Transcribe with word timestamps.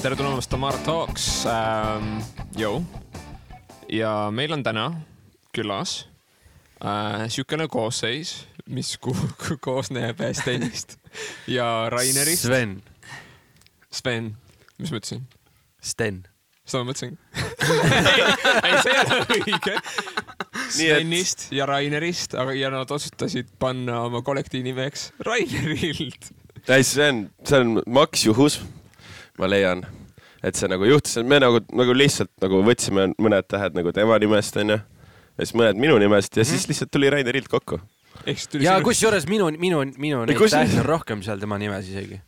tere 0.00 0.16
tulemast 0.16 0.48
Tamara 0.48 0.78
Talks 0.80 1.24
ähm,. 1.44 2.22
Jõu. 2.56 2.78
ja 3.92 4.30
meil 4.32 4.54
on 4.56 4.62
täna 4.64 4.86
külas 5.52 6.06
äh, 6.80 7.26
siukene 7.28 7.66
koosseis, 7.68 8.46
mis 8.64 8.94
ko 8.96 9.12
koosneb 9.60 10.22
Stenist 10.38 10.96
ja 11.56 11.90
Rainerist. 11.92 12.46
Sven. 12.48 12.78
Sven, 13.92 14.32
mis 14.80 14.94
ma 14.94 15.02
ütlesin? 15.02 15.28
Sten. 15.84 16.24
seda 16.64 16.80
ma 16.80 16.94
mõtlesin 16.94 17.20
ei, 18.64 18.80
see 18.80 18.96
ei 18.96 19.04
ole 19.04 19.22
õige. 19.36 19.78
Svenist 20.80 21.48
et... 21.50 21.56
ja 21.60 21.68
Rainerist, 21.68 22.40
aga, 22.40 22.56
ja 22.56 22.72
nad 22.72 22.88
otsustasid 22.88 23.52
panna 23.60 24.06
oma 24.08 24.24
kollektiivi 24.24 24.70
nimeks 24.72 25.10
Rainerild. 25.28 26.32
ei, 26.70 26.84
see 26.88 27.12
on, 27.12 27.26
see 27.44 27.66
on 27.66 27.82
maks 28.00 28.30
juhus, 28.30 28.62
ma 29.40 29.48
leian, 29.50 29.84
et 30.44 30.58
see 30.58 30.68
nagu 30.70 30.88
juhtus, 30.88 31.20
me 31.24 31.40
nagu, 31.42 31.62
nagu 31.76 31.96
lihtsalt 31.96 32.32
nagu 32.44 32.62
võtsime 32.66 33.10
mõned 33.18 33.48
tähed 33.48 33.78
nagu 33.78 33.94
tema 33.96 34.18
nimest 34.22 34.60
onju, 34.60 34.80
ja 34.80 35.46
siis 35.46 35.56
mõned 35.58 35.80
minu 35.80 35.96
nimest 36.02 36.36
ja 36.36 36.46
siis 36.48 36.68
lihtsalt 36.70 36.92
tuli 36.92 37.10
Rainerild 37.12 37.48
kokku. 37.50 37.80
ja 38.60 38.76
kusjuures 38.84 39.26
minu, 39.30 39.48
minu, 39.58 39.84
minu 39.96 40.26
neid 40.28 40.44
tähti 40.44 40.82
on 40.82 40.86
rohkem 40.88 41.24
seal 41.24 41.40
tema 41.40 41.58
nimes 41.58 41.88
isegi 41.88 42.20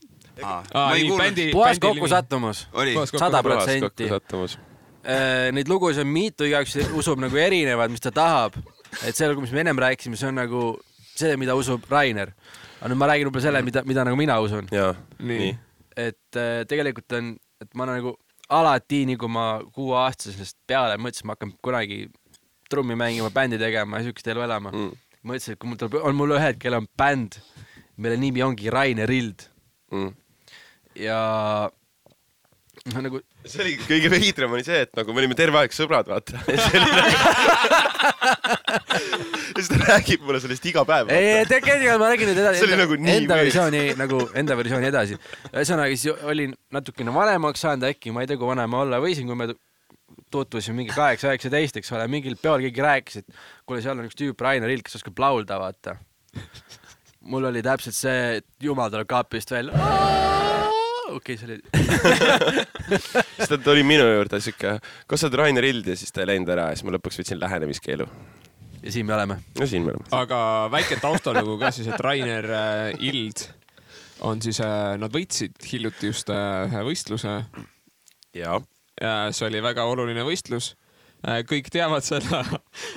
puhas 1.53 1.79
kokkusattumus, 1.79 2.69
sada 3.19 3.43
protsenti. 3.43 4.09
Äh, 5.03 5.51
neid 5.53 5.69
lugusid 5.69 6.05
on 6.05 6.13
mitu, 6.15 6.47
igaüks 6.47 6.77
usub 6.95 7.19
nagu 7.19 7.37
erinevad, 7.37 7.91
mis 7.91 8.01
ta 8.01 8.13
tahab. 8.15 8.55
et 9.07 9.17
see, 9.17 9.27
mis 9.35 9.51
me 9.51 9.61
ennem 9.65 9.79
rääkisime, 9.79 10.17
see 10.17 10.29
on 10.29 10.37
nagu 10.39 10.61
see, 11.17 11.37
mida 11.37 11.57
usub 11.59 11.83
Rainer. 11.91 12.31
aga 12.81 12.91
nüüd 12.93 13.01
ma 13.01 13.09
räägin 13.11 13.27
võib-olla 13.27 13.43
selle, 13.43 13.63
mida, 13.67 13.83
mida 13.87 14.05
nagu 14.07 14.17
mina 14.17 14.39
usun. 14.41 14.69
nii. 15.19 15.59
Et 15.97 16.39
äh, 16.39 16.63
tegelikult 16.69 17.17
on, 17.19 17.35
et 17.63 17.75
ma 17.79 17.87
nagu 17.89 18.17
alati, 18.53 19.05
nii 19.09 19.19
kui 19.21 19.31
ma 19.33 19.47
kuueaastasest 19.75 20.59
peale 20.69 20.99
mõtlesin, 21.01 21.29
ma 21.29 21.37
hakkan 21.37 21.55
kunagi 21.65 22.05
trummi 22.73 22.97
mängima, 22.99 23.31
bändi 23.35 23.61
tegema 23.61 24.01
ja 24.01 24.09
siukest 24.09 24.33
elu 24.33 24.45
elama 24.47 24.73
mm.. 24.73 24.91
mõtlesin, 25.29 25.57
et 25.57 25.61
kui 25.61 25.71
mul 25.71 25.81
tuleb, 25.81 26.01
on 26.03 26.19
mul 26.19 26.37
ühel 26.37 26.51
hetkel 26.51 26.79
on 26.79 26.89
bänd, 26.99 27.39
mille 28.01 28.19
nimi 28.21 28.43
ongi 28.45 28.73
Rainer 28.73 29.11
Ild. 29.13 29.47
Mm. 29.93 30.13
Ja 30.99 31.21
noh, 32.91 33.01
nagu. 33.07 33.21
see 33.47 33.63
oli 33.65 33.75
kõige 33.85 34.11
veidram 34.13 34.55
oli 34.57 34.65
see, 34.67 34.81
et 34.87 34.93
nagu 34.99 35.15
me 35.15 35.23
olime 35.23 35.37
terve 35.39 35.63
aeg 35.63 35.73
sõbrad, 35.77 36.07
vaata. 36.11 36.43
ja 39.57 39.61
siis 39.61 39.71
ta 39.71 39.79
räägib 39.85 40.25
mulle 40.27 40.41
sellest 40.43 40.67
iga 40.69 40.85
päev. 40.89 41.11
ei, 41.13 41.45
tegelikult 41.51 42.01
ma 42.03 42.11
räägin 42.13 42.33
nüüd 42.33 42.41
edasi. 42.43 42.63
see 42.63 42.69
oli 42.69 42.79
nagu 42.81 42.99
nii 42.99 43.19
enda 43.23 43.39
versiooni 43.41 43.83
nagu 43.99 44.23
enda 44.43 44.57
versiooni 44.59 44.89
edasi. 44.91 45.19
ühesõnaga 45.53 45.99
siis 45.99 46.25
olin 46.29 46.57
natukene 46.75 47.15
vanemaks 47.15 47.65
saanud 47.67 47.91
äkki, 47.93 48.15
ma 48.15 48.25
ei 48.25 48.31
tea, 48.31 48.41
kui 48.41 48.51
vana 48.51 48.67
ma 48.71 48.83
olla 48.87 49.01
võisin, 49.03 49.29
kui 49.31 49.39
me 49.39 49.53
tutvusime 50.33 50.83
mingi 50.83 50.95
kaheksa, 50.97 51.31
üheksateist, 51.31 51.79
eks 51.81 51.93
ole, 51.97 52.09
mingil 52.13 52.37
peol 52.41 52.65
keegi 52.67 52.85
rääkis, 52.85 53.23
et 53.23 53.41
kuule, 53.69 53.83
seal 53.85 53.99
on 53.99 54.09
üks 54.09 54.19
tüüp, 54.19 54.41
Rainer 54.45 54.73
Ilk, 54.73 54.89
kes 54.89 55.01
oskab 55.01 55.21
laulda, 55.25 55.61
vaata. 55.61 55.97
mul 57.33 57.49
oli 57.53 57.65
täpselt 57.65 57.97
see, 57.97 58.39
et 58.41 58.49
jumal 58.61 58.93
tuleb 58.93 59.09
kapist 59.13 59.53
välja 59.55 60.32
okei 61.17 61.35
okay,, 61.35 61.37
see 61.37 61.47
oli 61.49 61.61
siis 63.37 63.49
ta 63.49 63.59
tuli 63.59 63.85
minu 63.87 64.07
juurde 64.07 64.41
siuke, 64.43 64.77
kas 65.07 65.23
sa 65.23 65.29
oled 65.29 65.39
Rainer 65.41 65.67
Ild 65.69 65.89
ja 65.93 65.97
siis 65.99 66.13
ta 66.15 66.25
ei 66.25 66.33
läinud 66.33 66.53
ära 66.53 66.71
ja 66.71 66.79
siis 66.79 66.87
ma 66.89 66.95
lõpuks 66.97 67.21
võtsin 67.23 67.41
lähenemiskeelu. 67.41 68.07
ja 68.83 68.95
siin 68.95 69.09
me 69.09 69.17
oleme. 69.17 69.39
no 69.59 69.69
siin 69.69 69.87
me 69.87 69.95
oleme. 69.95 70.09
aga 70.17 70.43
väike 70.73 71.01
taustalugu 71.03 71.59
ka 71.63 71.73
siis, 71.75 71.91
et 71.93 72.01
Rainer 72.05 72.51
äh, 72.59 73.07
Ild 73.11 73.47
on 74.23 74.43
siis 74.43 74.61
äh,, 74.63 74.95
nad 75.01 75.13
võitsid 75.15 75.57
hiljuti 75.73 76.13
just 76.13 76.31
äh, 76.33 76.67
ühe 76.69 76.85
võistluse. 76.91 77.41
ja. 78.37 78.61
ja 79.01 79.17
see 79.35 79.49
oli 79.49 79.63
väga 79.65 79.87
oluline 79.91 80.27
võistlus 80.27 80.75
äh,. 81.27 81.43
kõik 81.49 81.73
teavad 81.75 82.07
seda 82.07 82.45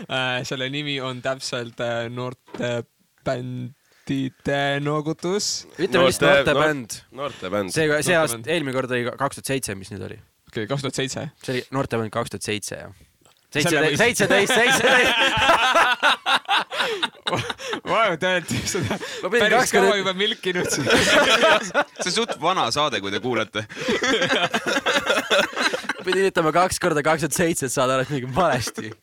äh,. 0.09 0.43
selle 0.47 0.69
nimi 0.73 0.99
on 1.01 1.23
täpselt 1.25 1.81
äh, 1.83 2.05
noorte 2.09 2.77
bänd 3.25 3.73
Tite 4.05 4.77
noogutus. 4.85 5.65
ütleme 5.79 6.05
lihtsalt 6.05 6.29
noortebänd. 6.29 6.89
noortebänd. 7.11 7.69
see, 7.73 8.01
see 8.05 8.15
aasta, 8.17 8.37
eelmine 8.45 8.73
kord 8.75 8.91
oli 8.93 9.03
kaks 9.09 9.35
tuhat 9.39 9.47
seitse, 9.49 9.75
mis 9.79 9.89
nüüd 9.89 10.03
oli? 10.05 10.17
okei 10.51 10.67
kaks 10.69 10.81
tuhat 10.85 10.95
seitse. 10.99 11.21
see 11.41 11.53
oli 11.55 11.63
noortebänd 11.73 12.11
kaks 12.13 12.29
tuhat 12.35 12.45
seitse, 12.45 12.75
jah. 12.83 12.91
seitseteist, 13.55 13.97
seitseteist, 14.03 14.53
seitseteist. 14.53 15.13
Vau, 17.85 18.17
te 18.21 18.25
olete 18.29 18.55
seda 18.69 18.97
päris 19.33 19.71
kaua 19.73 19.95
juba 19.97 20.13
milkinud 20.17 20.69
siin. 20.69 20.85
see 22.03 22.11
on 22.11 22.17
suht 22.19 22.33
vana 22.41 22.65
saade, 22.75 22.97
kui 23.01 23.11
te 23.13 23.19
kuulete 23.23 23.61
pidin 26.05 26.25
ütlema 26.29 26.51
kaks 26.53 26.77
korda 26.81 27.01
kaks 27.05 27.21
tuhat 27.25 27.35
seitse, 27.41 27.63
et 27.65 27.73
saada 27.73 27.91
aru, 27.97 28.03
et 28.05 28.11
midagi 28.13 28.29
valesti 28.37 28.87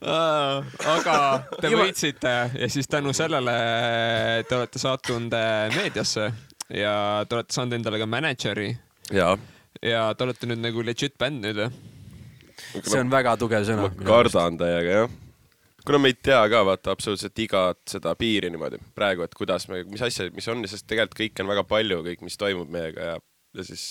aga 0.00 1.16
te 1.60 1.70
võitsite 1.74 2.34
ja 2.56 2.68
siis 2.72 2.88
tänu 2.88 3.12
sellele 3.16 3.54
te 4.48 4.56
olete 4.56 4.80
sattunud 4.80 5.34
äh, 5.36 5.68
meediasse 5.76 6.30
ja 6.72 6.94
te 7.28 7.36
olete 7.36 7.56
saanud 7.56 7.76
endale 7.76 8.00
ka 8.00 8.08
mänedžeri. 8.08 8.70
ja, 9.12 9.34
ja 9.84 10.04
te 10.14 10.24
olete 10.24 10.48
nüüd 10.48 10.62
nagu 10.64 10.84
legit 10.86 11.18
bänd 11.20 11.44
nüüd 11.44 11.60
või? 11.60 11.72
see 12.80 13.00
on 13.00 13.12
väga 13.12 13.36
tugev 13.40 13.66
sõna. 13.68 13.90
ma 13.90 14.06
kardan 14.08 14.56
täiega 14.60 15.02
jah 15.02 15.18
kuna 15.84 15.98
me 15.98 16.12
ei 16.12 16.16
tea 16.22 16.40
ka 16.52 16.64
vaata 16.64 16.94
absoluutselt 16.94 17.38
igat 17.44 17.80
seda 17.88 18.14
piiri 18.16 18.50
niimoodi 18.52 18.80
praegu, 18.96 19.24
et 19.24 19.36
kuidas 19.36 19.66
me, 19.68 19.82
mis 19.88 20.02
asja, 20.04 20.28
mis 20.34 20.48
on, 20.52 20.64
sest 20.68 20.86
tegelikult 20.88 21.20
kõike 21.22 21.44
on 21.44 21.52
väga 21.52 21.64
palju, 21.68 22.02
kõik, 22.08 22.24
mis 22.24 22.36
toimub 22.40 22.72
meiega 22.72 23.12
ja, 23.12 23.14
ja 23.56 23.64
siis 23.68 23.84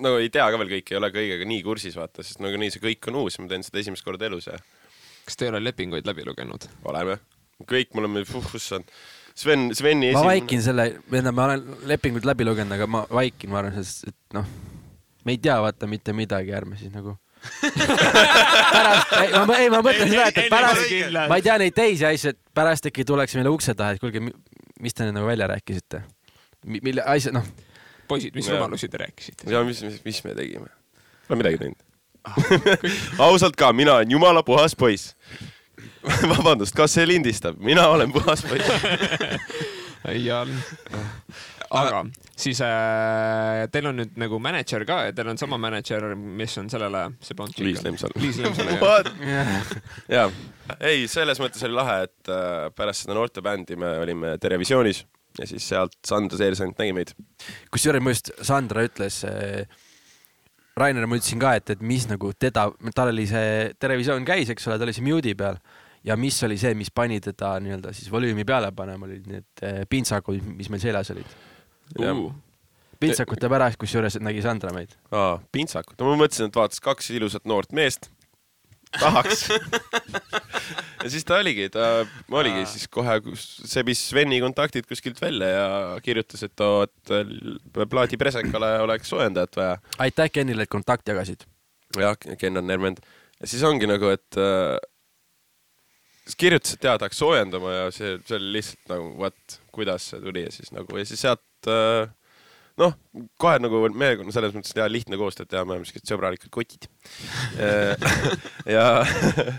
no 0.00 0.16
ei 0.20 0.28
tea 0.32 0.48
ka 0.52 0.60
veel 0.60 0.74
kõike, 0.76 0.94
ei 0.94 1.00
ole 1.00 1.12
kõigega 1.14 1.48
nii 1.48 1.64
kursis 1.64 1.96
vaata, 1.96 2.24
sest 2.24 2.42
nagunii 2.44 2.72
see 2.72 2.84
kõik 2.84 3.08
on 3.10 3.22
uus, 3.22 3.40
ma 3.40 3.48
teen 3.50 3.64
seda 3.66 3.80
esimest 3.80 4.06
korda 4.06 4.28
elus 4.28 4.48
ja 4.50 4.60
kas 5.30 5.38
te 5.38 5.46
ei 5.46 5.54
ole 5.54 5.62
lepinguid 5.62 6.06
läbi 6.08 6.26
lugenud? 6.26 6.66
oleme, 6.90 7.16
kõik 7.70 7.94
me 7.94 8.02
oleme, 8.02 8.26
issand. 8.58 8.90
Sven, 9.40 9.68
Sveni 9.76 10.10
ma 10.10 10.18
esimene... 10.18 10.26
vaikin 10.26 10.62
selle, 10.64 10.86
tähendab, 11.06 11.36
ma 11.38 11.46
olen 11.46 11.82
lepingud 11.88 12.26
läbi 12.26 12.44
lugenud, 12.48 12.74
aga 12.74 12.88
ma 12.90 13.04
vaikin, 13.14 13.52
ma 13.52 13.60
arvan, 13.60 13.76
sest 13.78 14.10
et 14.10 14.36
noh, 14.36 14.48
me 15.24 15.36
ei 15.36 15.38
tea 15.40 15.54
vaata 15.62 15.86
mitte 15.88 16.12
midagi, 16.16 16.50
ärme 16.56 16.78
siis 16.80 16.90
nagu 16.92 17.14
pärast, 18.74 19.14
ei 19.16 19.30
ma, 19.48 19.54
ei 19.62 19.70
ma 19.72 19.80
mõtlen 19.86 20.10
seda, 20.10 20.26
et 20.28 20.50
pärast, 20.52 20.90
ma 21.30 21.38
ei 21.38 21.46
tea 21.46 21.56
neid 21.62 21.76
teisi 21.78 22.04
asju, 22.08 22.34
et 22.34 22.40
pärast 22.58 22.90
äkki 22.90 23.06
tuleks 23.08 23.38
meile 23.38 23.52
ukse 23.54 23.72
taha, 23.78 23.94
et 23.94 24.02
kuulge, 24.02 24.20
mis 24.82 24.96
te 24.96 25.06
nüüd 25.06 25.16
nagu 25.16 25.30
välja 25.30 25.48
rääkisite? 25.54 26.02
mille 26.66 27.06
asja, 27.08 27.32
noh. 27.32 27.46
poisid, 28.10 28.34
mis 28.36 28.50
rumalusi 28.50 28.90
te 28.90 29.00
rääkisite? 29.06 29.48
ja 29.54 29.62
mis, 29.64 29.80
mis, 29.86 30.02
mis 30.04 30.20
me 30.26 30.34
tegime? 30.36 30.74
Pole 31.28 31.40
midagi 31.40 31.62
teinud 31.62 31.86
ausalt 33.26 33.56
ka, 33.56 33.72
mina 33.72 33.94
olen 34.00 34.10
jumala 34.10 34.42
puhas 34.46 34.76
poiss 34.76 35.14
vabandust, 36.32 36.76
kas 36.76 36.94
see 36.96 37.06
lindistab? 37.08 37.60
mina 37.60 37.88
olen 37.88 38.12
puhas 38.12 38.44
poiss 38.46 38.70
olnud. 40.40 40.62
aga 41.70 42.04
siis 42.40 42.60
äh, 42.64 43.66
teil 43.72 43.90
on 43.90 44.00
nüüd 44.00 44.16
nagu 44.20 44.40
mänedžer 44.42 44.84
ka 44.88 45.02
ja 45.08 45.14
teil 45.16 45.28
on 45.32 45.38
sama 45.40 45.58
mänedžer, 45.60 46.14
mis 46.16 46.56
on 46.60 46.70
sellele, 46.72 47.04
see 47.24 47.36
polnud 47.38 47.60
Liis 47.62 47.84
Lemsalu. 47.84 48.16
Liis 48.22 48.40
Lemsalu, 48.40 48.78
jah. 49.28 49.72
jaa, 50.08 50.26
ei, 50.80 51.04
selles 51.10 51.40
mõttes 51.42 51.64
oli 51.68 51.76
lahe, 51.76 52.02
et 52.08 52.32
äh, 52.32 52.68
pärast 52.76 53.04
seda 53.04 53.16
noortebändi 53.18 53.78
me 53.80 53.98
olime 54.00 54.36
Terevisioonis 54.40 55.04
ja 55.38 55.46
siis 55.46 55.68
sealt 55.68 55.94
Sandra 56.06 56.40
Seersant 56.40 56.80
nägi 56.80 56.96
meid. 56.96 57.14
kusjuures 57.70 58.02
mu 58.02 58.14
just 58.14 58.32
Sandra 58.46 58.84
ütles 58.88 59.22
äh, 59.28 59.68
Rainer, 60.78 61.06
ma 61.10 61.18
ütlesin 61.18 61.40
ka, 61.42 61.54
et, 61.58 61.72
et 61.74 61.80
mis 61.84 62.06
nagu 62.08 62.32
teda, 62.38 62.68
tal 62.96 63.12
oli 63.12 63.26
see 63.28 63.70
televisioon 63.80 64.26
käis, 64.28 64.52
eks 64.52 64.68
ole, 64.68 64.78
ta 64.78 64.86
oli 64.86 64.94
see 64.96 65.06
mute'i 65.06 65.36
peal. 65.38 65.58
Ja 66.06 66.16
mis 66.16 66.38
oli 66.46 66.56
see, 66.56 66.72
mis 66.78 66.88
pani 66.94 67.18
teda 67.20 67.58
nii-öelda 67.60 67.90
siis 67.92 68.08
volüümi 68.12 68.46
peale 68.48 68.70
panema, 68.72 69.04
olid 69.04 69.26
need 69.28 69.64
eh, 69.66 69.82
pintsakud, 69.90 70.38
mis 70.56 70.70
meil 70.72 70.80
seljas 70.80 71.12
olid. 71.12 71.34
Uh.. 71.98 72.30
pintsakute 73.02 73.50
pärast, 73.50 73.76
kusjuures 73.80 74.16
nägi 74.22 74.40
Sandra 74.44 74.72
meid. 74.72 74.94
aa, 75.12 75.34
pintsakud, 75.52 75.98
no 76.00 76.08
ma 76.08 76.22
mõtlesin, 76.22 76.48
et 76.48 76.56
vaatas 76.56 76.80
kaks 76.84 77.10
ilusat 77.16 77.44
noort 77.50 77.74
meest, 77.76 78.08
tahaks 78.98 79.46
ja 81.04 81.10
siis 81.10 81.24
ta 81.24 81.38
oligi, 81.40 81.68
ta 81.72 82.04
oligi 82.34 82.64
siis 82.68 82.88
kohe, 82.92 83.18
sebis 83.38 84.02
Sveni 84.10 84.40
kontaktid 84.42 84.88
kuskilt 84.88 85.20
välja 85.22 85.48
ja 85.48 85.68
kirjutas, 86.04 86.42
et 86.46 86.64
oo, 86.64 86.84
et 86.86 87.14
plaadi 87.90 88.18
presekale 88.20 88.76
oleks 88.84 89.10
soojendajat 89.12 89.58
vaja. 89.60 89.80
aitäh 90.06 90.30
Kenile, 90.32 90.66
et 90.66 90.72
kontakti 90.72 91.14
jagasid. 91.14 91.46
jah, 91.98 92.16
Ken 92.38 92.60
on 92.60 92.66
Nermend. 92.66 93.02
ja 93.40 93.50
siis 93.50 93.62
ongi 93.66 93.88
nagu, 93.90 94.10
et 94.12 94.38
äh, 94.40 94.76
siis 96.24 96.36
kirjutas, 96.36 96.76
et 96.76 96.88
jaa, 96.90 96.98
tahaks 96.98 97.18
soojendama 97.22 97.76
ja 97.76 97.90
see, 97.94 98.18
see 98.26 98.38
oli 98.38 98.56
lihtsalt 98.58 98.94
nagu 98.94 99.12
what, 99.18 99.60
kuidas 99.74 100.10
see 100.12 100.22
tuli 100.24 100.46
ja 100.46 100.54
siis 100.54 100.74
nagu 100.76 100.98
ja 100.98 101.06
siis 101.08 101.22
sealt 101.26 101.70
äh, 101.70 102.10
noh, 102.80 102.94
kohe 103.40 103.58
nagu 103.60 103.82
meeskonna 103.92 104.34
selles 104.34 104.54
mõttes 104.56 104.76
ja 104.76 104.86
lihtne 104.90 105.18
koostöö 105.20 105.48
teha, 105.48 105.64
me 105.66 105.76
oleme 105.76 105.88
siuksed 105.88 106.08
sõbralikud 106.08 106.52
kotid 106.54 106.88
ja 108.76 108.86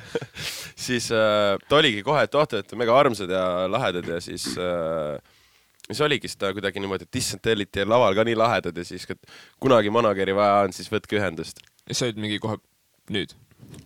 siis 0.87 1.11
äh, 1.13 1.57
ta 1.67 1.81
oligi 1.81 2.01
kohe, 2.05 2.25
et 2.25 2.35
oh, 2.35 2.47
te 2.47 2.59
olete 2.59 2.79
mega 2.79 2.97
armsad 2.97 3.31
ja 3.31 3.45
lahedad 3.71 4.09
ja 4.09 4.17
siis 4.23 4.47
äh, 4.57 5.19
siis 5.87 6.01
oligi 6.01 6.31
seda 6.31 6.51
kuidagi 6.55 6.81
niimoodi, 6.81 7.07
et 7.07 7.21
issand, 7.21 7.43
te 7.43 7.53
olite 7.55 7.85
laval 7.87 8.15
ka 8.17 8.25
nii 8.27 8.37
lahedad 8.39 8.77
ja 8.77 8.85
siis, 8.87 9.05
et 9.11 9.31
kunagi 9.61 9.91
manager'i 9.93 10.35
vaja 10.35 10.65
on, 10.65 10.75
siis 10.75 10.91
võtke 10.91 11.19
ühendust. 11.19 11.63
ja 11.87 11.97
sa 11.97 12.07
olid 12.07 12.21
mingi 12.21 12.39
kohe 12.43 12.57
nüüd. 13.11 13.35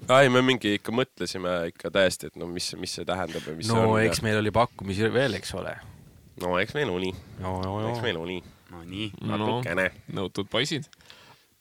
ei, 0.10 0.30
me 0.30 0.42
mingi 0.46 0.76
ikka 0.80 0.94
mõtlesime 0.96 1.58
ikka 1.72 1.92
täiesti, 1.94 2.32
et 2.32 2.40
no 2.40 2.48
mis, 2.52 2.72
mis 2.80 2.98
see 3.00 3.08
tähendab 3.08 3.46
ja 3.46 3.56
mis 3.58 3.70
see 3.70 3.78
no 3.78 3.96
on 3.96 4.04
eks 4.04 4.22
meil 4.26 4.40
oli 4.42 4.54
pakkumisi 4.56 5.12
veel, 5.14 5.38
eks 5.40 5.56
ole. 5.58 5.76
ja.... 5.76 5.96
no 6.44 6.58
eks 6.62 6.78
meil 6.78 6.92
oli, 6.94 7.14
no, 7.40 7.58
no, 7.64 7.80
eks 7.90 8.00
no. 8.00 8.06
meil 8.06 8.22
oli. 8.22 8.42
No 8.76 8.84
nii. 8.84 9.12
no 9.24 9.40
natukene. 9.40 9.90
nõutud 10.16 10.52
poisid. 10.52 10.88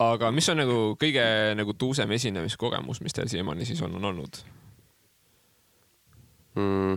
aga 0.03 0.31
mis 0.35 0.49
on 0.51 0.63
nagu 0.63 0.79
kõige 1.01 1.25
nagu 1.59 1.75
tuusem 1.79 2.11
esinemiskogemus, 2.19 3.01
mis 3.05 3.15
teil 3.17 3.31
siiamaani 3.31 3.67
siis 3.69 3.83
on, 3.87 3.95
on 4.01 4.11
olnud? 4.13 4.41
mm.. 6.59 6.97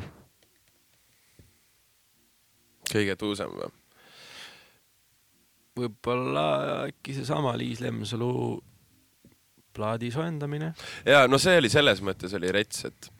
kõige 2.93 3.17
tuusem 3.19 3.53
või? 3.53 3.73
võib-olla 5.77 6.47
äkki 6.87 7.13
seesama 7.13 7.53
Liis 7.57 7.83
Lemsalu 7.85 8.31
plaadi 9.77 10.09
soojendamine. 10.11 10.73
ja 11.05 11.27
no 11.29 11.37
see 11.41 11.57
oli 11.61 11.69
selles 11.69 12.01
mõttes 12.01 12.33
oli 12.37 12.49
rets, 12.53 12.85
et, 12.89 13.11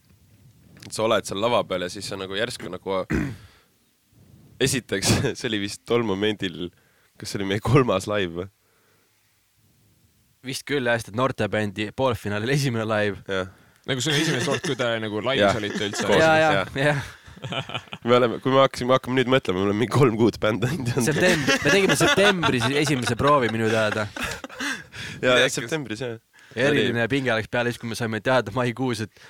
et 0.86 0.90
sa 0.90 1.06
oled 1.06 1.28
seal 1.28 1.42
lava 1.42 1.62
peal 1.70 1.86
ja 1.86 1.92
siis 1.94 2.10
sa 2.10 2.18
nagu 2.18 2.38
järsku 2.38 2.72
nagu 2.74 3.04
esiteks, 4.68 5.14
see 5.38 5.50
oli 5.52 5.62
vist 5.68 5.86
tol 5.86 6.06
momendil, 6.08 6.68
kas 7.18 7.34
see 7.34 7.42
oli 7.42 7.50
meie 7.54 7.64
kolmas 7.64 8.08
live 8.10 8.42
või? 8.42 8.50
vist 10.48 10.66
küll 10.68 10.88
jah, 10.88 10.98
sest 11.00 11.12
et 11.12 11.18
noortebändi 11.20 11.90
poolfinaalil 11.98 12.54
esimene 12.56 12.86
live. 12.88 13.40
nagu 13.88 14.04
see 14.04 14.14
on 14.14 14.20
esimene 14.22 14.46
kord, 14.46 14.66
kui 14.66 14.78
te 14.80 14.90
nagu 15.06 15.24
laivis 15.26 15.62
olite 15.62 15.90
üldse 15.90 16.20
ja, 16.20 16.34
ja, 16.42 16.52
jah. 16.78 17.02
me 18.08 18.16
oleme, 18.18 18.40
kui 18.44 18.54
me 18.54 18.64
hakkasime, 18.64 18.96
hakkame 18.96 19.20
nüüd 19.20 19.32
mõtlema, 19.34 19.60
me 19.60 19.70
oleme 19.70 19.84
mingi 19.84 19.94
kolm 19.94 20.16
kuud 20.20 20.40
bänd 20.42 20.64
teinud. 20.66 20.94
septembri, 21.06 21.58
me 21.66 21.74
tegime 21.74 21.98
septembris 22.00 22.70
esimese 22.86 23.18
proovi 23.20 23.52
minu 23.54 23.70
teada. 23.74 24.08
ja, 25.22 25.38
ja 25.44 25.52
septembris 25.54 26.02
jah. 26.06 26.18
eriline 26.56 27.06
pinge 27.12 27.34
läks 27.34 27.52
peale 27.52 27.74
siis, 27.74 27.82
kui 27.82 27.92
me 27.92 28.00
saime 28.00 28.24
teada 28.26 28.54
maikuus, 28.56 29.04
et, 29.06 29.28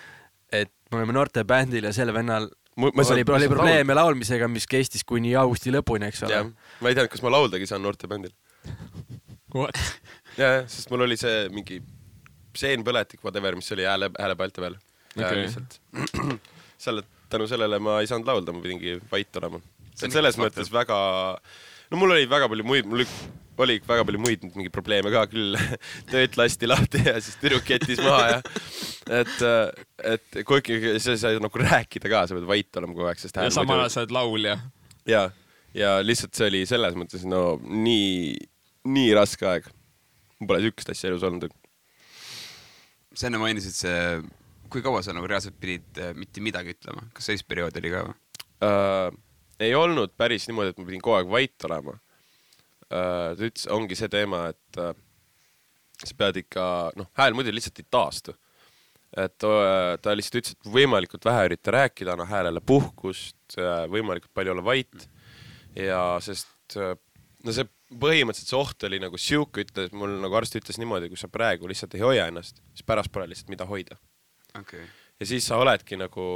et 0.64 0.72
me 0.92 1.02
oleme 1.02 1.18
noortebändil 1.18 1.90
ja 1.90 1.96
sel 1.96 2.14
vennal 2.16 2.52
Ma- 2.78 2.92
ma 2.94 3.02
ei 3.02 3.10
oli, 3.10 3.24
oli 3.34 3.48
probleeme 3.50 3.94
laulmisega, 3.98 4.46
mis 4.54 4.68
kestis 4.70 5.02
kuni 5.02 5.32
augusti 5.36 5.72
lõpuni, 5.74 6.12
eks 6.12 6.20
ole. 6.28 6.44
Ma 6.82 6.90
ei 6.92 6.98
teadnud, 6.98 7.12
kas 7.14 7.24
ma 7.26 7.34
lauldagi 7.34 7.70
saan 7.70 7.84
noortebändil. 7.86 8.34
What? 9.56 9.80
ja, 10.38 10.50
ja, 10.60 10.66
sest 10.70 10.92
mul 10.92 11.06
oli 11.08 11.18
see 11.20 11.48
mingi 11.54 11.80
seenpõletik, 12.58 13.22
whatever, 13.26 13.56
mis 13.58 13.72
oli 13.76 13.86
hääle, 13.88 14.10
häälepalti 14.20 14.64
peal. 14.64 14.76
Okei. 15.18 15.46
lihtsalt 15.46 15.80
selle, 16.86 17.04
tänu 17.32 17.48
sellele 17.50 17.80
ma 17.82 18.00
ei 18.02 18.10
saanud 18.10 18.28
laulda, 18.30 18.54
ma 18.54 18.62
pidingi 18.62 19.00
vait 19.12 19.42
olema. 19.42 19.62
Et 19.98 20.14
selles 20.14 20.38
mõttes 20.38 20.70
väga, 20.74 20.98
no 21.92 22.00
mul 22.02 22.14
oli 22.14 22.28
väga 22.30 22.50
palju 22.52 22.66
muid, 22.68 22.86
mul 22.90 23.02
oli- 23.02 23.80
väga 23.88 24.04
palju 24.06 24.22
muid 24.22 24.44
mingeid 24.52 24.74
probleeme 24.76 25.10
ka 25.14 25.24
küll. 25.32 25.58
tööd 26.12 26.38
lasti 26.38 26.70
lahti 26.70 27.02
ja 27.08 27.16
siis 27.24 27.40
tüdruk 27.42 27.72
jättis 27.74 28.02
maha 28.04 28.28
ja 28.36 28.38
et, 29.22 29.36
et 30.14 30.40
kuigi 30.46 30.98
sa 31.02 31.16
ei 31.16 31.22
saa 31.24 31.42
nagu 31.42 31.64
rääkida 31.64 32.12
ka, 32.12 32.28
sa 32.28 32.38
pead 32.38 32.48
vait 32.50 32.82
olema 32.82 32.94
kogu 32.94 33.10
aeg, 33.10 33.22
sest 33.24 33.42
ja 33.42 33.50
samal 33.54 33.82
ajal 33.82 33.94
sa 33.96 34.04
oled 34.06 34.14
laulja. 34.20 34.58
ja, 35.10 35.28
ja 35.78 35.98
lihtsalt 36.04 36.38
see 36.38 36.50
oli 36.52 36.64
selles 36.70 36.98
mõttes 36.98 37.26
no 37.30 37.58
nii, 37.62 38.34
nii 38.90 39.14
raske 39.18 39.48
aeg. 39.50 39.70
pole 40.48 40.62
siukest 40.62 40.92
asja 40.94 41.12
elus 41.12 41.26
olnud. 41.28 41.54
sa 43.18 43.30
enne 43.30 43.42
mainisid 43.42 43.74
see, 43.74 44.02
kui 44.70 44.84
kaua 44.86 45.02
sa 45.06 45.16
nagu 45.16 45.30
reaalselt 45.30 45.58
pidid 45.62 46.02
äh, 46.02 46.14
mitte 46.18 46.42
midagi 46.42 46.76
ütlema, 46.76 47.08
kas 47.14 47.30
sellist 47.30 47.48
perioodi 47.50 47.82
oli 47.82 47.94
ka 47.94 48.04
või? 48.08 48.18
äh, 48.68 49.08
ei 49.68 49.74
olnud 49.76 50.14
päris 50.18 50.46
niimoodi, 50.50 50.74
et 50.74 50.82
ma 50.82 50.90
pidin 50.90 51.04
kogu 51.04 51.18
aeg 51.18 51.32
vait 51.32 51.70
olema 51.70 51.98
äh,. 51.98 53.36
ta 53.38 53.38
ütles, 53.38 53.68
ongi 53.74 53.98
see 53.98 54.10
teema, 54.14 54.48
et 54.54 54.82
äh, 54.82 54.94
sa 56.04 56.18
pead 56.18 56.44
ikka, 56.44 56.66
noh, 56.98 57.10
hääl 57.18 57.38
muidu 57.38 57.54
lihtsalt 57.54 57.82
ei 57.82 57.90
taastu. 57.90 58.38
et 59.18 59.46
äh, 59.50 59.94
ta 60.02 60.14
lihtsalt 60.18 60.42
ütles, 60.42 60.58
et 60.58 60.74
võimalikult 60.78 61.26
vähe 61.26 61.50
ürita 61.52 61.74
rääkida, 61.74 62.14
anna 62.14 62.30
häälele 62.30 62.62
puhkust 62.66 63.58
äh,, 63.58 63.86
võimalikult 63.94 64.34
palju 64.34 64.54
olla 64.54 64.66
vait 64.66 65.08
ja 65.78 66.02
sest 66.24 66.78
äh, 66.78 66.96
no 67.46 67.56
see 67.56 67.68
põhimõtteliselt 67.88 68.52
see 68.52 68.60
oht 68.60 68.84
oli 68.90 69.00
nagu 69.00 69.20
sihuke, 69.22 69.64
ütles 69.64 69.94
mul 69.96 70.18
nagu 70.24 70.36
arst 70.40 70.58
ütles 70.60 70.80
niimoodi, 70.82 71.10
kui 71.12 71.20
sa 71.20 71.30
praegu 71.32 71.70
lihtsalt 71.70 71.96
ei 71.96 72.04
hoia 72.04 72.28
ennast, 72.28 72.62
siis 72.74 72.88
pärast 72.88 73.14
pole 73.14 73.30
lihtsalt 73.32 73.52
mida 73.54 73.68
hoida 73.70 74.00
okay.. 74.60 74.84
ja 75.20 75.30
siis 75.30 75.48
sa 75.48 75.60
oledki 75.62 76.00
nagu 76.00 76.28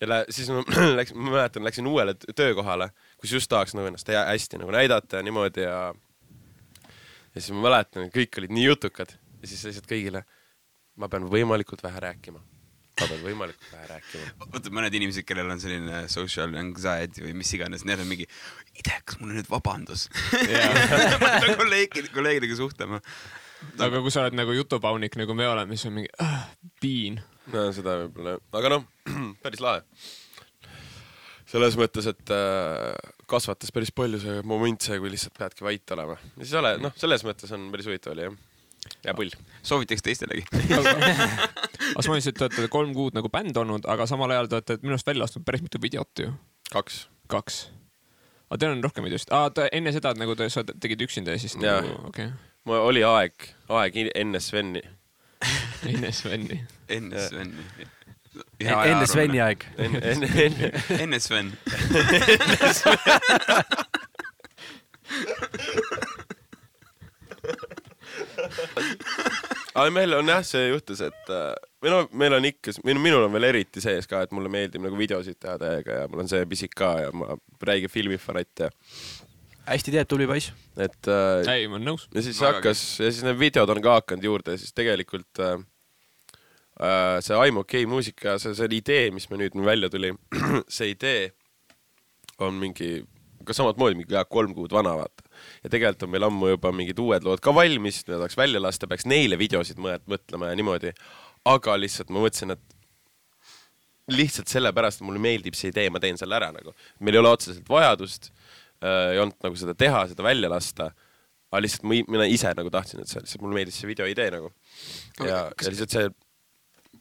ja 0.00 0.08
lä- 0.08 0.24
siis 0.32 0.48
ma 0.54 0.62
läksin, 0.98 1.18
ma 1.18 1.34
mäletan, 1.36 1.64
läksin 1.66 1.86
uuele 1.90 2.14
töökohale, 2.36 2.90
kus 3.20 3.32
just 3.36 3.50
tahaks 3.52 3.76
nagu 3.76 3.90
ennast 3.90 4.08
hästi 4.08 4.62
nagu 4.62 4.72
näidata 4.74 5.20
ja 5.20 5.26
niimoodi 5.26 5.66
ja 5.66 5.80
ja 7.34 7.40
siis 7.40 7.52
ma 7.54 7.68
mäletan, 7.68 8.08
et 8.08 8.14
kõik 8.14 8.40
olid 8.40 8.54
nii 8.56 8.68
jutukad 8.70 9.12
ja 9.42 9.48
siis 9.50 9.64
lihtsalt 9.68 9.90
kõigile 9.90 10.24
ma 11.00 11.08
pean 11.08 11.28
võimalikult 11.30 11.82
vähe 11.82 12.00
rääkima. 12.02 12.42
Ma 12.98 13.08
pean 13.08 13.22
võimalikult 13.24 13.72
vähe 13.72 13.88
rääkima. 13.90 14.48
vaata 14.52 14.72
mõned 14.74 14.96
inimesed, 14.98 15.26
kellel 15.28 15.50
on 15.52 15.60
selline 15.62 16.02
social 16.12 16.54
anxiety 16.60 17.24
või 17.24 17.34
mis 17.40 17.52
iganes, 17.56 17.84
neil 17.88 18.02
on 18.02 18.08
mingi, 18.10 18.26
ei 18.74 18.86
tea, 18.86 19.00
kas 19.04 19.20
mul 19.20 19.32
on 19.32 19.38
nüüd 19.40 19.50
vabandus. 19.50 20.08
ma 20.34 21.34
pean 21.40 21.56
kolleegid, 21.60 22.10
kolleegidega 22.14 22.58
suhtlema. 22.58 23.00
aga 23.78 24.02
kui 24.02 24.14
sa 24.14 24.24
oled 24.26 24.38
nagu 24.38 24.56
jutupaunik, 24.56 25.18
nagu 25.20 25.36
me 25.38 25.48
oleme, 25.48 25.76
siis 25.76 25.90
on 25.90 25.96
mingi 26.00 26.12
ah, 26.24 26.48
piin. 26.82 27.20
no 27.54 27.68
seda 27.76 28.00
võib-olla, 28.04 28.36
aga 28.60 28.74
noh, 28.76 28.88
päris 29.44 29.64
lahe. 29.64 29.84
selles 31.50 31.78
mõttes, 31.80 32.06
et 32.10 32.36
äh, 32.36 33.16
kasvatas 33.30 33.72
päris 33.74 33.94
palju 33.94 34.20
see 34.22 34.44
moment 34.46 34.82
see, 34.82 35.00
kui 35.02 35.12
lihtsalt 35.12 35.38
peadki 35.38 35.66
vait 35.66 35.96
olema. 35.96 36.20
ja 36.36 36.44
siis 36.44 36.56
ole, 36.60 36.76
noh, 36.82 36.94
selles 37.00 37.26
mõttes 37.26 37.56
on 37.56 37.70
päris 37.74 37.90
huvitav 37.90 38.16
oli 38.16 38.28
jah. 38.28 38.38
Ja 39.04 39.14
pull. 39.14 39.32
soovitaks 39.62 40.02
teistelegi. 40.06 40.44
aga 40.76 40.94
sa 42.02 42.12
mainisid, 42.12 42.34
et 42.34 42.38
te 42.38 42.46
olete 42.48 42.68
kolm 42.72 42.94
kuud 42.96 43.16
nagu 43.16 43.32
bänd 43.32 43.56
olnud, 43.56 43.88
aga 43.90 44.06
samal 44.10 44.32
ajal 44.34 44.50
te 44.50 44.60
olete 44.60 44.78
minu 44.82 44.96
arust 44.96 45.10
välja 45.10 45.24
lasknud 45.24 45.46
päris 45.48 45.64
mitu 45.66 45.82
videot 45.82 46.24
ju. 46.26 46.34
kaks. 46.72 47.02
kaks. 47.32 47.62
aga 48.50 48.60
teil 48.62 48.76
on 48.76 48.84
rohkem 48.84 49.04
videosid 49.08 49.34
ah,? 49.36 49.50
enne 49.72 49.92
seda, 49.96 50.14
nagu 50.18 50.36
te 50.38 50.48
sa 50.52 50.64
tegid 50.70 51.08
üksinda 51.08 51.36
ja 51.36 51.42
siis 51.42 51.58
nagu, 51.60 51.98
okei 52.12 52.30
mul 52.64 52.76
oli 52.90 53.04
aeg, 53.04 53.32
aeg 53.80 53.96
enne 54.14 54.40
Sveni. 54.40 54.82
okay., 55.40 55.94
enne 55.94 56.12
Sveni. 56.12 56.60
enne 56.88 57.28
Sveni. 57.28 57.64
enne 58.60 59.06
Sveni. 59.06 59.40
aeg. 59.40 59.64
enne, 59.78 59.98
enne, 60.12 60.28
enne. 60.44 60.72
enne 61.00 61.20
Sven. 61.20 61.52
aga 69.74 69.88
meil 69.94 70.14
on 70.18 70.30
jah, 70.32 70.44
see 70.46 70.68
juhtus, 70.68 71.02
et 71.06 71.32
äh, 71.32 71.54
või 71.82 71.94
no 71.94 72.02
meil 72.22 72.36
on 72.36 72.46
ikka, 72.48 72.74
minu, 72.86 73.02
minul 73.02 73.26
on 73.26 73.34
veel 73.36 73.48
eriti 73.52 73.82
sees 73.84 74.08
ka, 74.10 74.24
et 74.26 74.34
mulle 74.36 74.52
meeldib 74.52 74.84
nagu 74.84 74.98
videosid 74.98 75.38
teha 75.40 75.56
täiega 75.60 76.02
ja 76.02 76.10
mul 76.10 76.24
on 76.24 76.30
see 76.30 76.46
pisik 76.50 76.74
ka 76.78 76.92
ja 77.04 77.10
ma 77.16 77.36
räige 77.66 77.90
filmifanatt 77.92 78.64
ja 78.66 78.70
hästi 79.70 79.94
teed, 79.94 80.08
tubli 80.10 80.28
poiss. 80.30 80.52
et 80.76 81.10
äh, 81.10 81.52
ei, 81.54 81.68
ma 81.68 81.78
olen 81.78 81.92
nõus. 81.92 82.08
ja 82.14 82.24
siis 82.24 82.40
Väga 82.40 82.58
hakkas 82.58 82.84
ja 83.00 83.10
siis 83.10 83.22
need 83.26 83.38
videod 83.40 83.70
on 83.74 83.82
ka 83.84 84.00
hakanud 84.00 84.26
juurde 84.26 84.56
ja 84.56 84.62
siis 84.62 84.74
tegelikult 84.76 85.42
äh, 85.44 85.60
äh, 86.80 87.20
see 87.24 87.36
I'm 87.36 87.60
okei 87.60 87.84
okay 87.84 87.90
muusika, 87.90 88.38
see, 88.42 88.56
see 88.58 88.70
idee, 88.80 89.10
mis 89.14 89.30
me 89.30 89.40
nüüd 89.40 89.56
välja 89.64 89.92
tuli, 89.92 90.12
see 90.78 90.92
idee 90.96 91.30
on 92.40 92.56
mingi 92.60 93.00
ka 93.44 93.56
samamoodi 93.56 94.00
mingi 94.00 94.24
kolm 94.28 94.54
kuud 94.56 94.72
vana, 94.74 94.96
vaata. 94.98 95.29
Ja 95.64 95.70
tegelikult 95.72 96.06
on 96.06 96.12
meil 96.14 96.26
ammu 96.28 96.52
juba 96.54 96.72
mingid 96.76 96.98
uued 97.02 97.24
lood 97.26 97.42
ka 97.44 97.54
valmis, 97.54 98.02
mida 98.06 98.18
tahaks 98.20 98.38
välja 98.38 98.62
lasta, 98.62 98.88
peaks 98.90 99.06
neile 99.10 99.38
videosid 99.40 99.80
mõt- 99.82 100.06
mõtlema 100.10 100.50
ja 100.52 100.58
niimoodi. 100.58 100.92
aga 101.44 101.76
lihtsalt 101.80 102.10
ma 102.12 102.20
mõtlesin, 102.20 102.52
et 102.56 102.76
lihtsalt 104.10 104.50
sellepärast, 104.50 105.00
et 105.00 105.06
mulle 105.06 105.22
meeldib 105.22 105.54
see 105.56 105.70
idee, 105.72 105.90
ma 105.90 106.00
teen 106.02 106.18
selle 106.20 106.36
ära 106.36 106.50
nagu. 106.54 106.74
meil 107.00 107.14
ei 107.16 107.22
ole 107.22 107.30
otseselt 107.34 107.68
vajadust 107.68 108.32
äh, 108.82 109.12
ei 109.14 109.22
olnud 109.22 109.38
nagu 109.44 109.56
seda 109.56 109.74
teha, 109.74 110.06
seda 110.10 110.26
välja 110.26 110.50
lasta. 110.50 110.90
aga 111.50 111.62
lihtsalt 111.64 111.86
ma, 111.90 112.00
mina 112.16 112.26
ise 112.30 112.52
nagu 112.56 112.70
tahtsin, 112.70 113.02
et 113.02 113.08
see 113.10 113.22
lihtsalt 113.22 113.44
mulle 113.44 113.60
meeldis 113.60 113.78
see 113.80 113.90
video 113.90 114.06
idee 114.10 114.30
nagu. 114.34 114.52
ja, 115.20 115.46
ja 115.50 115.70
lihtsalt 115.70 115.96
see 115.96 116.10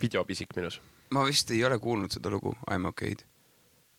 videopisik 0.02 0.56
minus. 0.56 0.80
ma 1.12 1.26
vist 1.28 1.52
ei 1.52 1.64
ole 1.66 1.80
kuulnud 1.82 2.14
seda 2.14 2.32
lugu 2.34 2.56
I 2.70 2.78
m 2.78 2.90
okay'd. 2.92 3.26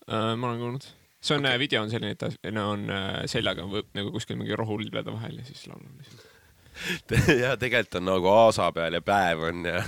Äh, 0.07 0.33
ma 0.35 0.51
olen 0.51 0.59
kuulnud. 0.63 0.89
See 1.21 1.37
on 1.37 1.45
okay., 1.45 1.61
video 1.61 1.83
on 1.85 1.91
selline, 1.93 2.15
et 2.15 2.21
ta 2.21 2.51
no, 2.55 2.71
on 2.75 2.89
äh, 2.89 3.23
seljaga 3.29 3.65
või, 3.69 3.83
nagu 3.97 4.13
kuskil 4.15 4.39
mingi 4.39 4.57
rohulibeda 4.57 5.13
vahel 5.13 5.39
ja 5.41 5.47
siis 5.47 5.67
laulab 5.69 6.01
lihtsalt. 6.01 6.27
ja 7.43 7.55
tegelikult 7.59 7.99
on 7.99 8.07
nagu 8.07 8.31
aasa 8.31 8.71
peal 8.73 8.95
ja 8.97 9.01
päev 9.05 9.43
on 9.51 9.65
ja. 9.67 9.83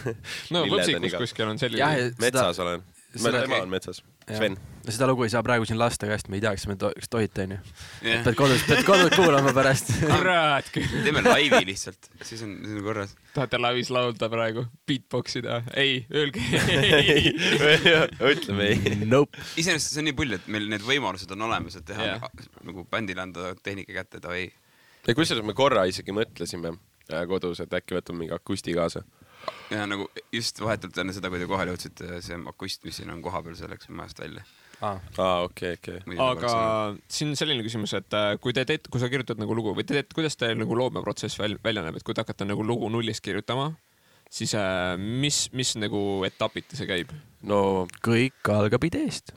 no 0.54 0.66
Võpsikus 0.74 1.18
kuskil 1.26 1.50
on 1.50 1.62
selline 1.62 1.82
jah, 1.82 2.20
metsas 2.22 2.60
olen. 2.62 2.84
tema 3.18 3.64
on 3.64 3.72
metsas. 3.72 4.04
Sven, 4.24 4.56
no 4.56 4.94
seda 4.94 5.08
lugu 5.10 5.26
ei 5.26 5.32
saa 5.34 5.42
praegu 5.44 5.66
siin 5.68 5.80
lasta 5.80 6.08
käest, 6.08 6.30
me 6.32 6.38
ei 6.38 6.44
tea, 6.44 6.54
kas 6.56 6.66
me 6.70 6.76
to 6.80 6.92
kas 6.96 7.10
tohite, 7.12 7.44
onju. 7.44 7.58
Pead 8.04 8.38
kodus, 8.40 8.64
pead 8.68 8.84
kodus 8.88 9.12
kuulama 9.18 9.52
pärast. 9.56 9.92
kurat 10.14 10.70
küll. 10.74 10.94
teeme 11.04 11.24
laivi 11.26 11.60
lihtsalt, 11.68 12.08
siis 12.22 12.44
on, 12.46 12.54
siis 12.64 12.78
on 12.78 12.86
korras. 12.86 13.16
tahate 13.36 13.60
laivis 13.60 13.92
laulda 13.94 14.30
praegu, 14.32 14.66
beatbox 14.88 15.40
ida? 15.42 15.60
ei, 15.80 16.06
öelge 16.14 16.44
ei. 17.02 17.34
ütleme 18.34 18.70
ei. 18.72 18.96
Nope. 19.04 19.44
iseenesest 19.60 19.98
see 19.98 20.04
on 20.04 20.10
nii 20.12 20.18
pull, 20.22 20.38
et 20.40 20.48
meil 20.52 20.70
need 20.72 20.86
võimalused 20.88 21.36
on 21.36 21.48
olemas, 21.50 21.80
et 21.80 21.88
teha 21.92 22.14
Jah. 22.14 22.28
nagu 22.64 22.88
bändile 22.92 23.26
anda 23.26 23.54
tehnika 23.64 24.00
kätte, 24.00 24.24
davai. 24.24 24.48
ja 25.08 25.18
kusjuures 25.18 25.44
me 25.48 25.58
korra 25.58 25.84
isegi 25.92 26.16
mõtlesime 26.16 26.78
äh, 27.12 27.28
kodus, 27.28 27.60
et 27.64 27.76
äkki 27.76 28.00
võtame 28.00 28.24
mingi 28.24 28.40
akusti 28.40 28.76
kaasa. 28.78 29.04
Ja 29.74 29.86
nagu 29.90 30.08
just 30.34 30.60
vahetult 30.62 30.98
enne 31.02 31.16
seda, 31.16 31.32
kui 31.32 31.42
te 31.42 31.48
kohale 31.50 31.74
jõudsite, 31.74 32.20
see 32.26 32.38
akust, 32.50 32.84
mis 32.88 33.00
siin 33.00 33.14
on 33.14 33.24
kohapeal, 33.26 33.56
see 33.58 33.70
läks 33.72 33.90
majast 33.94 34.22
välja. 34.24 34.44
aa, 34.84 35.44
okei, 35.46 35.78
okei. 35.80 36.18
aga 36.26 36.54
siin 37.12 37.34
selline 37.40 37.66
küsimus, 37.66 37.96
et 37.98 38.18
äh, 38.18 38.34
kui 38.44 38.56
te 38.56 38.66
teete, 38.68 38.92
kui 38.92 39.02
sa 39.02 39.10
kirjutad 39.12 39.40
nagu 39.42 39.56
lugu 39.58 39.76
või 39.78 39.86
te 39.88 39.98
teete, 39.98 40.16
kuidas 40.16 40.38
teil 40.40 40.58
nagu 40.60 40.78
loomeprotsess 40.78 41.40
väl, 41.42 41.58
välja 41.64 41.86
näeb, 41.86 42.00
et 42.00 42.06
kui 42.06 42.16
te 42.16 42.24
hakkate 42.24 42.48
nagu 42.50 42.66
lugu 42.68 42.90
nullist 42.94 43.24
kirjutama, 43.26 43.72
siis 44.34 44.56
äh, 44.60 44.96
mis, 44.98 45.46
mis 45.56 45.76
nagu 45.80 46.24
etapiti 46.28 46.80
see 46.80 46.90
käib? 46.90 47.14
no 47.48 47.86
kõik 48.04 48.52
algab 48.54 48.90
ideest. 48.90 49.36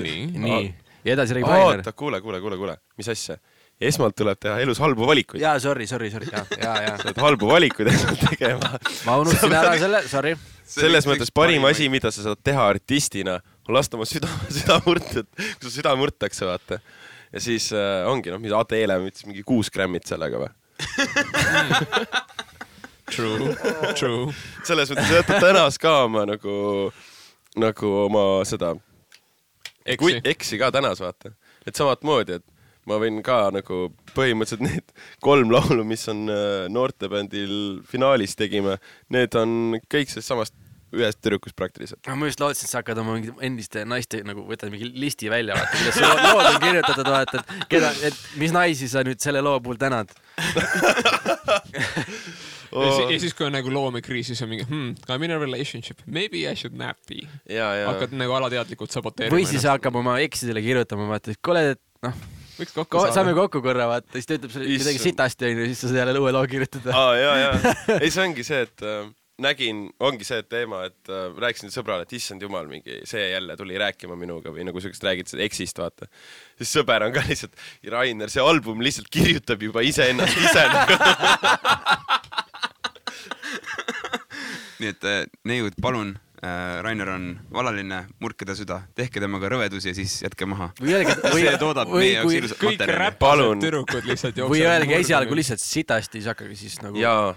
nii. 0.00 0.32
nii, 0.34 0.74
ja 1.06 1.14
edasi 1.14 1.38
räägib 1.38 1.52
Rainer. 1.52 1.84
oota, 1.84 1.94
kuule, 1.96 2.20
kuule, 2.24 2.42
kuule, 2.42 2.58
kuule, 2.60 2.80
mis 2.98 3.12
asja? 3.12 3.38
Esmalt 3.80 4.16
tuleb 4.16 4.38
teha 4.40 4.56
elus 4.64 4.78
halbu 4.80 5.06
valikuid. 5.08 5.42
jaa, 5.42 5.58
sorry, 5.60 5.86
sorry, 5.86 6.10
sorry, 6.10 6.28
jaa, 6.32 6.44
jaa, 6.56 6.76
jaa. 6.86 6.96
sa 6.96 7.10
pead 7.10 7.20
halbu 7.20 7.48
valikuid 7.50 7.90
esmalt 7.92 8.22
tegema. 8.30 8.70
ma 9.04 9.16
unustasin 9.20 9.56
ära 9.58 9.74
selle, 9.80 10.00
sorry. 10.08 10.32
selles 10.76 11.08
mõttes 11.08 11.32
parim 11.34 11.64
asi, 11.68 11.90
mida 11.92 12.12
sa 12.14 12.24
saad 12.24 12.40
teha 12.44 12.64
artistina, 12.72 13.38
on 13.68 13.76
lasta 13.76 13.98
oma 13.98 14.08
süda, 14.08 14.30
süda 14.56 14.80
murda, 14.86 15.26
kui 15.36 15.68
su 15.68 15.74
süda 15.74 15.92
murtakse, 15.98 16.46
vaata. 16.48 16.80
ja 17.32 17.44
siis 17.44 17.68
äh, 17.76 18.08
ongi 18.08 18.32
noh, 18.32 18.40
mida 18.42 18.56
Ate 18.60 18.80
Eelem 18.80 19.10
ütles, 19.10 19.28
mingi 19.28 19.44
kuus 19.46 19.72
grammit 19.72 20.08
sellega 20.08 20.40
või? 20.40 20.52
True, 23.06 23.52
true. 23.94 24.32
selles 24.66 24.90
mõttes 24.90 25.12
jätad 25.14 25.38
tänas 25.38 25.76
ka 25.78 25.92
oma 26.08 26.24
nagu, 26.26 26.56
nagu 27.54 27.90
oma 28.02 28.24
seda, 28.48 28.72
eksi. 29.86 30.18
eksi 30.26 30.58
ka 30.58 30.72
tänas, 30.74 30.98
vaata. 31.04 31.30
et 31.62 31.78
samamoodi, 31.78 32.40
et 32.40 32.55
ma 32.86 32.98
võin 33.02 33.22
ka 33.26 33.38
nagu 33.54 33.88
põhimõtteliselt 34.14 34.62
need 34.66 34.92
kolm 35.26 35.50
laulu, 35.54 35.84
mis 35.86 36.06
on 36.12 36.26
äh, 36.32 36.68
noortebändil 36.72 37.82
finaalis 37.90 38.36
tegime, 38.38 38.78
need 39.14 39.34
on 39.38 39.80
kõik 39.90 40.12
sellest 40.12 40.32
samast 40.32 40.54
ühest 40.96 41.18
tüdrukust 41.20 41.56
praktiliselt. 41.58 42.06
ma 42.14 42.28
just 42.30 42.40
lootsin, 42.40 42.64
et 42.68 42.70
sa 42.70 42.78
hakkad 42.78 43.00
oma 43.02 43.16
mingite 43.16 43.34
endiste 43.44 43.82
naiste 43.84 44.20
nagu 44.24 44.44
võtad 44.46 44.70
mingi 44.72 44.86
listi 44.94 45.28
välja, 45.28 45.56
vaata, 45.58 45.74
kuidas 45.80 45.98
su 45.98 46.30
lood 46.30 46.46
on 46.46 46.60
kirjutatud, 46.62 47.10
vaata, 47.10 47.42
et 47.42 47.66
keda, 47.74 47.90
et 48.06 48.20
mis 48.40 48.54
naisi 48.54 48.88
sa 48.88 49.02
nüüd 49.04 49.20
selle 49.20 49.42
loo 49.44 49.58
puhul 49.60 49.80
tänad. 49.82 50.14
ja 52.76 52.90
si- 52.96 53.12
ja 53.12 53.18
siis, 53.20 53.34
kui 53.36 53.46
on 53.48 53.54
nagu 53.56 53.70
loomekriis, 53.72 54.30
siis 54.30 54.42
on 54.46 54.50
mingi 54.52 54.66
hmm,, 54.68 54.94
I 55.10 55.18
m 55.18 55.26
in 55.26 55.34
a 55.36 55.38
relationship, 55.42 56.00
maybe 56.06 56.44
I 56.50 56.54
should 56.54 56.76
not 56.78 56.96
be. 57.08 57.22
ja, 57.50 57.68
ja 57.82 57.90
hakkad 57.90 58.14
nagu 58.16 58.32
alateadlikult 58.38 58.94
saboteerima. 58.94 59.34
või 59.36 59.46
siis 59.48 59.66
hakkab 59.68 59.98
oma 60.02 60.18
eksidele 60.24 60.62
kirjutama, 60.64 61.08
vaata, 61.16 61.34
et 61.34 61.42
kuule, 61.44 61.62
et 61.76 61.82
noh, 62.06 62.14
võiks 62.60 62.74
kokku 62.76 63.02
saame 63.04 63.14
saada. 63.14 63.36
kokku 63.42 63.62
korra, 63.64 63.86
vaata, 63.90 64.12
siis 64.16 64.26
ta 64.28 64.38
ütleb 64.38 64.52
sulle 64.54 64.66
midagi 64.70 64.98
Issand. 64.98 65.04
sitasti, 65.10 65.50
onju, 65.50 65.68
siis 65.70 65.84
sa 65.84 65.90
saad 65.90 66.00
jälle 66.02 66.18
uue 66.22 66.32
loo 66.34 66.46
kirjutada. 66.50 66.90
aa, 66.96 67.14
ja, 67.20 67.32
ja, 67.42 67.50
ei 68.00 68.10
see 68.10 68.24
ongi 68.24 68.44
see, 68.46 68.60
et 68.66 68.84
äh, 68.86 69.08
nägin, 69.46 69.82
ongi 70.00 70.24
see 70.28 70.42
teema, 70.48 70.82
et 70.88 71.12
äh, 71.12 71.28
rääkisin 71.46 71.72
sõbrale, 71.74 72.02
et 72.06 72.12
issand 72.16 72.42
jumal, 72.42 72.66
mingi 72.70 73.02
see 73.08 73.24
jälle 73.30 73.56
tuli 73.60 73.78
rääkima 73.80 74.16
minuga 74.18 74.52
või 74.54 74.64
nagu 74.68 74.82
siukest 74.82 75.04
räägid 75.06 75.34
eksist, 75.46 75.76
vaata. 75.82 76.08
siis 76.60 76.70
sõber 76.78 77.06
on 77.06 77.12
ka 77.16 77.24
lihtsalt, 77.28 77.54
Rainer, 77.92 78.32
see 78.32 78.44
album 78.44 78.84
lihtsalt 78.84 79.08
kirjutab 79.12 79.60
juba 79.68 79.80
iseennast 79.86 80.36
ise 80.40 80.64
nii 84.80 84.92
et 84.92 85.04
äh, 85.08 85.24
neiud, 85.48 85.74
palun 85.82 86.16
Rainer 86.82 87.08
on 87.14 87.28
valaline, 87.52 88.02
murke 88.20 88.44
ta 88.44 88.54
süda, 88.58 88.82
tehke 88.96 89.22
temaga 89.22 89.48
rõvedusi 89.54 89.88
ja 89.88 89.96
siis 89.96 90.18
jätke 90.20 90.46
maha. 90.48 90.68
või 90.80 90.96
öelge, 90.98 91.16
või 91.34 91.44
see, 91.46 91.58
toodab 91.62 91.90
või 91.90 92.02
meie 92.02 92.14
jaoks 92.18 92.28
kui, 92.28 92.38
ilusat 92.42 92.60
kõik 92.60 92.74
materjali. 92.76 93.00
räpased 93.00 93.20
Palun. 93.24 93.62
tüdrukud 93.64 94.08
lihtsalt 94.10 94.40
või 94.52 94.64
öelge 94.68 94.98
esialgu. 95.00 95.38
lihtsalt 95.38 95.62
sitasti, 95.64 96.20
siis 96.20 96.28
hakake 96.28 96.58
siis 96.58 96.76
nagu. 96.84 97.00
jaa. 97.00 97.34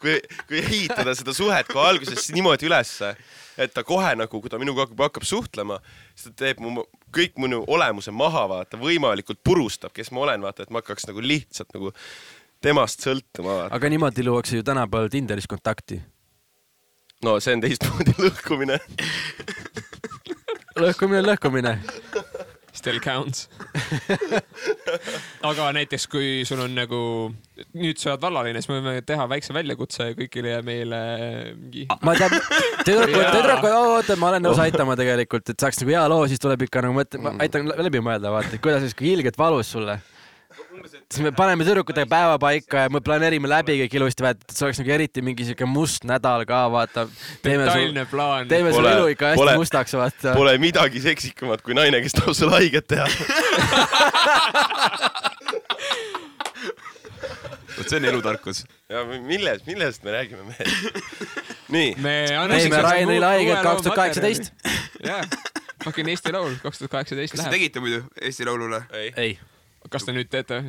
kui, 0.00 0.16
kui 0.48 0.60
ehitada 0.60 1.14
seda 1.16 1.34
suhet 1.36 1.68
kohe 1.70 1.86
alguses 1.94 2.28
niimoodi 2.34 2.68
ülesse, 2.68 3.14
et 3.60 3.74
ta 3.76 3.84
kohe 3.86 4.12
nagu, 4.18 4.40
kui 4.40 4.52
ta 4.52 4.60
minuga 4.60 4.84
hakkab, 4.84 5.02
hakkab 5.08 5.26
suhtlema, 5.28 5.80
siis 6.14 6.30
ta 6.30 6.44
teeb 6.44 6.62
mu 6.64 6.84
kõik 7.14 7.40
minu 7.42 7.62
olemuse 7.68 8.12
maha, 8.14 8.46
vaata, 8.50 8.80
võimalikult 8.80 9.40
purustab, 9.44 9.94
kes 9.96 10.12
ma 10.16 10.24
olen, 10.26 10.44
vaata, 10.44 10.64
et 10.64 10.72
ma 10.72 10.80
hakkaks 10.82 11.08
nagu 11.10 11.24
lihtsalt 11.24 11.76
nagu 11.76 11.92
temast 12.64 13.04
sõltuma, 13.04 13.66
aga 13.72 13.92
niimoodi 13.92 14.24
luuakse 14.26 14.60
ju 14.60 14.66
tänapäeval 14.66 15.12
Tinderis 15.12 15.48
kontakti. 15.50 16.00
No 17.26 17.36
see 17.42 17.56
on 17.56 17.64
teistmoodi 17.64 18.14
lõhkumine. 18.20 18.78
lõhkumine, 20.84 21.24
lõhkumine. 21.26 21.76
Still 22.80 23.00
counts. 23.02 23.48
aga 25.48 25.66
näiteks, 25.76 26.06
kui 26.08 26.44
sul 26.48 26.62
on 26.64 26.72
nagu, 26.78 27.00
nüüd 27.76 27.98
sa 28.00 28.14
oled 28.14 28.22
vallaline, 28.22 28.62
siis 28.62 28.70
me 28.70 28.78
võime 28.78 29.02
teha 29.04 29.26
väikse 29.28 29.52
väljakutse 29.56 30.06
kõigile 30.16 30.54
meile 30.64 31.00
mingi. 31.58 31.84
ma 32.06 32.14
tean, 32.16 32.36
tüdrukud, 32.86 33.26
tüdrukud, 33.34 33.74
oota, 33.74 34.16
ma 34.20 34.30
olen 34.30 34.46
nõus 34.46 34.62
aitama 34.62 34.96
tegelikult, 35.00 35.52
et 35.52 35.60
saaks 35.60 35.82
nagu 35.82 35.92
hea 35.96 36.06
loo, 36.12 36.22
siis 36.30 36.40
tuleb 36.40 36.64
ikka 36.68 36.86
nagu 36.86 36.96
mõte, 36.96 37.20
ma 37.20 37.34
aitan 37.42 37.68
läbi 37.74 38.00
mõelda, 38.06 38.32
vaata, 38.32 38.62
kuidas 38.62 38.86
siis, 38.86 38.96
kui 38.96 39.12
ilgelt 39.12 39.36
valus 39.40 39.74
sulle. 39.74 39.98
Siis 41.10 41.24
me 41.26 41.32
paneme 41.34 41.64
tüdrukutega 41.66 42.06
päeva 42.10 42.36
paika 42.38 42.84
ja 42.84 42.90
me 42.92 43.00
planeerime 43.02 43.48
läbi 43.50 43.74
kõik 43.82 43.96
ilusti, 43.98 44.22
vaata, 44.24 44.44
et 44.46 44.54
see 44.54 44.66
oleks 44.68 44.78
nagu 44.82 44.92
eriti 44.94 45.24
mingi 45.26 45.46
siuke 45.48 45.66
must 45.66 46.06
nädal 46.08 46.44
ka, 46.48 46.60
vaata. 46.70 47.06
detailne 47.44 48.04
plaan. 48.10 48.48
teeme 48.50 48.70
su 48.74 48.84
elu 48.84 49.06
ikka 49.14 49.32
hästi 49.32 49.42
pole- 49.42 49.56
mustaks, 49.58 49.96
vaata. 49.98 50.36
Pole 50.38 50.54
midagi 50.62 51.02
seksikamat 51.02 51.60
kui 51.66 51.74
naine, 51.74 51.98
kes 52.04 52.14
tahab 52.20 52.34
sulle 52.38 52.60
haiget 52.60 52.86
teha. 52.94 53.06
vot 57.80 57.88
see 57.88 57.98
on 57.98 58.04
elutarkus. 58.04 58.64
ja 58.88 59.04
millest, 59.04 59.66
millest 59.66 60.04
me 60.06 60.14
räägime, 60.14 60.44
mehed? 60.46 60.68
nii, 61.74 61.94
me 61.98 62.14
teeme 62.54 62.82
Rainerile 62.86 63.26
haiget 63.26 63.62
kaks 63.66 63.82
tuhat 63.82 63.98
kaheksateist. 64.02 64.52
jah, 65.06 65.26
fucking 65.84 66.08
Eesti 66.12 66.32
Laul 66.36 66.54
kaks 66.62 66.78
tuhat 66.82 66.94
kaheksateist 66.98 67.34
kas 67.34 67.40
te 67.40 67.46
läheb. 67.48 67.58
tegite 67.58 67.82
muidu 67.82 68.04
Eesti 68.20 68.46
Laulule? 68.48 68.82
ei. 68.92 69.12
ei, 69.16 69.38
kas 69.90 70.06
te 70.06 70.14
nüüd 70.16 70.30
teete? 70.30 70.62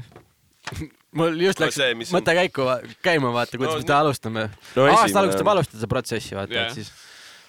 mul 1.19 1.39
just 1.41 1.59
No 1.59 1.65
läks 1.67 1.75
see, 1.79 1.93
mis 1.99 2.11
on- 2.13 2.19
mõte 2.21 2.35
käiku 2.37 2.67
käima, 3.03 3.31
vaata, 3.35 3.57
kuidas 3.59 3.73
No 3.75 3.79
me 3.81 3.85
seda 3.85 3.99
alustame. 4.03 4.49
no 4.75 4.85
aasta 4.91 5.19
alguses 5.23 5.39
tuleb 5.41 5.53
alustada 5.55 5.79
seda 5.81 5.91
protsessi, 5.91 6.35
vaata, 6.37 6.53
Jah. 6.53 6.67
et 6.71 6.79
siis 6.79 6.91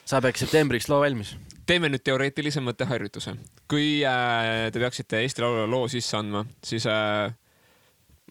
saab 0.05 0.27
äkki 0.31 0.43
septembriks 0.45 0.89
loo 0.91 1.01
valmis. 1.05 1.37
teeme 1.67 1.89
nüüd 1.93 2.03
teoreetilise 2.03 2.61
mõtteharjutuse. 2.65 3.37
kui 3.71 4.03
äh, 4.05 4.71
te 4.73 4.79
peaksite 4.83 5.21
Eesti 5.23 5.43
Laulule 5.45 5.67
loo 5.71 5.87
sisse 5.89 6.17
andma, 6.19 6.45
siis 6.65 6.87
äh, 6.91 7.31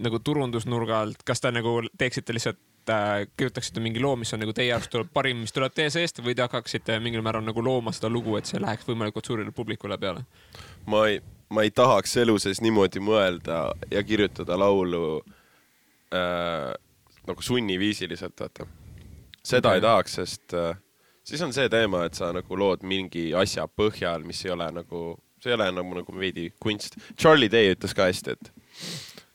nagu 0.01 0.19
turundusnurga 0.19 0.99
alt, 1.05 1.23
kas 1.23 1.39
te 1.41 1.51
nagu 1.51 1.77
teeksite 1.97 2.33
lihtsalt 2.35 2.59
äh, 2.89 3.27
kirjutaksite 3.37 3.79
mingi 3.79 4.01
loo, 4.03 4.15
mis 4.19 4.33
on 4.33 4.39
nagu 4.43 4.53
teie 4.53 4.67
jaoks 4.73 4.89
tuleb 4.91 5.09
parim, 5.13 5.37
mis 5.45 5.53
tuleb 5.55 5.73
teie 5.73 5.89
seest 5.93 6.19
või 6.25 6.35
te 6.35 6.41
hakkaksite 6.43 6.99
mingil 6.99 7.21
määral 7.23 7.43
nagu 7.45 7.63
looma 7.63 7.93
seda 7.95 8.09
lugu, 8.11 8.35
et 8.37 8.45
see 8.49 8.59
läheks 8.59 8.87
võimalikult 8.89 9.25
suurele 9.29 9.51
publikule 9.55 9.97
peale? 10.01 10.25
ma 10.91 11.05
ei, 11.07 11.21
ma 11.51 11.65
ei 11.65 11.71
tahaks 11.75 12.15
elu 12.23 12.37
sees 12.39 12.61
niimoodi 12.63 13.01
mõelda 13.03 13.63
ja 13.91 14.03
kirjutada 14.07 14.57
laulu 14.59 15.21
äh, 16.15 16.71
nagu 17.27 17.43
sunniviisiliselt, 17.43 18.39
vaata. 18.39 18.67
seda 19.43 19.69
okay. 19.69 19.79
ei 19.79 19.85
tahaks, 19.85 20.17
sest 20.21 20.55
äh, 20.57 20.79
siis 21.23 21.43
on 21.45 21.53
see 21.53 21.69
teema, 21.69 22.05
et 22.07 22.17
sa 22.17 22.31
nagu 22.35 22.57
lood 22.57 22.85
mingi 22.87 23.31
asja 23.37 23.67
põhjal, 23.67 24.25
mis 24.27 24.43
ei 24.45 24.55
ole 24.55 24.71
nagu, 24.81 25.05
see 25.43 25.53
ei 25.53 25.59
ole 25.59 25.69
nagu, 25.75 25.95
nagu 26.01 26.17
veidi 26.17 26.49
kunst. 26.61 26.97
Charlie 27.19 27.51
Day 27.51 27.73
ütles 27.75 27.95
ka 27.97 28.09
hästi, 28.09 28.37
et 28.37 28.51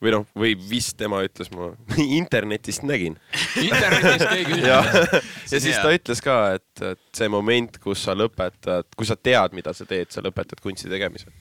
või 0.03 0.13
noh, 0.13 0.27
või 0.37 0.53
vist 0.69 0.97
tema 0.99 1.23
ütles, 1.25 1.49
ma 1.53 1.71
internetist 2.19 2.85
nägin. 2.87 3.17
internetis 3.61 4.27
keegi 4.27 4.61
ja, 4.69 4.81
ütleb. 4.83 5.33
ja 5.51 5.61
siis 5.63 5.81
ta 5.81 5.93
ütles 5.93 6.23
ka, 6.23 6.37
et, 6.57 6.85
et 6.93 7.03
see 7.17 7.29
moment, 7.33 7.79
kus 7.83 8.05
sa 8.07 8.17
lõpetad, 8.17 8.89
kui 8.97 9.09
sa 9.09 9.17
tead, 9.17 9.57
mida 9.57 9.73
sa 9.77 9.87
teed, 9.89 10.11
sa 10.13 10.23
lõpetad 10.25 10.61
kunsti 10.63 10.91
tegemise. 10.91 11.33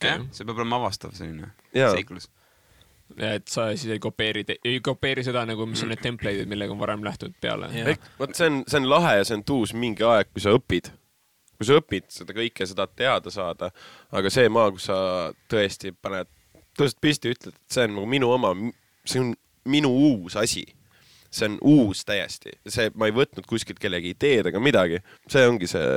jah, 0.00 0.24
see 0.32 0.46
peab 0.48 0.62
olema 0.62 0.78
avastav 0.80 1.12
selline 1.16 1.50
seiklus. 1.72 2.28
et 3.18 3.48
sa 3.48 3.68
siis 3.76 3.92
ei 3.92 4.00
kopeeri, 4.00 4.44
ei 4.64 4.80
kopeeri 4.84 5.24
seda 5.26 5.44
nagu, 5.48 5.66
mis 5.68 5.82
on 5.84 5.92
need 5.92 6.02
template'id, 6.04 6.48
millega 6.48 6.72
on 6.72 6.80
varem 6.80 7.04
lähtud 7.04 7.34
peale. 7.40 7.68
Vot 8.18 8.34
see 8.36 8.48
on, 8.48 8.62
see 8.66 8.80
on 8.80 8.88
lahe 8.88 9.18
ja 9.18 9.24
see 9.28 9.36
on 9.40 9.46
tuus 9.48 9.74
mingi 9.76 10.06
aeg, 10.08 10.32
kui 10.32 10.44
sa 10.44 10.54
õpid. 10.56 10.92
kui 11.58 11.68
sa 11.68 11.76
õpid 11.78 12.08
seda 12.10 12.34
kõike, 12.34 12.66
sa 12.66 12.74
tahad 12.78 12.94
teada 12.98 13.30
saada, 13.30 13.68
aga 14.10 14.30
see 14.32 14.48
maa, 14.50 14.70
kus 14.74 14.88
sa 14.88 14.96
tõesti 15.52 15.92
paned, 15.94 16.30
tõstad 16.78 17.02
püsti, 17.04 17.34
ütled, 17.36 17.54
et 17.54 17.76
see 17.76 17.84
on 17.86 17.98
nagu 17.98 18.08
minu 18.10 18.32
oma, 18.34 18.54
see 19.04 19.20
on 19.22 19.34
minu 19.68 19.92
uus 19.92 20.36
asi. 20.40 20.64
see 21.32 21.46
on 21.48 21.54
uus 21.64 22.02
täiesti, 22.04 22.50
see, 22.68 22.90
ma 22.92 23.06
ei 23.08 23.14
võtnud 23.16 23.46
kuskilt 23.48 23.78
kellegi 23.80 24.10
ideed 24.12 24.50
ega 24.50 24.60
midagi, 24.60 24.98
see 25.32 25.46
ongi 25.48 25.64
see, 25.70 25.94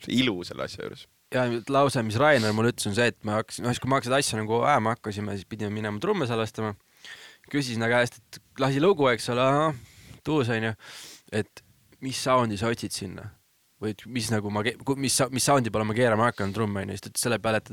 see 0.00 0.14
ilu 0.22 0.38
selle 0.48 0.64
asja 0.64 0.86
juures. 0.86 1.02
Ja 1.34 1.44
lause, 1.74 2.02
mis 2.06 2.16
Rainer 2.20 2.52
mulle 2.56 2.70
ütles, 2.72 2.86
on 2.90 2.94
see, 2.96 3.08
et 3.10 3.18
me 3.26 3.32
hakkasime, 3.36 3.66
noh 3.66 3.74
siis 3.74 3.82
kui 3.82 3.90
me 3.90 4.00
seda 4.06 4.20
asja 4.22 4.38
nagu 4.40 4.60
ajama 4.62 4.94
hakkasime, 4.94 5.34
siis 5.38 5.48
pidime 5.50 5.70
minema 5.74 5.98
trumme 6.02 6.26
salvestama. 6.30 6.74
küsisin 7.52 7.82
ta 7.84 7.88
käest, 7.92 8.16
et 8.22 8.38
lasi 8.62 8.80
lugu, 8.80 9.04
eks 9.10 9.26
ole, 9.34 9.44
tuus 10.24 10.48
onju, 10.48 10.70
et 11.32 11.60
mis 12.00 12.16
sound'i 12.24 12.56
sa 12.56 12.70
otsid 12.72 12.92
sinna 12.94 13.26
või 13.82 13.90
et 13.92 14.04
mis 14.06 14.30
nagu 14.32 14.48
ma, 14.54 14.62
mis, 14.96 15.18
mis 15.34 15.44
sound'i 15.44 15.70
peale 15.74 15.84
ma 15.84 15.92
keerama 15.98 16.30
hakkan 16.30 16.54
trumme 16.56 16.80
onju, 16.86 16.94
siis 16.96 17.04
ta 17.04 17.10
ütles 17.12 17.24
selle 17.26 17.38
peale, 17.44 17.60
et 17.60 17.72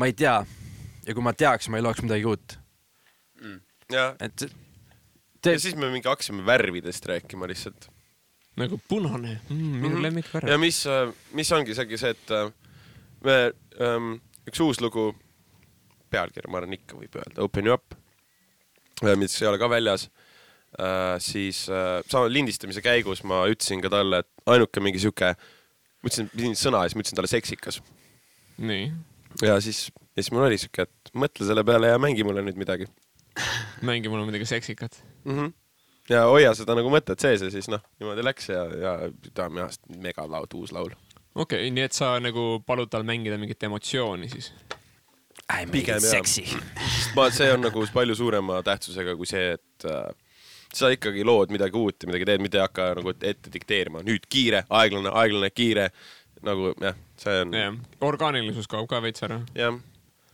ma 0.00 0.08
ei 0.10 0.16
tea 0.18 0.34
ja 1.06 1.14
kui 1.14 1.22
ma 1.22 1.32
teaks, 1.32 1.68
ma 1.70 1.78
ei 1.78 1.84
loeks 1.86 2.02
midagi 2.02 2.26
uut, 2.26 2.56
ja, 3.92 4.14
et 4.24 4.38
see- 5.44 5.52
ja 5.52 5.58
siis 5.60 5.76
me 5.76 5.90
mingi 5.92 6.08
hakkasime 6.08 6.42
värvidest 6.46 7.06
rääkima 7.06 7.46
lihtsalt. 7.50 7.90
nagu 8.56 8.78
punane 8.88 9.40
mm,, 9.50 9.80
minu 9.82 9.96
Mhm. 9.96 10.02
lemmikvärv 10.02 10.48
ja. 10.48 10.58
mis, 10.58 10.84
mis 11.34 11.50
ongi 11.52 11.74
seegi 11.74 11.98
see, 11.98 12.10
et 12.14 12.30
äh, 12.30 12.50
üks 13.24 14.60
uus 14.64 14.80
lugu, 14.84 15.12
pealkiri, 16.12 16.50
ma 16.52 16.60
arvan, 16.60 16.76
ikka 16.76 16.98
võib 16.98 17.18
öelda, 17.20 17.42
Open 17.44 17.68
you 17.68 17.74
up, 17.74 17.96
mis 19.18 19.36
ei 19.40 19.48
ole 19.50 19.58
ka 19.60 19.68
väljas 19.72 20.06
äh,, 20.78 21.16
siis 21.22 21.64
äh, 21.72 22.00
sama 22.10 22.30
lindistamise 22.30 22.82
käigus 22.84 23.24
ma 23.26 23.44
ütlesin 23.50 23.82
ka 23.84 23.90
talle, 23.92 24.22
et 24.22 24.50
ainuke 24.54 24.82
mingi 24.84 25.02
sihuke, 25.02 25.34
ma 25.34 26.10
ütlesin, 26.10 26.30
pidin 26.34 26.58
sõna 26.58 26.84
ja 26.84 26.90
siis 26.90 26.98
ma 26.98 27.04
ütlesin 27.04 27.20
talle 27.20 27.32
seksikas. 27.32 27.80
nii, 28.58 28.92
ja 29.42 29.58
siis, 29.64 29.88
ja 30.14 30.22
siis 30.22 30.30
mul 30.34 30.46
oli 30.46 30.60
sihuke, 30.60 30.86
et 30.86 31.14
mõtle 31.16 31.48
selle 31.48 31.64
peale 31.66 31.90
ja 31.90 31.98
mängi 32.02 32.26
mulle 32.26 32.44
nüüd 32.46 32.60
midagi 32.60 32.88
mängi 33.88 34.08
mulle 34.08 34.26
midagi 34.28 34.46
seksikat. 34.46 35.02
mm. 35.24 35.38
-hmm. 35.38 35.52
ja 36.08 36.26
hoia 36.30 36.54
seda 36.54 36.76
nagu 36.78 36.90
mõtet 36.92 37.20
sees 37.20 37.42
ja 37.42 37.50
siis 37.50 37.68
noh, 37.68 37.82
niimoodi 37.98 38.24
läks 38.24 38.48
ja, 38.48 38.64
ja 38.64 38.94
ta 39.34 39.48
on 39.48 39.56
minu 39.56 39.66
arust 39.66 39.82
megalaud, 39.88 40.54
uus 40.54 40.72
laul. 40.72 40.94
Okei 41.34 41.64
okay,, 41.66 41.70
nii 41.74 41.86
et 41.88 41.96
sa 41.96 42.14
nagu 42.22 42.62
palud 42.66 42.90
tal 42.90 43.06
mängida 43.06 43.38
mingit 43.40 43.62
emotsiooni 43.62 44.30
siis? 44.32 44.52
pigem 45.70 46.00
jah. 46.00 46.58
ma, 47.16 47.28
see 47.34 47.50
on 47.52 47.64
nagu 47.66 47.86
palju 47.92 48.16
suurema 48.16 48.62
tähtsusega 48.64 49.16
kui 49.18 49.28
see, 49.28 49.54
et 49.58 49.88
äh, 49.90 50.06
sa 50.74 50.90
ikkagi 50.94 51.24
lood 51.26 51.52
midagi 51.54 51.78
uut 51.78 52.02
ja 52.02 52.10
midagi 52.10 52.28
teed, 52.28 52.44
mitte 52.44 52.58
ei 52.58 52.64
hakka 52.64 52.90
nagu 52.98 53.14
ette 53.14 53.52
dikteerima, 53.52 54.02
nüüd 54.06 54.28
kiire, 54.30 54.64
aeglane, 54.70 55.12
aeglane, 55.12 55.50
kiire. 55.54 55.90
nagu 56.44 56.74
jah, 56.76 56.96
see 57.16 57.36
on 57.40 57.54
jah, 57.56 57.76
orgaanilisus 58.04 58.68
kaob 58.68 58.88
ka 58.90 59.00
veits 59.04 59.24
ära. 59.24 59.40
jah, 59.56 59.76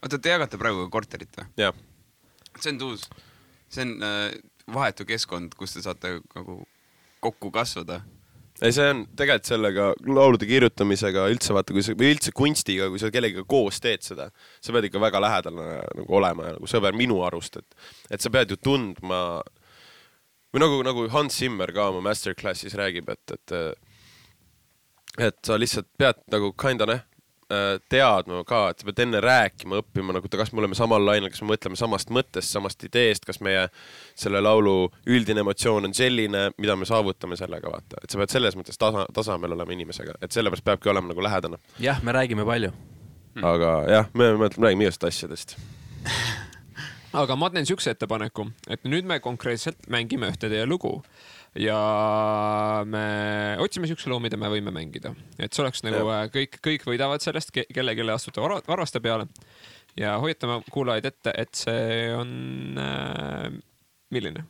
oota, 0.02 0.19
te 0.19 0.33
jagate 0.33 0.59
praegu 0.59 0.88
korterit 0.90 1.37
või? 1.38 1.50
jah, 1.61 1.75
see 2.59 2.73
on 2.73 2.80
tuus. 2.80 3.09
see 3.71 3.87
on 3.87 3.92
äh, 4.07 4.25
vahetu 4.75 5.07
keskkond, 5.07 5.54
kus 5.59 5.75
te 5.75 5.85
saate 5.85 6.19
nagu 6.35 6.62
kokku 7.21 7.50
kasvada. 7.54 8.00
Ei 8.61 8.75
see 8.76 8.88
on 8.93 9.05
tegelikult 9.17 9.49
sellega 9.49 9.87
laulude 10.09 10.49
kirjutamisega 10.49 11.26
üldse 11.33 11.55
vaata, 11.57 11.75
kui 11.76 11.85
sa 11.85 11.95
või 11.97 12.11
üldse 12.14 12.35
kunstiga, 12.37 12.90
kui 12.93 13.00
sa 13.00 13.12
kellegagi 13.12 13.47
koos 13.49 13.81
teed 13.81 14.05
seda, 14.05 14.29
sa 14.61 14.75
pead 14.75 14.90
ikka 14.90 15.02
väga 15.02 15.23
lähedal 15.25 15.57
nagu 15.57 16.19
olema 16.21 16.49
ja 16.49 16.57
nagu 16.59 16.69
sõber 16.71 16.97
minu 16.99 17.23
arust, 17.26 17.57
et, 17.61 17.87
et 18.11 18.21
sa 18.21 18.33
pead 18.33 18.52
ju 18.52 18.61
tundma 18.61 19.21
või 20.50 20.64
nagu, 20.64 20.83
nagu 20.87 21.07
Hans 21.14 21.38
Zimmer 21.40 21.73
ka 21.73 21.88
oma 21.93 22.02
masterclass'is 22.11 22.76
räägib, 22.79 23.09
et, 23.12 23.37
et 23.38 23.57
et 25.19 25.37
sa 25.43 25.57
lihtsalt 25.59 25.88
pead 25.99 26.21
nagu 26.31 26.52
kinda 26.59 26.87
noh, 26.87 27.00
teadma 27.90 28.45
ka, 28.47 28.61
et 28.71 28.80
sa 28.83 28.87
pead 28.87 29.02
enne 29.04 29.21
rääkima, 29.25 29.80
õppima 29.83 30.14
nagu, 30.14 30.28
kas 30.30 30.52
me 30.52 30.62
oleme 30.62 30.76
samal 30.78 31.02
lainel, 31.04 31.33
kas 31.33 31.42
me 31.42 31.50
mõtleme 31.52 31.78
samast 31.78 32.12
mõttest, 32.14 32.52
samast 32.54 32.85
ideest, 32.87 33.26
kas 33.26 33.40
meie 33.45 33.66
selle 34.19 34.42
laulu 34.42 34.90
üldine 35.11 35.42
emotsioon 35.45 35.88
on 35.88 35.97
selline, 35.97 36.45
mida 36.61 36.76
me 36.78 36.88
saavutame 36.88 37.38
sellega, 37.40 37.73
vaata, 37.73 38.02
et 38.04 38.12
sa 38.12 38.21
pead 38.21 38.35
selles 38.37 38.59
mõttes 38.59 38.78
tasa, 38.78 39.07
tasemel 39.14 39.57
olema 39.59 39.75
inimesega, 39.75 40.19
et 40.23 40.37
sellepärast 40.37 40.66
peabki 40.66 40.92
olema 40.92 41.11
nagu 41.11 41.26
lähedane. 41.26 41.59
jah, 41.83 42.02
me 42.07 42.14
räägime 42.14 42.47
palju. 42.47 42.71
aga 43.42 43.75
jah, 43.90 44.14
me 44.14 44.33
mõtleme, 44.37 44.69
räägime 44.69 44.88
igast 44.88 45.11
asjadest. 45.11 45.59
aga 47.17 47.37
ma 47.38 47.50
teen 47.50 47.67
siukse 47.69 47.95
ettepaneku, 47.95 48.47
et 48.71 48.85
nüüd 48.88 49.09
me 49.09 49.19
konkreetselt 49.25 49.88
mängime 49.90 50.31
ühte 50.31 50.50
teie 50.50 50.66
lugu 50.68 50.99
ja 51.59 51.79
me 52.87 53.57
otsime 53.62 53.90
siukse 53.90 54.11
loo, 54.12 54.20
mida 54.23 54.38
me 54.38 54.51
võime 54.53 54.73
mängida, 54.75 55.14
et 55.38 55.53
see 55.53 55.64
oleks 55.64 55.83
nagu 55.87 56.07
äh, 56.14 56.29
kõik, 56.33 56.61
kõik 56.62 56.87
võidavad 56.87 57.25
sellest, 57.25 57.51
kellelegi 57.55 58.07
astute 58.14 58.42
vara- 58.42 58.62
varvaste 58.68 59.03
peale 59.03 59.27
ja 59.99 60.16
hoiatame 60.23 60.61
kuulajaid 60.70 61.11
ette, 61.11 61.35
et 61.35 61.55
see 61.59 62.09
on 62.14 62.79
äh, 62.79 63.51
milline? 64.14 64.46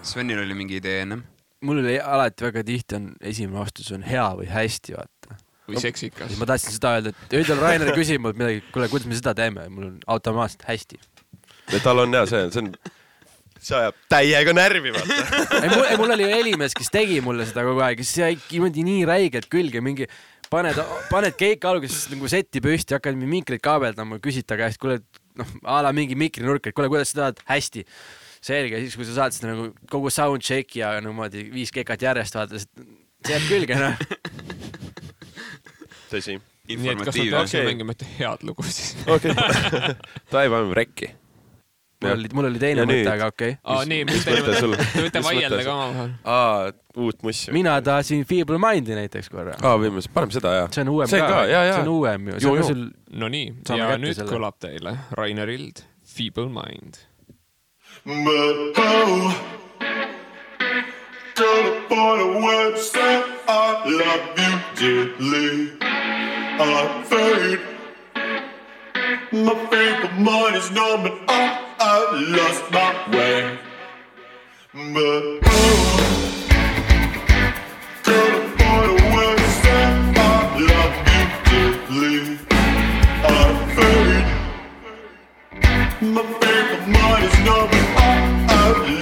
Svenil 0.00 0.38
oli 0.40 0.54
mingi 0.56 0.78
idee 0.80 1.02
ennem. 1.02 1.26
mul 1.60 1.82
oli 1.82 1.98
alati 2.00 2.46
väga 2.46 2.62
tihti 2.64 2.96
on 2.96 3.10
esimene 3.20 3.60
vastus 3.60 3.90
on 3.92 4.06
hea 4.08 4.24
või 4.38 4.46
hästi, 4.48 4.96
vaata. 4.96 5.36
Või 5.70 5.82
seksikas 5.82 6.32
siis? 6.32 6.40
ma 6.40 6.48
tahtsin 6.50 6.76
seda 6.76 6.94
öelda, 6.98 7.14
et 7.14 7.36
üldjuhul 7.40 7.62
Rainer 7.64 7.92
küsib 7.96 8.22
mult 8.24 8.38
midagi, 8.40 8.64
kuule, 8.74 8.88
kuidas 8.92 9.10
me 9.10 9.18
seda 9.18 9.34
teeme, 9.38 9.68
mul 9.72 9.90
on 9.92 10.00
automaatselt 10.16 10.66
hästi. 10.68 11.00
tal 11.82 12.04
on 12.04 12.18
ja 12.18 12.26
see, 12.28 12.48
see 12.54 12.64
on, 12.64 12.72
see 13.60 13.76
ajab 13.76 13.96
täiega 14.10 14.54
närvi, 14.56 14.92
vaata. 14.94 15.38
ei 15.60 15.70
mul, 15.70 15.86
ei 15.86 16.00
mul 16.00 16.14
oli 16.16 16.26
ju 16.26 16.32
helimees, 16.32 16.74
kes 16.76 16.92
tegi 16.92 17.20
mulle 17.24 17.46
seda 17.48 17.64
kogu 17.66 17.82
aeg, 17.84 18.02
siis 18.04 18.22
jäi 18.22 18.36
niimoodi 18.42 18.84
nii 18.86 19.02
räigelt 19.08 19.50
külge 19.52 19.82
mingi, 19.84 20.08
paned, 20.52 20.80
paned 21.10 21.36
keika 21.38 21.70
alguses 21.72 22.08
nagu 22.12 22.30
setti 22.30 22.62
püsti, 22.64 22.96
hakkad 22.96 23.18
mikrit 23.20 23.62
kaabeldama, 23.64 24.20
küsid 24.24 24.48
ta 24.48 24.58
käest, 24.60 24.80
kuule, 24.82 25.00
noh, 25.38 25.52
a 25.64 25.80
la 25.86 25.92
mingi 25.96 26.18
mikrinurk, 26.18 26.70
et 26.70 26.76
kuule, 26.76 26.90
kuidas 26.92 27.12
sa 27.12 27.24
tahad, 27.24 27.44
hästi. 27.50 27.86
selge, 28.40 28.78
siis 28.80 28.96
kui 28.96 29.04
sa 29.04 29.18
saad 29.18 29.36
seda 29.36 29.50
nagu 29.52 29.66
kogu 29.92 30.08
sound 30.08 30.40
check'i 30.40 30.80
ja 30.80 30.94
niimoodi 31.04 31.44
viis 31.52 31.68
kekat 31.76 32.08
järjest 32.08 32.38
vaata, 32.38 32.62
see 32.62 33.34
jääb 33.34 33.48
külge 33.50 33.76
noh. 33.76 34.58
tõsi. 36.10 36.36
nii 36.70 36.76
et 36.76 36.76
kas 36.76 36.84
me 36.84 36.92
informatiivne 36.92 37.36
peaksime 37.36 37.62
Okei. 37.62 37.72
mängima 37.72 37.96
ühte 37.96 38.12
head 38.18 38.46
lugu 38.46 38.66
siis? 38.68 38.94
okei, 39.06 39.34
davai, 39.34 40.46
paneme 40.52 40.76
rekki. 40.78 41.10
mul 42.04 42.12
oli, 42.14 42.30
mul 42.36 42.48
oli 42.50 42.62
teine 42.62 42.86
mõte, 42.88 43.10
aga 43.12 43.30
okei 43.32 43.54
okay.. 43.56 43.74
aa, 43.74 43.86
nii, 43.90 44.06
mis 44.10 44.26
te 44.26 44.36
mõte 44.38 44.58
sul? 44.60 44.76
võite 45.04 45.24
vaielda 45.26 45.60
ka 45.66 45.76
omavahel. 45.76 46.14
aa, 46.36 46.72
uut 47.06 47.26
mussi. 47.26 47.54
mina 47.56 47.76
tahtsin 47.84 48.24
Feeble 48.28 48.60
Mind'i 48.62 48.98
näiteks 48.98 49.30
korra. 49.32 49.56
aa, 49.60 49.76
võime, 49.80 50.04
paneme 50.14 50.36
seda 50.38 50.56
ja. 50.58 50.66
see 50.74 50.84
on 50.86 50.94
uuem 50.96 51.12
see 51.12 51.22
ka, 51.24 51.44
ja 51.50 51.62
see 51.70 51.84
on. 51.84 51.94
uuem 51.94 52.32
ju, 52.34 52.56
ka 52.58 52.80
Nonii, 53.20 53.54
Saame 53.66 53.86
ja 53.86 54.00
nüüd 54.00 54.18
selle. 54.18 54.30
kõlab 54.32 54.60
teile 54.62 54.96
Rainer 55.18 55.50
Ild, 55.56 55.84
Feeble 56.06 56.50
Mind. 56.52 57.02
Upon 61.40 62.20
a 62.20 62.22
website, 62.36 63.24
I 63.48 63.82
love 63.88 64.24
you 64.36 65.08
dearly. 65.16 65.72
I 65.80 67.02
fade. 67.08 67.60
My 69.32 69.54
favorite 69.70 70.18
is 70.54 70.70
numb 70.70 71.06
and 71.06 71.18
I, 71.28 71.58
I 71.80 71.96
lost 72.36 72.70
my 72.70 72.92
way. 73.16 73.58
But 74.74 75.40
oh, 75.46 75.80
upon 78.04 78.84
a 78.84 79.00
website, 79.16 79.96
I 80.18 80.30
love 80.70 80.94
you. 81.96 82.36
I 83.24 83.34
fade. 83.76 84.28
My 86.02 86.22
favorite 86.40 86.86
mind 86.86 87.24
is 87.24 87.36
numb 87.46 87.72
and 87.72 87.88
I, 87.96 88.10
I've 88.50 88.99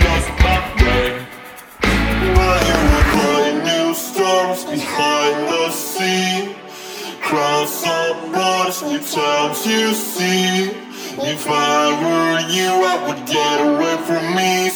towns 8.99 9.67
you 9.67 9.93
see. 9.93 10.71
If 11.21 11.47
I 11.49 11.91
were 12.03 12.41
you, 12.49 12.71
I 12.71 12.97
would 13.07 13.27
get 13.27 13.61
away 13.61 13.97
from 14.07 14.37
me. 14.37 14.68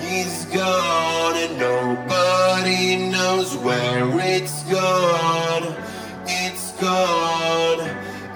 He's 0.00 0.44
gone 0.46 1.36
and 1.36 1.58
nobody 1.58 2.96
knows 3.10 3.56
where 3.56 4.08
it's 4.20 4.62
gone. 4.64 5.74
It's 6.26 6.72
gone, 6.80 7.80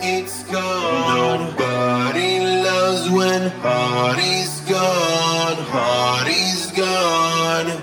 it's 0.00 0.42
gone. 0.44 1.54
Nobody 1.56 2.40
loves 2.40 3.10
when 3.10 3.50
Hardy's 3.62 4.60
gone, 4.60 5.56
Hardy's 5.76 6.70
gone. 6.72 7.82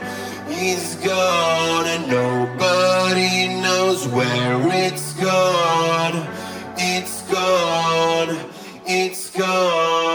He's 0.50 0.96
gone 0.96 1.86
and 1.86 2.08
nobody 2.10 3.48
knows 3.62 4.08
where 4.08 4.60
it's 4.86 5.14
gone. 5.14 6.28
It's 6.78 7.22
gone, 7.24 8.38
it's 8.86 9.30
gone. 9.32 10.07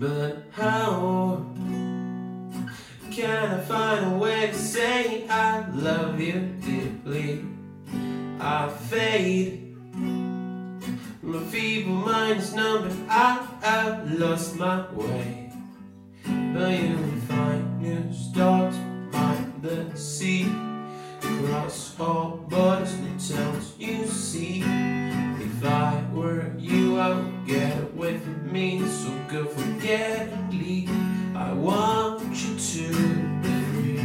But 0.00 0.44
how 0.52 1.44
can 3.10 3.50
I 3.50 3.60
find 3.60 4.14
a 4.14 4.16
way 4.16 4.46
to 4.46 4.54
say 4.54 5.28
I 5.28 5.68
love 5.74 6.18
you 6.18 6.40
deeply? 6.58 7.44
I 8.40 8.70
fade. 8.88 9.76
My 11.20 11.40
feeble 11.50 11.92
mind 11.92 12.40
is 12.40 12.54
numb, 12.54 13.06
I 13.10 13.46
have 13.60 14.10
lost 14.18 14.56
my 14.56 14.90
way. 14.94 15.52
But 16.24 16.80
you 16.80 16.96
will 16.96 17.20
find 17.28 17.82
new 17.82 18.10
stars 18.10 18.76
by 19.12 19.36
the 19.60 19.94
sea. 19.98 20.50
Cross 21.20 22.00
all 22.00 22.46
borders, 22.48 22.96
new 23.00 23.18
towns 23.18 23.74
you 23.78 24.06
see. 24.06 25.19
If 25.60 25.66
I 25.66 26.02
were 26.14 26.56
you, 26.56 26.98
I 26.98 27.12
would 27.12 27.44
get 27.46 27.76
away 27.92 28.16
from 28.16 28.50
me. 28.50 28.80
So 28.80 29.12
go 29.28 29.44
forget 29.44 30.32
leave. 30.50 30.88
I 31.36 31.52
want 31.52 32.32
you 32.32 32.56
to 32.56 32.84
be 33.42 33.52
free. 33.68 34.00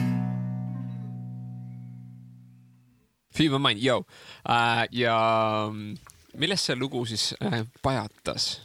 Fever 3.31 3.59
Mind, 3.59 3.79
jõu 3.79 4.03
äh,. 4.43 4.83
ja 4.91 5.15
mm, 5.71 5.95
millest 6.35 6.67
see 6.67 6.75
lugu 6.75 7.05
siis 7.07 7.31
äh, 7.39 7.63
pajatas? 7.81 8.59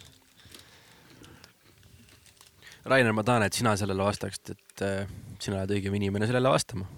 Rainer, 2.90 3.14
ma 3.14 3.22
tahan, 3.22 3.46
et 3.46 3.55
sina 3.55 3.76
sellele 3.79 4.03
vastaksid, 4.03 4.50
et 4.57 4.83
äh, 4.83 5.07
sina 5.38 5.62
oled 5.62 5.79
õigem 5.79 5.94
inimene 5.94 6.26
sellele 6.26 6.50
vastama. 6.50 6.90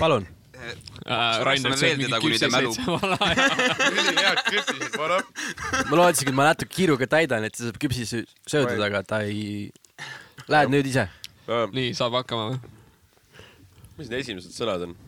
palun. 0.00 0.37
Äh, 0.58 1.44
Rainer 1.44 1.70
laseme 1.70 1.76
veel 1.80 2.00
teda, 2.02 2.18
kuni 2.20 2.38
ta 2.38 2.48
mälub. 2.50 2.74
ülihead 2.78 4.40
küpsised, 4.48 4.96
ma 4.98 5.98
lootsin, 6.00 6.30
et 6.32 6.34
ma 6.34 6.48
natuke 6.50 6.72
kiiruga 6.74 7.06
täidan, 7.10 7.46
et 7.46 7.54
see 7.54 7.68
saab 7.68 7.78
küpsis 7.82 8.14
söödud, 8.48 8.82
aga 8.88 9.04
ta 9.06 9.22
ei. 9.26 9.70
Lähed 10.50 10.72
nüüd 10.74 10.88
ise? 10.90 11.06
nii, 11.48 11.94
saab 11.96 12.18
hakkama 12.18 12.50
või? 12.50 12.58
mis 13.98 14.10
need 14.10 14.20
esimesed 14.22 14.54
sõnad 14.54 14.84
on? 14.88 14.98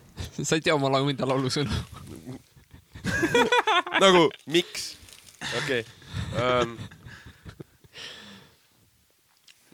sa 0.46 0.56
ei 0.56 0.64
tea 0.64 0.74
oma 0.76 0.90
laulu, 0.92 1.12
enda 1.12 1.28
laulusõnu? 1.28 1.82
nagu, 4.04 4.24
miks? 4.50 4.92
okei 5.62 5.82
okay. 5.82 5.84
um,. 6.40 6.74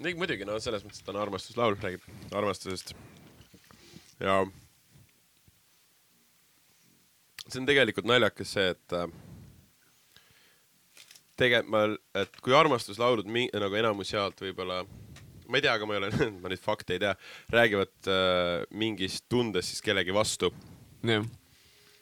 muidugi, 0.07 0.47
no 0.49 0.61
selles 0.63 0.85
mõttes, 0.85 1.01
et 1.03 1.09
ta 1.09 1.15
on 1.15 1.23
armastuslaul, 1.25 1.79
räägib 1.83 2.37
armastusest. 2.37 2.95
ja 4.21 4.45
see 7.49 7.61
on 7.63 7.69
tegelikult 7.69 8.09
naljakas 8.09 8.53
see, 8.57 8.69
et 8.75 8.95
äh, 8.97 9.07
tegelikult 11.39 11.73
ma, 11.73 11.83
et 12.23 12.39
kui 12.43 12.55
armastuslaulud 12.57 13.29
nagu 13.29 13.81
enamus 13.81 14.13
sealt 14.13 14.41
võib-olla, 14.43 14.83
ma 15.47 15.59
ei 15.59 15.65
tea, 15.65 15.75
aga 15.77 15.89
ma 15.89 15.97
ei 15.97 16.01
ole, 16.03 16.11
ma 16.43 16.53
nüüd 16.53 16.63
fakte 16.63 16.97
ei 16.97 17.03
tea, 17.03 17.13
räägivad 17.55 18.11
äh, 18.13 18.65
mingist 18.75 19.27
tundest 19.33 19.75
siis 19.75 19.85
kellegi 19.85 20.15
vastu 20.17 20.53
jah, 21.07 21.27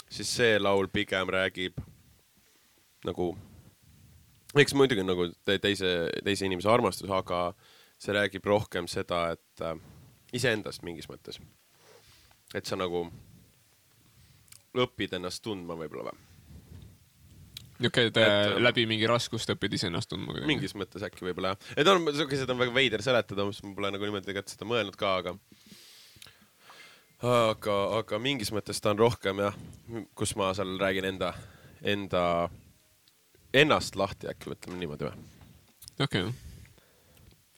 siis 0.08 0.30
see 0.38 0.60
laul 0.60 0.88
pigem 0.92 1.32
räägib 1.34 1.80
nagu, 3.04 3.32
eks 4.56 4.76
muidugi 4.78 5.04
nagu 5.04 5.28
te- 5.44 5.58
teise, 5.60 5.90
teise 6.24 6.46
inimese 6.48 6.70
armastus, 6.72 7.10
aga 7.12 7.50
see 8.00 8.14
räägib 8.16 8.46
rohkem 8.48 8.88
seda, 8.90 9.26
et 9.36 9.66
äh, 9.66 9.76
iseendast 10.34 10.82
mingis 10.86 11.10
mõttes. 11.10 11.38
et 12.54 12.66
sa 12.66 12.76
nagu 12.78 13.08
õpid 14.74 15.18
ennast 15.18 15.42
tundma 15.44 15.76
võib-olla 15.78 16.10
või? 16.10 16.22
niuke, 17.84 18.06
et 18.08 18.16
Et, 18.16 18.22
äh, 18.22 18.52
ähm, 18.52 18.62
läbi 18.62 18.86
mingi 18.86 19.06
raskust 19.10 19.50
õpid 19.50 19.78
iseennast 19.78 20.08
tundma 20.10 20.32
kuidagi. 20.32 20.50
mingis 20.50 20.74
mõttes 20.78 21.02
äkki 21.06 21.26
võib-olla 21.26 21.54
jah. 21.54 21.72
et 21.76 21.88
on, 21.90 22.04
siukesed 22.14 22.50
on 22.50 22.60
väga 22.62 22.74
veider 22.74 23.02
seletada, 23.02 23.46
ma 23.46 23.74
pole 23.74 23.90
nagu 23.94 24.06
niimoodi 24.06 24.30
tegelikult 24.30 24.54
seda 24.54 24.68
mõelnud 24.70 24.98
ka, 25.00 25.16
aga 25.22 25.34
aga, 27.24 27.76
aga 28.00 28.20
mingis 28.22 28.52
mõttes 28.54 28.80
ta 28.82 28.92
on 28.92 29.02
rohkem 29.02 29.42
jah, 29.42 29.58
kus 30.14 30.34
ma 30.38 30.52
seal 30.56 30.76
räägin 30.80 31.08
enda, 31.14 31.32
enda, 31.82 32.24
ennast 33.54 33.96
lahti 33.96 34.30
äkki 34.30 34.54
ütleme 34.54 34.80
niimoodi 34.80 35.08
või? 35.08 35.28
okei. 36.04 36.26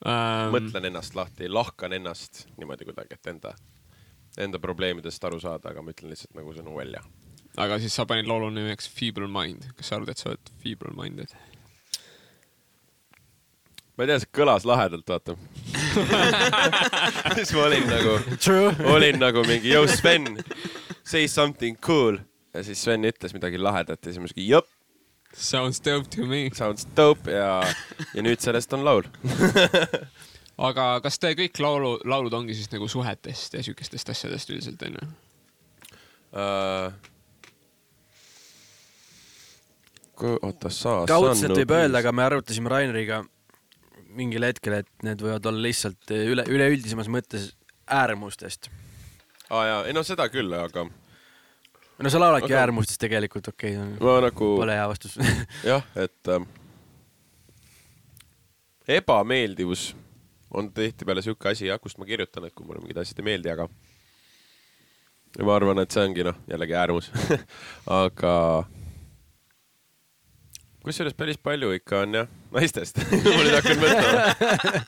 Ähm, 0.06 0.52
mõtlen 0.52 0.90
ennast 0.90 1.16
lahti, 1.16 1.48
lahkan 1.48 1.92
ennast 1.96 2.44
niimoodi 2.60 2.88
kuidagi, 2.88 3.16
et 3.16 3.32
enda, 3.32 3.54
enda 4.36 4.58
probleemidest 4.62 5.24
aru 5.24 5.40
saada, 5.40 5.70
aga 5.72 5.82
ma 5.82 5.94
ütlen 5.94 6.12
lihtsalt 6.12 6.34
nagu 6.36 6.52
sõnu 6.56 6.76
välja. 6.76 7.02
aga 7.56 7.78
siis 7.80 7.94
sa 7.96 8.04
panid 8.06 8.26
laulu 8.28 8.50
nimeks 8.52 8.88
Feeble 8.92 9.28
Mind. 9.32 9.64
kas 9.76 9.88
sa 9.90 9.96
arvad, 9.96 10.12
et 10.12 10.18
sa 10.20 10.30
oled 10.32 10.50
feeble 10.62 10.92
minded? 10.96 11.32
ma 13.96 14.04
ei 14.04 14.10
tea, 14.10 14.18
see 14.20 14.32
kõlas 14.36 14.66
lahedalt, 14.68 15.08
vaata. 15.08 15.36
siis 17.38 17.52
ma 17.56 17.62
olin 17.64 17.86
nagu, 17.88 18.18
True. 18.36 18.74
olin 18.92 19.16
nagu 19.22 19.44
mingi, 19.48 19.72
yo 19.72 19.86
Sven, 19.88 20.36
say 21.02 21.24
something 21.32 21.78
cool. 21.80 22.18
ja 22.52 22.62
siis 22.64 22.82
Sven 22.84 23.08
ütles 23.08 23.32
midagi 23.36 23.56
lahedat 23.60 24.04
ja 24.04 24.12
siis 24.12 24.20
ma 24.20 24.28
siuke, 24.28 24.44
jop, 24.44 24.68
Sounds 25.36 25.80
dope 25.84 26.08
to 26.14 26.24
me. 26.24 26.48
sounds 26.56 26.86
dope 26.96 27.28
ja, 27.32 27.60
ja 28.14 28.22
nüüd 28.24 28.40
sellest 28.40 28.72
on 28.72 28.84
laul. 28.86 29.04
aga 30.56 30.86
kas 31.04 31.18
te 31.20 31.32
kõik 31.38 31.60
laulu, 31.60 31.96
laulud 32.08 32.34
ongi 32.36 32.56
siis 32.56 32.70
nagu 32.72 32.88
suhetest 32.88 33.58
ja 33.58 33.64
siukestest 33.66 34.12
asjadest 34.14 34.52
üldiselt 34.54 34.82
onju? 34.88 35.08
Uh, 36.36 36.92
oota, 40.42 40.72
sa. 40.72 40.98
kaudselt 41.08 41.56
võib 41.56 41.74
öelda, 41.76 42.00
aga 42.00 42.12
me 42.12 42.24
arutasime 42.26 42.72
Raineriga 42.72 43.22
mingil 44.16 44.46
hetkel, 44.48 44.80
et 44.80 45.04
need 45.04 45.20
võivad 45.20 45.44
olla 45.50 45.66
lihtsalt 45.66 46.12
üle, 46.16 46.44
üleüldisemas 46.48 47.08
mõttes 47.12 47.50
äärmustest. 47.92 48.70
aa 49.50 49.58
ah, 49.60 49.66
jaa, 49.68 49.82
ei 49.90 49.96
no 49.96 50.02
seda 50.06 50.28
küll, 50.32 50.52
aga 50.56 50.86
no 50.86 52.12
sa 52.12 52.20
lauladki 52.20 52.50
Aga- 52.50 52.62
äärmustest 52.64 53.00
tegelikult, 53.02 53.52
okei 53.52 53.76
okay,, 53.76 53.98
ma 54.00 54.16
nagu 54.24 54.50
pole 54.56 54.78
hea 54.78 54.88
vastus. 54.88 55.18
jah, 55.70 55.84
et 56.00 56.32
ähm, 56.32 56.48
ebameeldivus 58.98 59.90
on 60.56 60.72
tihtipeale 60.72 61.22
sihuke 61.22 61.50
asi 61.52 61.68
jah, 61.68 61.80
kust 61.82 62.00
ma 62.00 62.08
kirjutan, 62.08 62.46
et 62.48 62.54
kui 62.56 62.66
mulle 62.66 62.80
mingid 62.82 63.00
asjad 63.02 63.20
ei 63.20 63.28
meeldi, 63.28 63.52
aga 63.52 63.68
ja 65.36 65.44
ma 65.44 65.56
arvan, 65.58 65.82
et 65.82 65.92
see 65.92 66.04
ongi 66.04 66.24
noh, 66.26 66.38
jällegi 66.50 66.76
äärmus, 66.80 67.10
aga 68.00 68.32
kusjuures 70.86 71.16
päris 71.18 71.40
palju 71.42 71.72
ikka 71.76 72.04
on 72.06 72.20
jah, 72.22 72.32
naistest 72.56 73.02
ma 73.26 73.42
nüüd 73.42 73.58
hakkan 73.58 73.82
mõtlema. 73.82 74.80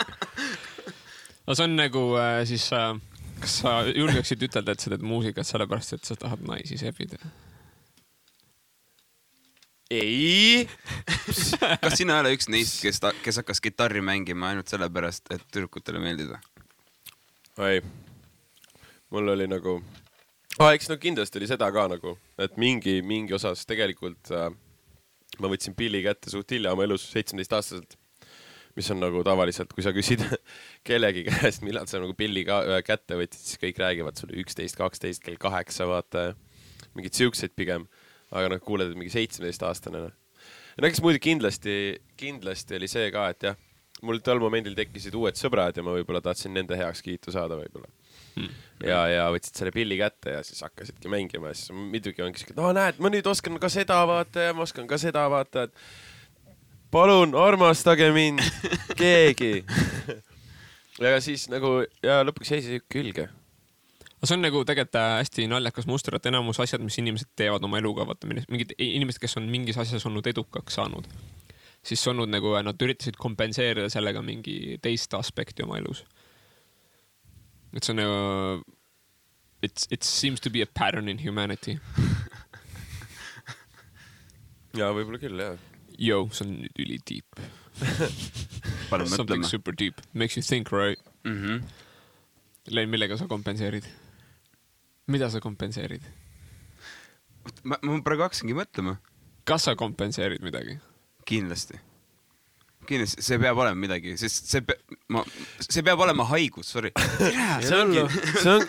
no 1.45 1.59
see 1.59 1.67
on 1.69 1.77
nagu 1.77 2.07
äh, 2.23 2.41
siis 2.49 2.69
äh,, 2.77 2.95
kas 3.43 3.59
sa 3.63 3.75
julgeksid 3.91 4.49
ütelda, 4.49 4.73
et 4.73 4.85
sa 4.85 4.95
teed 4.95 5.05
muusikat 5.05 5.49
sellepärast, 5.49 5.99
et 5.99 6.09
sa 6.09 6.17
tahad 6.17 6.49
naisi 6.49 6.81
sebida? 6.81 7.21
Ei, 9.91 10.69
kas 11.83 11.97
sina 11.97 12.19
ei 12.19 12.27
ole 12.27 12.35
üks 12.37 12.51
neist, 12.53 12.81
kes, 12.85 13.01
kes 13.25 13.41
hakkas 13.43 13.63
kitarri 13.65 14.03
mängima 14.05 14.53
ainult 14.53 14.69
sellepärast, 14.69 15.31
et 15.35 15.45
tüdrukutele 15.49 16.03
meeldida? 16.03 16.41
ei, 17.65 17.83
mul 19.11 19.35
oli 19.35 19.49
nagu 19.51 19.79
ah,, 20.59 20.73
eks 20.75 20.91
no 20.93 20.99
kindlasti 21.01 21.41
oli 21.41 21.51
seda 21.51 21.71
ka 21.75 21.89
nagu, 21.91 22.19
et 22.39 22.59
mingi, 22.61 23.01
mingi 23.07 23.35
osas 23.39 23.65
tegelikult 23.69 24.33
äh, 24.35 24.51
ma 25.43 25.51
võtsin 25.53 25.77
pilli 25.79 26.03
kätte 26.05 26.33
suht 26.33 26.53
hilja 26.55 26.75
oma 26.75 26.87
elus, 26.87 27.07
seitsmeteistaastaselt. 27.13 27.97
mis 28.79 28.91
on 28.95 29.01
nagu 29.03 29.25
tavaliselt, 29.27 29.73
kui 29.75 29.83
sa 29.83 29.91
küsid 29.91 30.21
kellegi 30.89 31.25
käest, 31.27 31.65
millal 31.67 31.89
sa 31.91 31.99
nagu 31.99 32.15
pilli 32.15 32.45
ka, 32.47 32.61
äh, 32.77 32.83
kätte 32.87 33.19
võtsid, 33.19 33.41
siis 33.43 33.63
kõik 33.63 33.81
räägivad 33.83 34.21
sulle 34.21 34.39
üksteist, 34.39 34.79
kaksteist, 34.79 35.25
kell 35.25 35.41
kaheksa, 35.41 35.89
vaata. 35.91 36.35
mingeid 36.95 37.19
siukseid 37.19 37.57
pigem, 37.59 37.89
aga 38.33 38.53
noh, 38.55 38.63
kuuled, 38.65 38.93
et 38.93 38.99
mingi 38.99 39.15
seitsmeteistaastane 39.15 40.03
noh. 40.07 40.13
no 40.79 40.91
eks 40.91 41.03
muidugi 41.05 41.31
kindlasti, 41.31 41.79
kindlasti 42.21 42.79
oli 42.79 42.91
see 42.91 43.09
ka, 43.15 43.29
et 43.35 43.51
jah, 43.51 43.59
mul 44.07 44.21
tol 44.25 44.43
momendil 44.43 44.77
tekkisid 44.79 45.17
uued 45.19 45.39
sõbrad 45.39 45.77
ja 45.77 45.85
ma 45.85 45.97
võib-olla 45.97 46.23
tahtsin 46.23 46.55
nende 46.55 46.77
heakskiitu 46.79 47.35
saada 47.35 47.59
võib-olla 47.59 47.91
ja, 48.85 49.01
ja 49.11 49.25
võtsid 49.35 49.59
selle 49.59 49.73
pilli 49.75 49.99
kätte 49.99 50.37
ja 50.37 50.45
siis 50.47 50.61
hakkasidki 50.63 51.11
mängima 51.11 51.51
ja 51.53 51.59
siis 51.59 51.73
muidugi 51.75 52.23
ongi 52.25 52.43
siuke, 52.43 52.55
et 52.55 52.61
no 52.61 52.71
näed, 52.77 53.01
ma 53.03 53.11
nüüd 53.13 53.27
oskan 53.31 53.59
ka 53.61 53.71
seda 53.73 53.99
vaata 54.09 54.49
ja 54.49 54.55
ma 54.57 54.65
oskan 54.67 54.87
ka 54.91 55.01
seda 55.01 55.25
vaata, 55.33 55.67
et 55.67 55.75
palun 56.95 57.35
armastage 57.39 58.11
mind, 58.15 58.43
keegi. 58.99 59.65
ja 61.05 61.19
siis 61.25 61.49
nagu 61.53 61.81
ja 62.05 62.23
lõpuks 62.27 62.55
jäi 62.55 62.63
see 62.65 62.85
külge. 62.93 63.29
Aga 64.19 64.27
see 64.27 64.35
on 64.35 64.43
nagu 64.43 64.65
tegelikult 64.67 64.99
äh, 64.99 65.13
hästi 65.21 65.47
naljakas 65.51 65.87
muster, 65.87 66.17
et 66.19 66.27
enamus 66.27 66.59
asjad, 66.63 66.83
mis 66.83 66.99
inimesed 66.99 67.31
teevad 67.39 67.63
oma 67.67 67.79
eluga, 67.79 68.07
vaata 68.09 68.27
mingid 68.27 68.75
inimesed, 68.75 69.21
kes 69.23 69.39
on 69.39 69.47
mingis 69.51 69.79
asjas 69.79 70.07
olnud 70.11 70.27
edukaks 70.27 70.79
saanud, 70.79 71.07
siis 71.87 72.03
olnud 72.11 72.31
nagu 72.33 72.57
äh, 72.59 72.65
nad 72.67 72.83
üritasid 72.83 73.19
kompenseerida 73.21 73.91
sellega 73.95 74.23
mingi 74.27 74.79
teist 74.83 75.15
aspekti 75.15 75.63
oma 75.67 75.79
elus. 75.79 76.03
et 77.77 77.85
see 77.85 77.95
on 77.95 78.03
nagu, 78.03 78.65
it's, 79.63 79.87
it 79.91 80.03
seems 80.03 80.41
to 80.41 80.51
be 80.51 80.63
a 80.63 80.67
pattern 80.67 81.09
in 81.09 81.23
humanity. 81.23 81.79
ja 84.81 84.91
võib-olla 84.97 85.23
küll 85.23 85.47
jah. 85.47 85.63
Yo, 85.99 86.25
see 86.33 86.47
on 86.47 86.59
nüüd 86.65 86.83
üli 86.83 86.99
deep. 87.07 87.39
Something 87.79 89.15
mõtlema. 89.15 89.47
super 89.47 89.79
deep, 89.79 90.03
makes 90.13 90.39
you 90.39 90.43
think 90.43 90.75
right. 90.75 90.99
Mhm. 91.23 91.63
Len, 92.75 92.91
millega 92.91 93.17
sa 93.17 93.31
kompenseerid? 93.31 93.87
Mida 95.09 95.31
sa 95.33 95.41
kompenseerid? 95.41 96.05
ma, 97.65 97.79
ma 97.83 97.99
praegu 98.05 98.27
hakkasingi 98.27 98.57
mõtlema. 98.57 98.99
kas 99.49 99.69
sa 99.69 99.77
kompenseerid 99.79 100.45
midagi? 100.45 100.79
kindlasti. 101.29 101.81
kindlasti, 102.89 103.25
see 103.25 103.39
peab 103.41 103.59
olema 103.61 103.77
midagi, 103.77 104.15
sest 104.21 104.49
see 104.49 104.63
ma, 105.13 105.25
see 105.61 105.85
peab 105.85 106.01
olema 106.05 106.25
haigus, 106.31 106.71
sorry. 106.73 106.93
see 107.67 107.77
ongi, 107.77 108.05
see 108.43 108.55
on, 108.55 108.65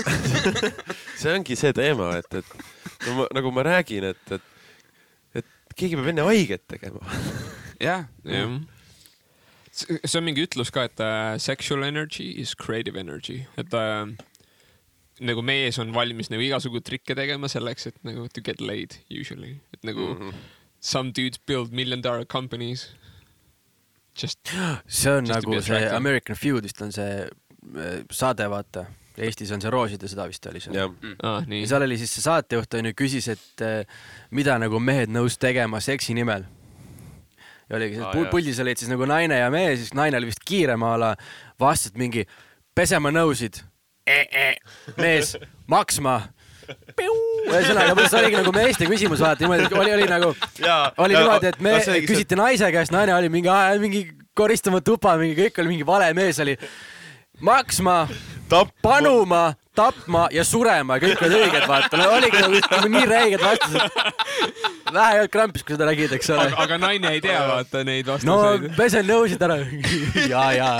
see 1.21 1.35
ongi 1.35 1.59
see 1.59 1.75
teema, 1.75 2.11
et, 2.19 2.41
et 2.41 3.05
no 3.07 3.21
ma, 3.21 3.29
nagu 3.35 3.53
ma 3.55 3.63
räägin, 3.67 4.09
et, 4.11 4.35
et, 4.35 4.49
et 5.43 5.75
keegi 5.75 5.99
peab 5.99 6.11
enne 6.13 6.27
haiget 6.27 6.67
tegema. 6.71 7.03
jah, 7.79 8.07
jah. 8.27 8.59
see 9.71 10.17
on 10.19 10.27
mingi 10.27 10.43
ütlus 10.47 10.71
ka, 10.75 10.89
et 10.91 11.03
uh, 11.03 11.37
sexual 11.39 11.87
energy 11.87 12.31
is 12.43 12.55
creative 12.55 12.99
energy, 12.99 13.45
et 13.55 13.71
uh, 13.75 14.07
nagu 15.25 15.43
mees 15.45 15.79
on 15.81 15.91
valmis 15.95 16.31
nagu 16.31 16.43
igasugu 16.43 16.81
trikke 16.85 17.15
tegema 17.17 17.49
selleks, 17.51 17.89
et 17.91 17.99
nagu 18.07 18.27
to 18.33 18.43
get 18.45 18.61
laid 18.61 18.95
usually, 19.09 19.57
et 19.73 19.83
nagu 19.87 20.13
mm 20.13 20.21
-hmm. 20.21 20.47
some 20.79 21.11
dudes 21.11 21.39
build 21.45 21.71
million 21.71 22.01
dollar 22.03 22.25
companies. 22.25 22.89
Just, 24.21 24.39
see 24.87 25.11
on 25.11 25.23
nagu 25.23 25.61
see. 25.61 25.89
American 25.95 26.35
Feud 26.35 26.63
vist 26.63 26.81
on 26.81 26.91
see 26.91 27.27
äh, 27.75 28.03
saade, 28.11 28.49
vaata. 28.49 28.85
Eestis 29.19 29.51
on 29.51 29.61
see 29.61 29.71
Rooside 29.71 30.07
sõda 30.07 30.27
vist 30.29 30.45
oli 30.47 30.61
see. 30.63 30.73
jah, 30.75 30.91
ah, 31.27 31.41
nii 31.47 31.63
ja. 31.63 31.67
seal 31.73 31.83
oli 31.83 31.97
siis 31.99 32.13
see 32.15 32.23
saatejuht 32.23 32.77
onju 32.79 32.93
küsis, 32.95 33.27
et 33.27 33.63
äh, 33.65 33.97
mida 34.31 34.55
nagu 34.61 34.79
mehed 34.79 35.11
nõus 35.11 35.35
tegema 35.39 35.81
seksi 35.83 36.15
nimel. 36.15 36.45
ja 37.69 37.75
oligi 37.75 37.99
see 37.99 38.05
Aa, 38.05 38.13
ah, 38.15 38.29
puldis 38.31 38.59
olid 38.63 38.79
siis 38.79 38.91
nagu 38.91 39.07
naine 39.09 39.41
ja 39.41 39.49
mees, 39.53 39.79
siis 39.83 39.93
naine 39.97 40.17
oli 40.17 40.31
vist 40.31 40.45
kiirem 40.45 40.83
a 40.83 40.93
la, 40.97 41.09
vastas 41.59 41.97
mingi 41.99 42.25
pesema 42.75 43.11
nõusid. 43.11 43.61
Mees 44.97 45.35
maksma. 45.67 46.17
ühesõnaga, 47.49 47.95
see 48.11 48.19
oligi 48.19 48.37
nagu 48.37 48.51
meeste 48.53 48.85
küsimus, 48.85 49.21
vaata 49.23 49.41
niimoodi, 49.41 49.73
oli, 49.73 49.93
oli 49.95 50.07
nagu, 50.11 50.27
oli 51.01 51.15
niimoodi, 51.15 51.47
et 51.49 51.59
me 51.65 51.71
no 51.71 51.79
oligi 51.79 51.89
see- 51.89 52.03
küsiti 52.11 52.37
naise 52.37 52.69
käest, 52.75 52.93
naine 52.93 53.15
oli 53.15 53.29
mingi, 53.33 53.49
mingi 53.81 54.03
koristama 54.37 54.81
tuba, 54.85 55.15
mingi 55.17 55.33
kõik 55.39 55.57
oli 55.63 55.71
mingi 55.73 55.87
vale 55.87 56.11
mees 56.13 56.37
oli 56.43 56.53
maksma, 57.41 58.03
panuma, 58.85 59.55
tapma 59.79 60.27
ja 60.35 60.43
surema 60.47 60.97
ja 60.97 61.03
kõik 61.05 61.23
olid 61.25 61.37
õiged, 61.39 61.67
vaata, 61.69 61.99
no 61.99 62.07
oligi 62.17 62.43
nagu, 62.43 62.61
nagu 62.73 62.91
nii 62.95 63.09
räiged 63.09 63.43
vastused. 63.43 63.99
vähe 64.93 65.13
ei 65.15 65.21
olnud 65.21 65.33
krampis, 65.33 65.65
kui 65.65 65.77
seda 65.77 65.89
nägid, 65.89 66.15
eks 66.17 66.31
ole 66.35 66.47
aga, 66.65 66.79
naine 66.81 67.13
ei 67.15 67.21
tea, 67.23 67.39
vaata 67.49 67.83
neid 67.87 68.09
no 68.09 68.17
vastuseid 68.17 68.67
no.. 68.67 68.73
pesen 68.77 69.07
nõusid 69.09 69.45
ära. 69.47 69.59
ja, 70.29 70.45
ja 70.57 70.71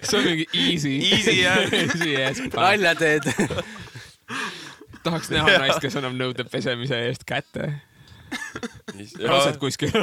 see 0.00 0.18
on 0.18 0.26
mingi 0.26 0.48
easy. 0.52 0.96
Easy, 1.10 1.36
jah. 1.42 1.62
easy 1.82 2.10
yes,. 2.14 2.42
nalja 2.54 2.96
teed. 2.98 3.28
tahaks 5.04 5.30
näha 5.32 5.60
naist, 5.64 5.80
kes 5.82 6.00
annab 6.00 6.18
nõude 6.18 6.46
pesemise 6.50 6.98
eest 7.08 7.26
kätte. 7.28 7.72
Lased 9.18 9.58
kuskil 9.60 9.94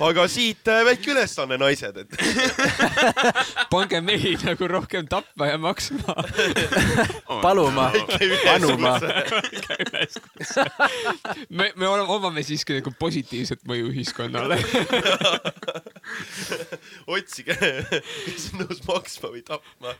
aga 0.00 0.26
siit 0.30 0.68
äh, 0.68 0.82
väike 0.86 1.12
ülesanne, 1.12 1.58
naised, 1.60 1.96
et 1.96 2.08
pange 3.72 4.00
mehi 4.04 4.34
nagu 4.44 4.68
rohkem 4.70 5.08
tapma 5.10 5.50
ja 5.50 5.58
maksma. 5.58 6.14
paluma, 7.44 7.90
anuma. 8.54 8.94
me, 11.48 11.72
me 11.76 11.88
oleme, 11.88 12.08
omame 12.08 12.44
siiski 12.46 12.78
nagu 12.80 12.92
positiivset 12.98 13.64
mõju 13.68 13.90
ühiskonnale. 13.92 14.60
otsige, 17.14 17.56
kes 18.24 18.50
on 18.52 18.64
nõus 18.64 18.82
maksma 18.86 19.32
või 19.34 19.44
tapma. 19.46 19.94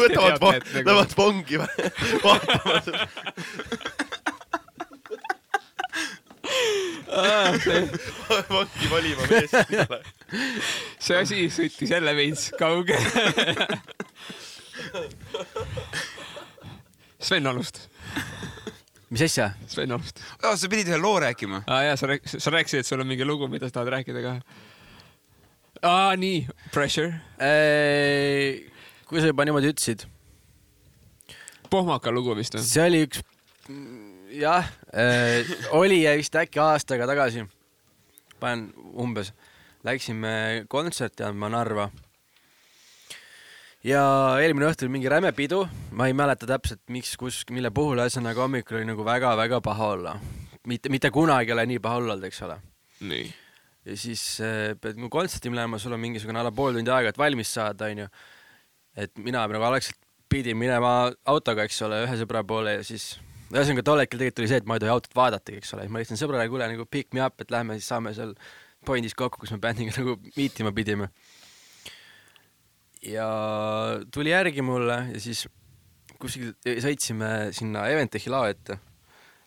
võtavad, 0.00 0.60
et 0.60 0.72
nagu 0.74 0.90
lähevad 0.90 1.16
vangi 1.18 1.60
või? 1.62 1.90
vaatavad, 2.24 2.90
vangi 8.56 8.88
valima 8.90 9.26
meest. 9.30 9.54
see 11.00 11.16
asi 11.18 11.46
sõitis 11.52 11.92
jälle 11.92 12.12
veits 12.16 12.50
kaugele. 12.58 13.66
Sven 17.26 17.48
alustas, 17.48 17.88
mis 19.10 19.24
asja? 19.26 19.50
Sven 19.70 19.96
alustas. 19.96 20.22
sa 20.42 20.70
pidid 20.70 20.92
ühe 20.92 21.00
loo 21.00 21.16
rääkima. 21.22 21.62
aa 21.66 21.82
jaa, 21.88 21.96
sa 21.96 22.10
rääkisid, 22.12 22.42
sa 22.44 22.52
rääkisid, 22.54 22.84
et 22.84 22.90
sul 22.90 23.02
on 23.02 23.08
mingi 23.08 23.24
lugu, 23.26 23.48
mida 23.48 23.70
sa 23.70 23.78
tahad 23.78 23.94
rääkida 23.96 24.22
ka. 24.24 24.34
aa 25.82 26.12
nii, 26.20 26.44
pressure, 26.74 27.14
kui 29.08 29.22
sa 29.22 29.32
juba 29.32 29.48
niimoodi 29.48 29.72
ütlesid, 29.72 30.06
pohmaka 31.72 32.12
lugu 32.14 32.36
vist 32.38 32.58
või? 32.58 32.66
see 32.68 32.84
oli 32.84 33.02
üks, 33.08 33.24
jah, 34.40 34.66
oli 35.76 36.02
vist 36.18 36.34
äkki 36.36 36.60
aastaga 36.62 37.06
tagasi, 37.08 37.44
panen 38.40 38.68
umbes, 38.96 39.32
läksime 39.86 40.66
kontserti 40.68 41.24
andma 41.26 41.48
Narva. 41.52 41.88
ja 43.86 44.02
eelmine 44.42 44.68
õhtul 44.70 44.90
mingi 44.92 45.08
räme 45.08 45.32
pidu, 45.32 45.64
ma 45.92 46.08
ei 46.10 46.16
mäleta 46.16 46.48
täpselt, 46.48 46.82
miks, 46.92 47.14
kus, 47.20 47.42
mille 47.50 47.70
puhul, 47.70 48.00
ühesõnaga 48.02 48.42
hommikul 48.44 48.80
oli 48.80 48.88
nagu 48.88 49.04
väga-väga 49.06 49.60
paha 49.64 49.90
olla. 49.96 50.16
mitte, 50.66 50.88
mitte 50.88 51.10
kunagi 51.10 51.52
ei 51.52 51.58
ole 51.58 51.66
nii 51.72 51.82
paha 51.82 52.00
olnud, 52.02 52.24
eks 52.24 52.42
ole. 52.42 52.58
nii. 53.00 53.28
ja 53.86 53.96
siis 53.96 54.24
äh, 54.40 54.74
pead 54.80 54.98
nagu 54.98 55.10
kontserti 55.10 55.52
minema, 55.52 55.78
sul 55.78 55.94
on 55.96 56.02
mingisugune 56.02 56.42
alla 56.42 56.52
pool 56.52 56.74
tundi 56.74 56.90
aega, 56.90 57.14
et 57.14 57.18
valmis 57.18 57.54
saada, 57.54 57.92
onju. 57.92 58.08
et 58.96 59.16
mina 59.18 59.46
nagu 59.46 59.70
algselt 59.70 60.00
pidin 60.28 60.58
minema 60.58 61.12
autoga, 61.24 61.64
eks 61.64 61.80
ole, 61.86 62.02
ühe 62.04 62.18
sõbra 62.18 62.42
poole 62.44 62.80
ja 62.80 62.84
siis 62.84 63.14
ühesõnaga 63.54 63.84
tol 63.86 64.02
hetkel 64.02 64.18
tegelikult 64.20 64.42
oli 64.42 64.50
see, 64.50 64.60
et 64.62 64.68
ma 64.68 64.76
ei 64.76 64.82
tohi 64.82 64.92
autot 64.92 65.14
vaadatagi, 65.16 65.60
eks 65.62 65.74
ole, 65.76 65.86
ma 65.92 66.02
ütlesin 66.02 66.18
sõbrale, 66.18 66.48
kuule 66.50 66.66
nagu 66.70 66.86
pick 66.90 67.14
me 67.14 67.22
up, 67.22 67.38
et 67.42 67.52
lähme 67.54 67.76
siis 67.78 67.90
saame 67.92 68.12
seal 68.16 68.34
pointis 68.86 69.14
kokku, 69.18 69.42
kus 69.42 69.52
me 69.54 69.60
bändiga 69.62 69.94
nagu 69.98 70.16
miitima 70.36 70.72
pidime. 70.74 71.10
ja 73.06 73.26
tuli 74.10 74.32
järgi 74.32 74.62
mulle 74.66 74.96
ja 75.12 75.20
siis 75.22 75.46
kuskil 76.18 76.54
sõitsime 76.64 77.52
sinna 77.54 77.86
Eventech'i 77.92 78.32
lao 78.32 78.48
ette 78.50 78.78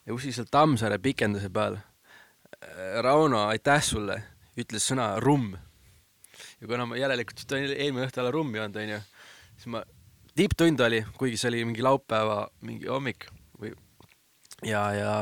ja 0.05 0.13
kuskil 0.13 0.35
seal 0.35 0.47
Tammsaare 0.51 0.99
pikenduse 1.03 1.49
peal 1.51 1.75
äh, 1.75 3.01
Rauno, 3.03 3.47
aitäh 3.49 3.81
sulle, 3.83 4.21
ütles 4.59 4.85
sõna 4.88 5.12
rumm. 5.19 5.57
ja 6.62 6.67
kuna 6.67 6.85
ma 6.88 6.99
järelikult 6.99 7.51
olin 7.51 7.75
eelmine 7.75 8.07
õhtu 8.07 8.23
alla 8.23 8.31
rummi 8.31 8.62
joonud, 8.62 8.79
onju, 8.79 9.01
siis 9.57 9.73
ma, 9.75 9.83
tipptund 10.39 10.79
oli, 10.88 11.03
kuigi 11.17 11.38
see 11.41 11.51
oli 11.51 11.65
mingi 11.67 11.83
laupäeva 11.83 12.45
mingi 12.63 12.88
hommik 12.88 13.27
ja, 14.65 14.84
ja 14.95 15.13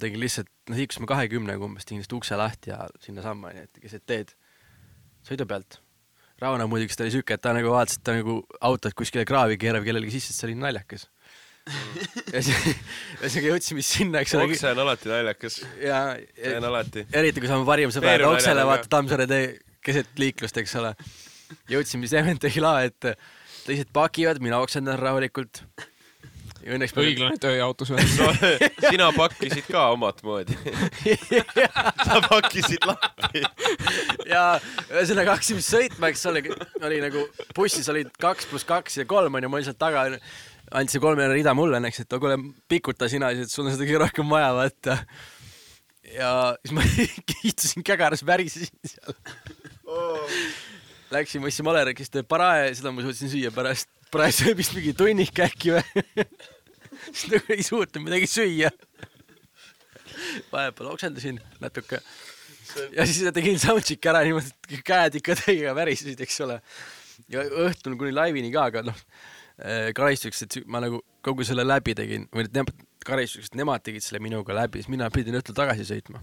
tegin 0.00 0.22
lihtsalt, 0.22 0.50
noh 0.70 0.80
liikusime 0.80 1.08
kahekümnega 1.10 1.64
umbes, 1.64 1.86
tegin 1.86 2.00
lihtsalt 2.00 2.18
ukse 2.20 2.38
lahti 2.40 2.72
ja 2.72 2.86
sinnasamma, 3.04 3.52
onju, 3.52 3.68
et 3.68 3.84
keset 3.84 4.04
teed 4.08 4.34
sõidu 5.26 5.46
pealt. 5.48 5.80
Rauno 6.40 6.64
muidugi, 6.72 6.96
ta 6.96 7.04
oli 7.04 7.12
siuke, 7.12 7.36
et 7.36 7.42
ta 7.44 7.52
nagu 7.52 7.72
vaatas, 7.74 7.98
et 7.98 8.04
ta 8.06 8.14
nagu 8.16 8.38
autot 8.64 8.94
kuskile 8.96 9.26
kraavi 9.28 9.58
keerab 9.60 9.84
kellelegi 9.84 10.14
sisse, 10.16 10.32
et 10.32 10.38
see 10.38 10.48
oli 10.48 10.56
naljakas. 10.56 11.04
ja 12.34 12.40
siis, 12.40 12.62
ühesõnaga 13.20 13.50
jõudsime 13.50 13.84
sinna, 13.84 14.22
eks 14.24 14.32
ole. 14.38 14.46
okse 14.48 14.70
on 14.72 14.80
alati 14.86 15.10
naljakas, 15.10 15.58
ja, 15.82 15.98
see 16.38 16.54
on 16.56 16.68
alati. 16.70 17.04
eriti 17.20 17.42
kui 17.42 17.50
sa 17.50 17.58
oma 17.58 17.68
parim 17.68 17.92
sõber 17.92 18.24
oksele 18.30 18.64
vaata 18.66 18.88
Tammsaare 18.90 19.28
tee 19.30 19.44
keset 19.84 20.16
liiklust, 20.20 20.56
eks 20.62 20.74
ole. 20.80 20.94
jõudsime 21.70 22.08
siis 22.08 22.16
Eventech'i 22.22 22.64
lae 22.64 22.88
ette, 22.88 23.14
teised 23.66 23.92
pakivad, 23.92 24.40
mina 24.42 24.62
oksendan 24.64 24.98
rahulikult. 25.00 25.64
Õnneks 26.66 26.94
õiglane 26.98 27.38
tööjaotus 27.40 27.92
või? 27.94 28.04
no 28.18 28.28
sina 28.84 29.08
pakkisid 29.16 29.66
ka 29.70 29.86
omat 29.94 30.20
moodi. 30.26 30.56
sa 32.06 32.20
pakkisid 32.26 32.84
lahti. 32.88 33.42
ja 34.28 34.44
ühesõnaga 34.90 35.36
hakkasime 35.36 35.64
sõitma, 35.64 36.10
eks 36.12 36.26
ole, 36.30 36.44
oli 36.84 37.00
nagu 37.04 37.24
bussis 37.56 37.88
olid 37.92 38.12
kaks 38.20 38.50
pluss 38.50 38.68
kaks 38.68 39.00
ja 39.00 39.08
kolm 39.08 39.40
onju, 39.40 39.50
ma 39.50 39.60
olin 39.60 39.68
seal 39.70 39.78
taga, 39.80 40.06
andsin 40.76 41.02
kolmene 41.02 41.32
rida 41.34 41.54
mulle 41.56 41.80
õnneks, 41.80 42.02
et 42.04 42.18
kuule, 42.20 42.38
pikuta 42.70 43.08
sina 43.10 43.32
siis, 43.34 43.48
et 43.48 43.54
sul 43.54 43.66
on 43.66 43.74
seda 43.74 43.86
kõige 43.86 44.02
rohkem 44.04 44.30
vaja, 44.30 44.52
vaata. 44.56 44.98
ja 46.12 46.32
siis 46.60 46.76
ma 46.76 46.86
istusin 47.52 47.86
kägaras, 47.86 48.26
värisesin 48.26 48.76
seal. 48.84 49.16
Läksin, 49.86 50.79
maleri, 51.66 51.94
kes 51.98 52.12
teeb 52.12 52.28
parae, 52.30 52.70
seda 52.78 52.92
ma 52.94 53.04
suutsin 53.04 53.30
süüa 53.32 53.52
pärast, 53.54 53.90
pärast 54.14 54.44
vist 54.58 54.76
mingi 54.76 54.94
tunnik 54.96 55.42
äkki 55.46 55.76
või. 55.76 56.04
siis 57.14 57.30
nagu 57.32 57.54
ei 57.56 57.66
suutnud 57.66 58.04
midagi 58.06 58.28
süüa. 58.30 58.70
vahepeal 60.52 60.90
oksendasin 60.92 61.40
natuke 61.62 62.00
ja 62.94 63.06
siis 63.06 63.22
tegin 63.34 63.58
soundcheck'i 63.60 64.10
ära 64.10 64.22
niimoodi, 64.26 64.52
et 64.70 64.82
käed 64.86 65.18
ikka 65.20 65.36
täiega 65.42 65.74
värisesid, 65.76 66.20
eks 66.24 66.40
ole. 66.46 66.60
ja 67.32 67.44
õhtul 67.66 67.96
kuni 68.00 68.12
laivini 68.14 68.50
ka, 68.54 68.68
aga 68.70 68.84
noh, 68.86 69.00
karistuseks, 69.96 70.44
et 70.46 70.58
ma 70.70 70.82
nagu 70.82 71.02
kogu 71.24 71.44
selle 71.46 71.66
läbi 71.66 71.94
tegin 71.98 72.26
või 72.34 72.48
karistuseks, 73.06 73.50
et 73.52 73.60
nemad 73.60 73.84
tegid 73.84 74.04
selle 74.04 74.22
minuga 74.22 74.56
läbi, 74.56 74.80
siis 74.80 74.92
mina 74.92 75.10
pidin 75.12 75.38
õhtul 75.40 75.56
tagasi 75.56 75.86
sõitma. 75.88 76.22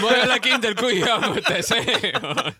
Ma 0.00 0.08
ei 0.14 0.22
ole 0.22 0.38
kindel, 0.44 0.74
kui 0.78 1.00
hea 1.02 1.18
mõte 1.22 1.62
see 1.66 2.12
on. 2.20 2.52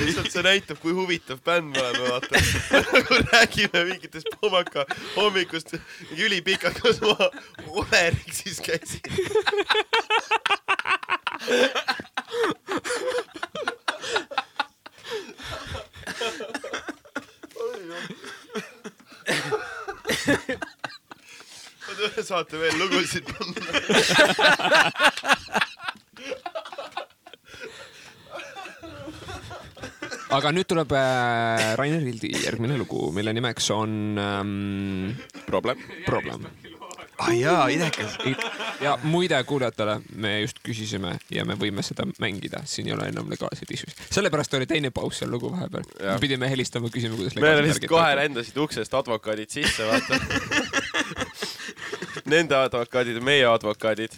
lihtsalt 0.00 0.30
see 0.32 0.42
näitab, 0.44 0.78
kui 0.82 0.92
huvitav 0.96 1.38
bänd 1.44 1.74
me 1.74 1.82
oleme, 1.82 2.08
vaata. 2.08 2.40
nagu 2.94 3.20
räägime 3.32 3.84
mingitest 3.92 4.28
pomaka 4.40 4.86
hommikust, 5.16 5.76
mingi 6.08 6.22
ülipika, 6.28 6.72
kus 6.80 7.00
ma 7.04 7.30
Oleriksis 7.68 8.60
käisin. 8.64 9.00
Ma 21.86 22.22
saate 22.22 22.56
veel 22.60 22.76
lugusid 22.80 23.24
panna. 23.30 23.60
aga 30.30 30.52
nüüd 30.54 30.68
tuleb 30.70 30.92
äh, 30.94 31.74
Rainer 31.78 32.02
Hildi 32.06 32.30
järgmine 32.44 32.78
lugu, 32.78 33.10
mille 33.14 33.32
nimeks 33.34 33.70
on 33.74 33.90
ähm, 34.18 35.16
probleem. 35.46 35.78
Problem. 36.06 36.46
Ah 37.20 37.30
jaa, 37.36 37.66
idekas. 37.72 38.16
ja 38.80 38.96
muide 39.02 39.38
kuulajatele, 39.44 39.98
me 40.16 40.40
just 40.40 40.60
küsisime 40.66 41.16
ja 41.30 41.44
me 41.48 41.56
võime 41.60 41.84
seda 41.84 42.06
mängida, 42.22 42.62
siin 42.68 42.88
ei 42.88 42.94
ole 42.96 43.10
enam 43.12 43.28
legaalseid 43.30 43.72
issue'id. 43.76 44.00
sellepärast 44.10 44.54
oli 44.58 44.68
teine 44.70 44.90
paus 44.94 45.20
seal 45.20 45.32
lugu 45.32 45.52
vahepeal. 45.52 45.86
Pidime 46.22 46.50
helistama, 46.50 46.90
küsima, 46.92 47.18
kuidas 47.18 47.36
meile 47.36 47.64
lihtsalt 47.66 47.88
kohe 47.92 48.16
lendasid 48.22 48.60
uksest 48.64 48.94
advokaadid 49.00 49.52
sisse, 49.52 49.86
vaata. 49.86 50.20
Nende 52.32 52.56
advokaadid 52.56 53.18
ja 53.20 53.24
meie 53.24 53.46
advokaadid. 53.50 54.16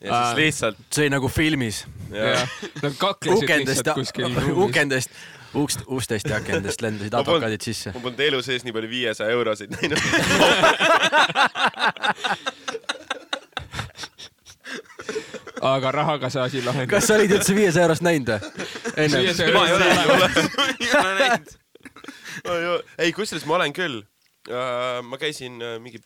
ja 0.00 0.24
siis 0.24 0.40
lihtsalt, 0.40 0.82
see 0.90 1.06
oli 1.06 1.14
nagu 1.14 1.30
filmis. 1.30 1.84
Nad 2.10 2.98
kaklesid 2.98 3.44
ukendest 3.44 3.86
lihtsalt, 3.86 4.02
kuskil. 4.02 4.58
ukendest, 4.66 5.14
ukst, 5.54 5.80
ustest 5.86 6.28
ja 6.28 6.36
akendest 6.40 6.82
lendasid 6.84 7.14
advokaadid 7.14 7.62
sisse 7.64 7.92
ma. 7.94 8.00
polnud 8.00 8.20
elu 8.26 8.42
sees 8.44 8.64
nii 8.66 8.74
palju 8.76 8.90
viiesaja 8.90 9.30
eurosid 9.36 9.70
näinud. 9.76 9.98
aga 15.62 15.92
rahaga 15.94 16.30
see 16.30 16.42
asi 16.42 16.62
lahenes. 16.64 16.90
kas 16.90 17.06
sa 17.08 17.14
olid 17.18 17.34
üldse 17.36 17.54
viiesaja 17.56 17.86
eurost 17.86 18.04
näinud 18.06 18.28
või? 18.32 18.40
ma 18.96 19.66
ei 19.66 19.74
ole, 19.76 19.90
näinud. 21.20 21.54
ei, 22.98 23.12
kusjuures 23.14 23.46
ma 23.46 23.58
olen 23.60 23.72
küll. 23.76 24.02
ma 25.06 25.20
käisin 25.20 25.62
äh, 25.62 25.78
mingi, 25.82 26.02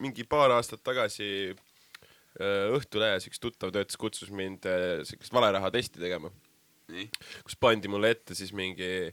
mingi 0.00 0.24
paar 0.28 0.54
aastat 0.56 0.82
tagasi 0.86 1.28
äh, 1.52 2.72
Õhtulehes, 2.74 3.28
üks 3.28 3.42
tuttav 3.42 3.74
töötas, 3.74 3.98
kutsus 4.00 4.30
mind 4.32 4.64
äh, 4.70 5.02
siukest 5.04 5.32
valeraha 5.34 5.70
testi 5.74 6.00
tegema, 6.00 6.32
kus 7.44 7.56
pandi 7.60 7.88
mulle 7.88 8.10
ette 8.14 8.34
siis 8.36 8.52
mingi 8.52 9.12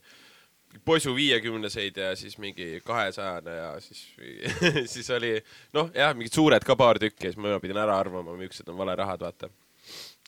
poisu 0.86 1.14
viiekümneseid 1.16 1.98
ja 1.98 2.12
siis 2.16 2.38
mingi 2.40 2.82
kahesajane 2.86 3.56
ja 3.56 3.72
siis, 3.84 4.06
siis 4.94 5.10
oli 5.16 5.34
noh, 5.76 5.90
jah, 5.96 6.14
mingid 6.16 6.36
suured 6.36 6.64
ka 6.68 6.76
paar 6.80 7.00
tükki 7.02 7.28
ja 7.28 7.34
siis 7.34 7.42
ma 7.44 7.58
pidin 7.64 7.80
ära 7.82 7.98
arvama, 8.00 8.36
millised 8.40 8.70
on 8.72 8.80
valerahad, 8.80 9.24
vaata. 9.24 9.50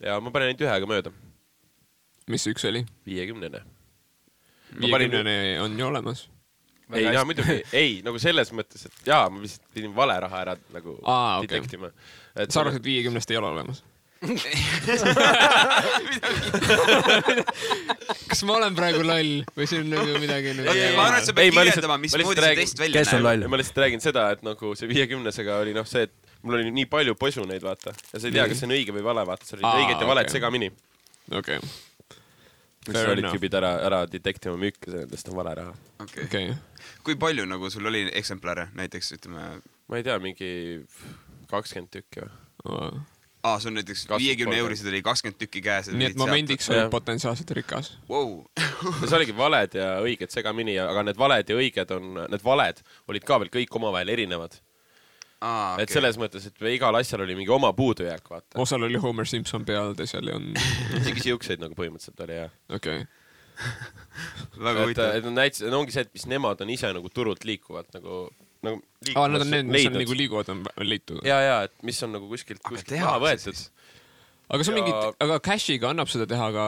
ja 0.04 0.20
ma 0.20 0.34
panin 0.36 0.52
ainult 0.52 0.66
ühega 0.66 0.90
mööda, 0.90 1.14
mis 2.32 2.44
see 2.44 2.56
üks 2.56 2.68
oli? 2.70 2.84
viiekümnene. 3.08 3.64
Ma 3.64 4.90
panin- 4.90 5.14
viiekümnene 5.14 5.62
on 5.64 5.80
ju 5.80 5.88
olemas. 5.88 6.26
ei, 6.94 7.08
jaa 7.08 7.24
muidugi, 7.26 7.62
ei 7.74 7.96
nagu 8.06 8.20
selles 8.22 8.52
mõttes, 8.56 8.86
et 8.90 9.08
jaa, 9.08 9.30
ma 9.32 9.42
lihtsalt 9.44 9.72
pidin 9.74 9.96
vale 9.96 10.20
raha 10.28 10.44
ära 10.44 10.58
nagu 10.76 10.98
Aa, 11.08 11.40
detektima. 11.46 11.92
et 12.36 12.52
sa 12.52 12.64
arvad, 12.66 12.82
et 12.82 12.92
viiekümnest 12.92 13.32
ei 13.32 13.40
ole 13.40 13.54
olemas? 13.56 13.84
kas 18.30 18.44
ma 18.48 18.56
olen 18.58 18.76
praegu 18.78 19.02
loll 19.06 19.42
või 19.58 19.66
see 19.70 19.80
on 19.84 19.90
nagu 19.92 20.20
midagi 20.22 20.54
nagu 20.58 20.74
Ei, 20.74 20.94
ma 20.96 21.04
arvan, 21.10 21.20
et 21.20 21.28
sa 21.28 21.34
pead 21.38 21.54
kirjeldama, 21.56 21.96
ma 21.98 22.02
mismoodi 22.06 22.42
see 22.46 22.56
test 22.62 22.78
välja 22.82 23.04
näeb. 23.10 23.48
ma 23.52 23.60
lihtsalt 23.60 23.80
räägin 23.84 24.02
seda, 24.04 24.22
et 24.36 24.42
nagu 24.46 24.66
see 24.80 24.88
viiekümnesega 24.92 25.54
oli 25.64 25.74
noh, 25.76 25.88
see, 25.90 26.04
et 26.08 26.14
mul 26.44 26.54
oli 26.60 26.72
nii 26.76 26.88
palju 26.92 27.14
posuneid, 27.20 27.64
vaata, 27.66 27.90
ja 28.14 28.18
sa 28.20 28.26
ei 28.30 28.36
tea, 28.36 28.46
kas 28.52 28.58
see 28.64 28.70
on 28.70 28.76
õige 28.78 28.92
või 28.96 29.04
vale, 29.06 29.22
vaata, 29.28 29.48
seal 29.48 29.60
olid 29.62 29.70
Aa, 29.70 29.80
õiged 29.84 30.00
ja 30.04 30.10
valed 30.14 30.28
okei. 30.30 30.36
segamini. 30.38 30.70
okei, 31.40 31.60
siis 31.64 32.90
Fair 32.90 33.00
sa 33.00 33.04
olidki 33.14 33.28
enough. 33.28 33.40
pidid 33.40 33.56
ära, 33.62 33.72
ära 33.90 34.00
detektima 34.12 34.56
müüke, 34.60 34.86
nendest 34.92 35.26
on 35.32 35.38
vale 35.40 35.52
raha. 35.62 35.74
okei, 36.04 36.24
okei. 36.30 36.46
kui 37.08 37.16
palju 37.20 37.44
nagu 37.50 37.66
sul 37.74 37.86
oli 37.92 38.02
eksemplare, 38.12 38.64
näiteks 38.80 39.08
ütleme, 39.20 39.42
ma 39.88 39.94
ei 40.00 40.04
tea, 40.08 40.18
mingi 40.24 40.52
kakskümmend 41.52 41.92
tükki 41.94 42.22
või? 42.64 42.92
aa, 43.44 43.60
sul 43.60 43.76
näiteks 43.76 44.06
20, 44.08 44.24
viiekümne 44.24 44.60
eurosid 44.64 44.90
oli 44.92 45.02
kakskümmend 45.06 45.40
tükki 45.42 45.62
käes. 45.66 45.90
nii 45.92 46.12
et 46.12 46.20
momendiks 46.20 46.70
olid 46.72 46.92
potentsiaalselt 46.94 47.52
rikas. 47.60 47.94
wow.. 48.10 48.38
ja 49.02 49.08
see 49.08 49.18
oligi 49.20 49.38
valed 49.38 49.80
ja 49.80 49.90
õiged 50.04 50.32
segamini, 50.34 50.78
aga 50.82 51.08
need 51.10 51.20
valed 51.20 51.50
ja 51.52 51.58
õiged 51.60 51.98
on, 51.98 52.14
need 52.32 52.46
valed 52.46 52.84
olid 53.12 53.28
ka 53.28 53.42
veel 53.44 53.52
kõik 53.58 53.82
omavahel 53.82 54.14
erinevad 54.16 54.60
aa, 55.44 55.76
et 55.84 55.92
selles 55.94 56.18
mõttes, 56.20 56.46
et 56.48 56.64
igal 56.72 56.96
asjal 57.00 57.26
oli 57.26 57.36
mingi 57.38 57.52
oma 57.54 57.74
puudujääk, 57.76 58.30
vaata. 58.30 58.60
osal 58.64 58.88
oli 58.88 59.02
Homer 59.02 59.28
Simson 59.30 59.66
peal, 59.68 59.96
teisel 60.00 60.32
on, 60.34 60.52
isegi 61.02 61.28
siukseid 61.30 61.64
nagu 61.64 61.76
põhimõtteliselt 61.78 62.24
oli 62.26 62.40
jah. 62.40 62.56
okei. 62.80 63.04
väga 64.58 64.78
et, 64.80 64.84
huvitav. 64.86 65.12
et 65.18 65.28
nad 65.28 65.40
näitasid, 65.42 65.70
no 65.72 65.84
ongi 65.84 65.96
see, 65.96 66.08
et 66.08 66.16
mis 66.16 66.26
nemad 66.32 66.64
on 66.64 66.74
ise 66.74 66.92
nagu 66.96 67.12
turult 67.14 67.46
liikuvad 67.48 67.92
nagu, 67.98 68.26
nagu. 68.64 68.82
aa, 69.16 69.28
need 69.28 69.46
on 69.46 69.50
need, 69.52 69.72
mis 69.76 69.88
on 69.90 69.98
nagu 70.00 70.18
liiguvad, 70.18 70.52
on 70.54 70.66
leitud. 70.88 71.22
ja, 71.28 71.40
ja 71.44 71.56
et 71.68 71.76
mis 71.84 72.02
on 72.06 72.16
nagu 72.16 72.30
kuskilt, 72.32 72.62
Aga 72.64 72.76
kuskilt 72.76 73.00
maha 73.00 73.22
võetud 73.24 73.64
aga 74.50 74.64
see 74.66 74.74
on 74.74 74.78
ja- 74.78 74.84
mingi, 74.84 75.16
aga 75.26 75.40
cash'iga 75.44 75.94
annab 75.94 76.12
seda 76.12 76.28
teha, 76.30 76.52
aga 76.54 76.68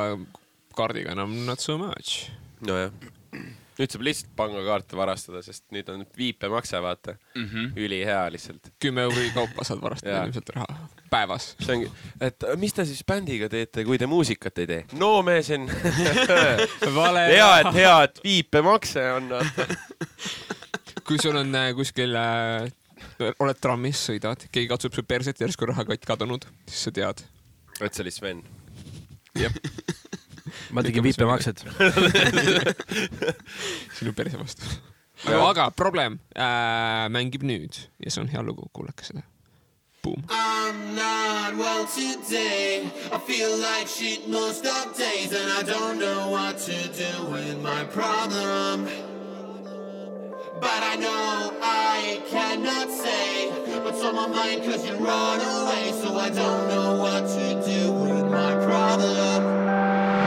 kaardiga 0.75 1.13
enam 1.15 1.37
not 1.45 1.63
so 1.63 1.77
much. 1.81 2.31
nojah. 2.65 2.91
nüüd 3.75 3.91
saab 3.91 4.05
lihtsalt 4.07 4.29
pangakaarte 4.39 4.95
varastada, 4.95 5.41
sest 5.43 5.65
nüüd 5.75 5.89
on 5.91 6.05
viipemakse, 6.17 6.79
vaata 6.79 7.17
mm. 7.35 7.47
-hmm. 7.47 7.71
ülihea 7.75 8.21
lihtsalt. 8.31 8.71
kümme 8.79 9.03
euri 9.03 9.31
kaupa 9.35 9.63
saad 9.67 9.81
varastada 9.81 10.23
ilmselt 10.23 10.49
raha 10.55 10.87
päevas. 11.09 11.55
see 11.59 11.75
ongi, 11.75 11.91
et 12.21 12.43
äh, 12.43 12.57
mis 12.59 12.73
te 12.73 12.85
siis 12.85 13.03
bändiga 13.07 13.49
teete, 13.49 13.83
kui 13.87 13.97
te 13.97 14.07
muusikat 14.07 14.63
ei 14.63 14.67
tee? 14.67 14.85
no 14.93 15.21
me 15.21 15.41
siin 15.43 15.67
vale. 16.99 17.27
hea, 17.31 17.51
et 17.59 17.73
hea, 17.73 17.95
et 18.07 18.21
viipemakse 18.23 19.11
on. 19.19 19.29
kui 21.05 21.21
sul 21.21 21.37
on 21.37 21.53
äh, 21.55 21.69
kuskil 21.77 22.15
äh,, 22.17 22.65
oled 23.43 23.61
trammis, 23.61 24.01
sõidad, 24.09 24.47
keegi 24.51 24.69
katsub 24.71 24.95
su 24.95 25.03
perset, 25.07 25.39
järsku 25.41 25.69
rahakott 25.69 26.07
kadunud, 26.07 26.47
siis 26.69 26.87
sa 26.87 26.93
tead. 26.95 27.23
et 27.81 27.93
see 27.93 28.05
oli 28.05 28.13
Sven. 28.15 28.41
ma 30.71 30.83
tegin 30.85 31.03
viipemakset. 31.05 31.65
sinu 33.99 34.13
perse 34.17 34.39
vastu. 34.39 34.73
aga 35.35 35.69
probleem 35.75 36.19
äh, 36.33 37.05
mängib 37.13 37.45
nüüd 37.45 37.85
ja 37.99 38.11
see 38.11 38.23
on 38.23 38.31
hea 38.31 38.43
lugu, 38.43 38.69
kuulake 38.73 39.05
seda. 39.05 39.25
Boom. 40.05 40.21
I'm 40.29 40.93
not 40.93 41.57
well 41.57 41.87
today. 41.87 42.85
I 43.11 43.17
feel 43.17 43.57
like 43.57 43.87
shit 43.87 44.29
most 44.29 44.63
of 44.63 44.95
days, 44.95 45.33
and 45.33 45.49
I 45.49 45.63
don't 45.63 45.97
know 45.97 46.29
what 46.29 46.59
to 46.59 46.77
do 46.93 47.25
with 47.31 47.57
my 47.63 47.83
problem. 47.85 48.85
But 50.59 50.83
I 50.83 50.95
know 50.95 51.53
I 51.61 52.21
cannot 52.29 52.89
say 52.89 53.49
what's 53.81 54.01
on 54.01 54.15
my 54.15 54.27
mind 54.27 54.63
cause 54.63 54.85
you 54.85 54.95
run 54.95 55.41
away. 55.41 55.91
So 56.01 56.15
I 56.17 56.29
don't 56.29 56.67
know 56.69 56.95
what 56.97 57.27
to 57.27 57.61
do 57.65 57.91
with 57.91 58.31
my 58.31 58.53
problem. 58.65 60.24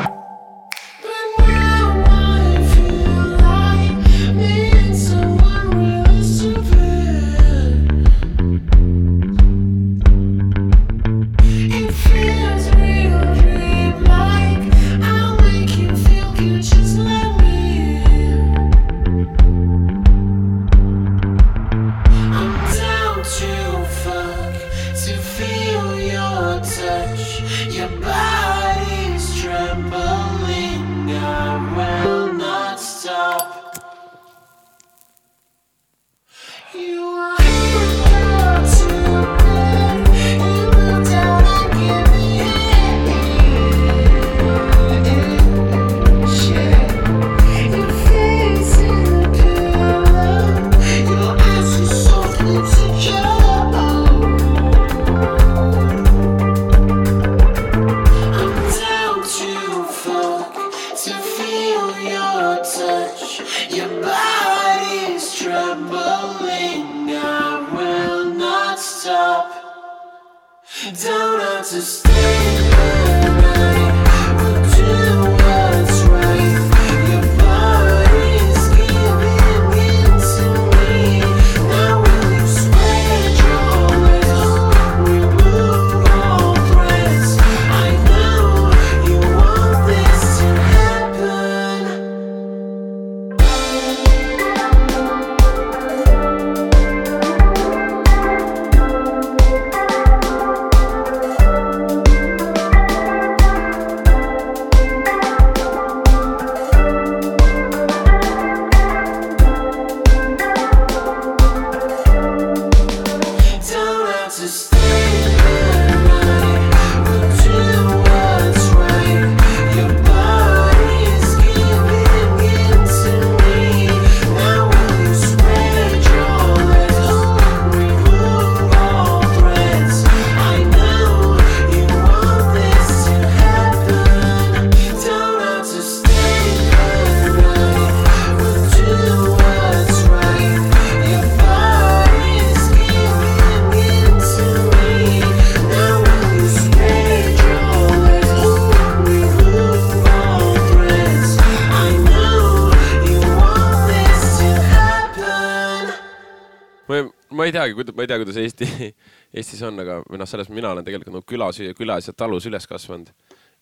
Ma 157.48 157.50
ei, 157.50 157.72
teagi, 157.72 157.92
ma 157.96 158.04
ei 158.04 158.08
tea, 158.10 158.18
kuidas 158.20 158.36
Eesti, 158.36 158.66
Eestis 159.40 159.62
on, 159.64 159.80
aga 159.80 159.98
või 160.04 160.20
noh, 160.20 160.28
selles 160.28 160.50
mina 160.52 160.72
olen 160.74 160.84
tegelikult 160.84 161.14
nagu 161.14 161.28
külas, 161.28 161.60
külas 161.78 162.10
ja 162.10 162.14
talus 162.16 162.46
üles 162.50 162.66
kasvanud. 162.68 163.10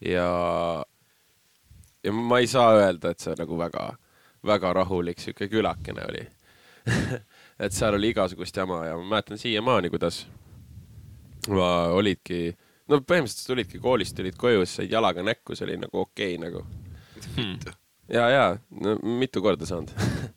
Ja, 0.04 0.26
ja 2.04 2.12
ma 2.12 2.40
ei 2.42 2.50
saa 2.50 2.74
öelda, 2.80 3.12
et 3.12 3.22
see 3.22 3.36
nagu 3.38 3.58
väga, 3.58 3.86
väga 4.46 4.72
rahulik 4.80 5.22
sihuke 5.22 5.48
külakene 5.52 6.06
oli. 6.10 6.26
et 7.62 7.74
seal 7.74 7.96
oli 7.96 8.10
igasugust 8.14 8.56
jama 8.56 8.84
ja 8.86 8.98
ma 8.98 9.14
mäletan 9.14 9.40
siiamaani, 9.40 9.90
kuidas 9.94 10.24
ma 11.48 11.70
olidki, 11.94 12.50
no 12.90 13.00
põhimõtteliselt 13.02 13.52
tulidki 13.52 13.82
koolist, 13.82 14.16
tulid 14.18 14.38
koju, 14.38 14.64
siis 14.64 14.80
said 14.82 14.92
jalaga 14.92 15.22
näkku, 15.26 15.54
see 15.54 15.66
oli 15.66 15.78
nagu 15.82 16.02
okei 16.02 16.36
okay, 16.36 16.42
nagu 16.42 16.66
ja, 18.10 18.28
ja 18.30 18.44
no, 18.82 18.96
mitu 19.18 19.42
korda 19.42 19.66
saanud 19.66 19.94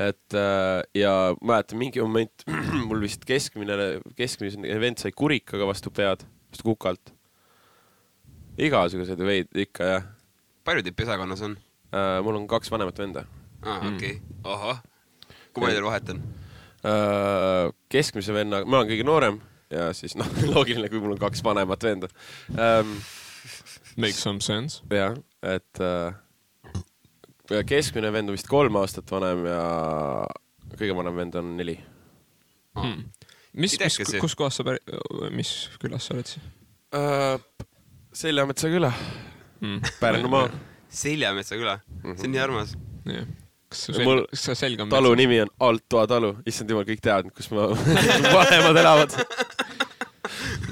et 0.00 0.36
äh, 0.36 0.80
ja 0.96 1.14
mäletan 1.44 1.80
mingi 1.80 2.00
moment 2.00 2.44
mul 2.88 3.02
vist 3.04 3.26
keskmine, 3.28 4.00
keskmine 4.16 4.78
vend 4.80 5.02
sai 5.02 5.12
kurikaga 5.12 5.68
vastu 5.68 5.92
pead, 5.94 6.24
vastu 6.50 6.70
kukalt. 6.70 7.12
igasuguseid 8.60 9.20
veid 9.24 9.62
ikka 9.66 9.92
jah 9.94 10.08
palju 10.64 10.84
teid 10.86 10.96
pesakonnas 10.96 11.42
on? 11.46 11.56
äh,. 11.92 12.18
mul 12.24 12.40
on 12.40 12.48
kaks 12.48 12.70
vanemat 12.70 12.98
venda 12.98 13.24
aa, 13.62 13.78
okei, 13.92 14.20
ahah. 14.44 14.82
kui 15.52 15.64
palju 15.64 15.76
teil 15.76 15.86
vahet 15.88 16.12
on? 16.14 16.22
äh,. 16.84 17.70
keskmise 17.92 18.36
venna, 18.36 18.64
ma 18.64 18.80
olen 18.80 18.92
kõige 18.92 19.06
noorem 19.06 19.40
ja 19.70 19.90
siis 19.96 20.16
noh, 20.18 20.28
loogiline, 20.52 20.90
kui 20.92 21.02
mul 21.02 21.16
on 21.16 21.22
kaks 21.22 21.44
vanemat 21.46 21.90
venda 21.90 22.12
ähm,. 22.56 23.00
Makes 23.96 24.22
some 24.22 24.40
sense. 24.40 24.84
jah, 24.92 25.16
et 25.42 25.80
äh, 25.82 26.14
keskmine 27.66 28.12
vend 28.14 28.30
on 28.30 28.36
vist 28.38 28.48
kolm 28.50 28.76
aastat 28.80 29.10
vanem 29.10 29.44
ja 29.50 29.60
kõige 30.78 30.94
vanem 30.96 31.16
vend 31.24 31.34
on 31.40 31.56
neli 31.58 31.78
Hmm. 32.78 33.00
mis, 33.58 33.72
mis 33.82 34.12
kus 34.22 34.36
kohas 34.38 34.54
sa 34.60 34.62
päri-, 34.64 34.78
mis 35.34 35.48
külas 35.82 36.04
sa 36.06 36.14
oled 36.14 36.28
siis 36.30 36.44
äh,. 36.94 37.40
Seljametsa 38.14 38.70
küla, 38.70 38.88
hmm.? 39.60 39.80
Pärnumaa. 40.00 40.48
Seljametsa 41.02 41.58
küla, 41.58 41.76
see 42.14 42.28
on 42.28 42.32
nii 42.34 42.40
armas. 42.42 42.72
jah. 43.10 43.26
kas 43.70 43.82
Mul- 43.98 44.22
selg, 44.22 44.30
kas 44.32 44.44
sa 44.48 44.54
selg 44.58 44.80
on 44.82 44.90
talu 44.90 45.12
nimi 45.18 45.40
on 45.44 45.50
Alttoa 45.66 46.06
talu, 46.10 46.32
issand 46.46 46.70
jumal, 46.70 46.86
kõik 46.88 47.02
teavad, 47.02 47.28
kus 47.34 47.50
ma 47.54 47.68
vanemad 48.38 48.80
elavad. 48.84 49.14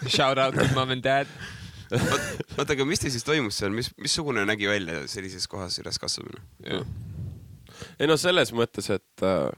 Shout 0.08 0.38
out 0.38 0.54
to 0.54 0.66
mom 0.74 0.90
and 0.94 1.02
dad. 1.04 1.26
oota, 1.92 2.72
aga 2.74 2.86
mis 2.88 3.02
teil 3.02 3.14
siis 3.14 3.26
toimus 3.26 3.60
seal, 3.60 3.72
mis, 3.74 3.90
missugune 4.00 4.44
nägi 4.48 4.68
välja 4.70 5.04
sellises 5.10 5.48
kohas 5.50 5.78
üleskasvamine? 5.82 6.42
ei 7.98 8.10
no 8.10 8.18
selles 8.20 8.52
mõttes, 8.56 8.90
et 8.94 9.24
äh, 9.26 9.48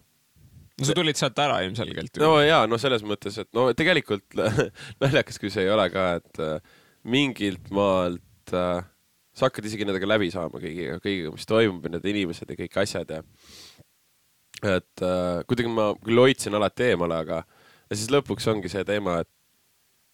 no 0.80 0.88
sa 0.88 0.96
tulid 0.96 1.18
sealt 1.18 1.40
ära 1.42 1.60
ilmselgelt 1.66 2.20
no 2.22 2.36
jaa, 2.44 2.66
no 2.70 2.78
selles 2.80 3.04
mõttes, 3.06 3.40
et 3.42 3.50
no 3.56 3.70
tegelikult 3.76 4.38
naljakas, 5.02 5.40
kui 5.42 5.52
see 5.52 5.66
ei 5.66 5.74
ole 5.74 5.88
ka, 5.92 6.06
et 6.20 6.42
äh, 6.44 6.78
mingilt 7.10 7.70
maalt 7.74 8.54
äh, 8.54 8.84
sa 9.34 9.48
hakkad 9.48 9.66
isegi 9.68 9.86
nendega 9.88 10.08
läbi 10.08 10.30
saama 10.32 10.60
kõigiga, 10.60 11.00
kõigiga, 11.02 11.34
mis 11.34 11.48
toimub 11.48 11.86
ja 11.86 11.96
need 11.96 12.08
inimesed 12.12 12.50
ja 12.50 12.58
kõik 12.58 12.80
asjad 12.82 13.16
ja 13.16 13.22
et 14.76 15.04
äh, 15.04 15.40
kuidagi 15.48 15.72
ma 15.72 15.90
küll 16.04 16.20
hoidsin 16.20 16.56
alati 16.56 16.90
eemale, 16.92 17.20
aga 17.24 17.42
ja 17.42 17.96
siis 17.96 18.10
lõpuks 18.12 18.48
ongi 18.52 18.70
see 18.72 18.84
teema, 18.86 19.20
et 19.24 19.30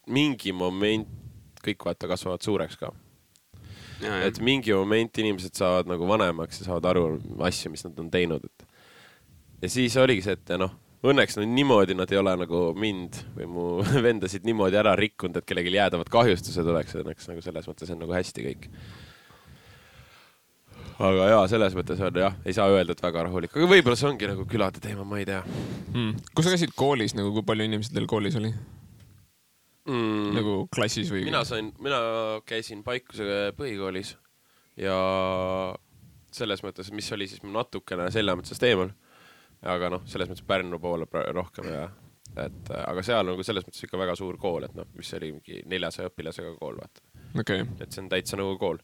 mingi 0.07 0.53
moment 0.55 1.26
kõik 1.67 1.85
vaata 1.89 2.09
kasvavad 2.11 2.45
suureks 2.47 2.79
ka. 2.81 2.93
et 4.27 4.41
mingi 4.45 4.75
moment 4.77 5.19
inimesed 5.23 5.57
saavad 5.57 5.89
nagu 5.89 6.09
vanemaks 6.09 6.61
ja 6.61 6.71
saavad 6.71 6.91
aru 6.93 7.05
asju, 7.49 7.73
mis 7.73 7.87
nad 7.87 8.03
on 8.03 8.11
teinud, 8.13 8.45
et 8.45 8.67
ja 9.63 9.71
siis 9.73 9.97
oligi 10.01 10.27
see, 10.27 10.37
et 10.37 10.53
noh, 10.61 10.75
õnneks 11.07 11.39
no 11.39 11.47
niimoodi 11.49 11.97
nad 11.97 12.13
ei 12.13 12.21
ole 12.21 12.35
nagu 12.43 12.61
mind 12.79 13.19
või 13.37 13.51
mu 13.51 13.67
vendasid 14.07 14.47
niimoodi 14.49 14.79
ära 14.81 14.95
rikkunud, 14.99 15.41
et 15.41 15.49
kellelgi 15.49 15.75
jäädavad 15.77 16.13
kahjustused 16.13 16.73
oleks, 16.73 16.97
õnneks 17.01 17.29
nagu 17.31 17.45
selles 17.45 17.69
mõttes 17.71 17.93
on 17.93 18.03
nagu 18.03 18.17
hästi 18.17 18.47
kõik. 18.47 18.71
aga 20.97 21.29
jaa, 21.33 21.43
selles 21.53 21.77
mõttes 21.77 22.01
on 22.01 22.23
jah, 22.23 22.39
ei 22.45 22.57
saa 22.57 22.71
öelda, 22.73 22.97
et 22.97 23.05
väga 23.05 23.27
rahulik, 23.29 23.57
aga 23.57 23.69
võib-olla 23.69 23.99
see 24.01 24.09
ongi 24.09 24.31
nagu 24.33 24.47
külade 24.49 24.81
teema, 24.81 25.05
ma 25.05 25.21
ei 25.21 25.29
tea 25.29 25.43
hmm.. 25.45 26.17
kus 26.33 26.49
sa 26.49 26.57
käisid 26.57 26.77
koolis 26.77 27.17
nagu, 27.19 27.35
kui 27.37 27.45
palju 27.47 27.69
inimesi 27.69 27.93
teil 27.97 28.09
koolis 28.11 28.39
oli 28.41 28.53
mm.. 29.87 30.31
nagu 30.37 30.55
klassis 30.75 31.11
või? 31.13 31.25
mina 31.29 31.43
sain, 31.49 31.73
mina 31.83 32.01
käisin 32.49 32.85
Paikuse 32.87 33.53
põhikoolis 33.59 34.15
ja 34.81 34.97
selles 36.37 36.63
mõttes, 36.65 36.93
mis 36.93 37.09
oli 37.17 37.29
siis 37.31 37.45
natukene 37.47 38.11
Seljametsast 38.13 38.67
eemal. 38.69 38.91
aga 39.67 39.91
noh, 39.97 40.03
selles 40.11 40.29
mõttes 40.31 40.47
Pärnu 40.47 40.81
poole 40.83 41.09
rohkem 41.33 41.71
ja 41.73 41.87
et 42.37 42.73
aga 42.77 43.03
seal 43.07 43.23
on 43.23 43.33
nagu 43.33 43.45
selles 43.47 43.65
mõttes 43.65 43.85
ikka 43.87 43.99
väga 44.01 44.17
suur 44.19 44.37
kool, 44.41 44.67
et 44.67 44.75
noh, 44.77 44.89
mis 44.99 45.13
oli 45.17 45.33
mingi 45.39 45.63
neljasaja 45.71 46.11
õpilasega 46.11 46.53
kool, 46.59 46.77
vaata. 46.83 47.05
okei, 47.41 47.65
et 47.81 47.95
see 47.95 48.03
on 48.03 48.11
täitsa 48.13 48.39
nagu 48.41 48.57
kool. 48.61 48.81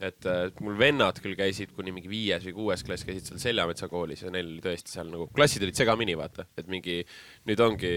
et 0.00 0.28
mul 0.64 0.78
vennad 0.80 1.20
küll 1.24 1.36
käisid 1.38 1.74
kuni 1.76 1.92
mingi 1.94 2.10
viies 2.10 2.46
või 2.48 2.56
kuues 2.62 2.84
klass 2.86 3.06
käisid 3.08 3.28
seal 3.28 3.42
Seljametsa 3.42 3.90
koolis 3.92 4.24
ja 4.24 4.32
neil 4.32 4.54
oli 4.54 4.64
tõesti 4.64 4.94
seal 4.94 5.12
nagu 5.12 5.28
klassid 5.34 5.66
olid 5.66 5.76
segamini, 5.76 6.16
vaata, 6.18 6.48
et 6.56 6.70
mingi 6.72 7.02
nüüd 7.48 7.64
ongi 7.64 7.92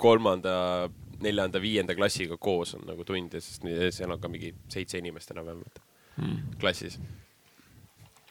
kolmanda, 0.00 0.54
neljanda, 1.24 1.60
viienda 1.62 1.94
klassiga 1.96 2.36
koos 2.36 2.74
on 2.74 2.82
nagu 2.88 3.04
tund 3.04 3.32
ja 3.34 3.40
siis 3.40 3.60
nii- 3.64 3.90
seal 3.92 4.12
on 4.12 4.20
ka 4.20 4.28
mingi 4.28 4.52
seitse 4.72 4.98
inimest 4.98 5.30
enam-vähem 5.34 5.62
Hmm. 6.16 6.38
klassis. 6.60 6.98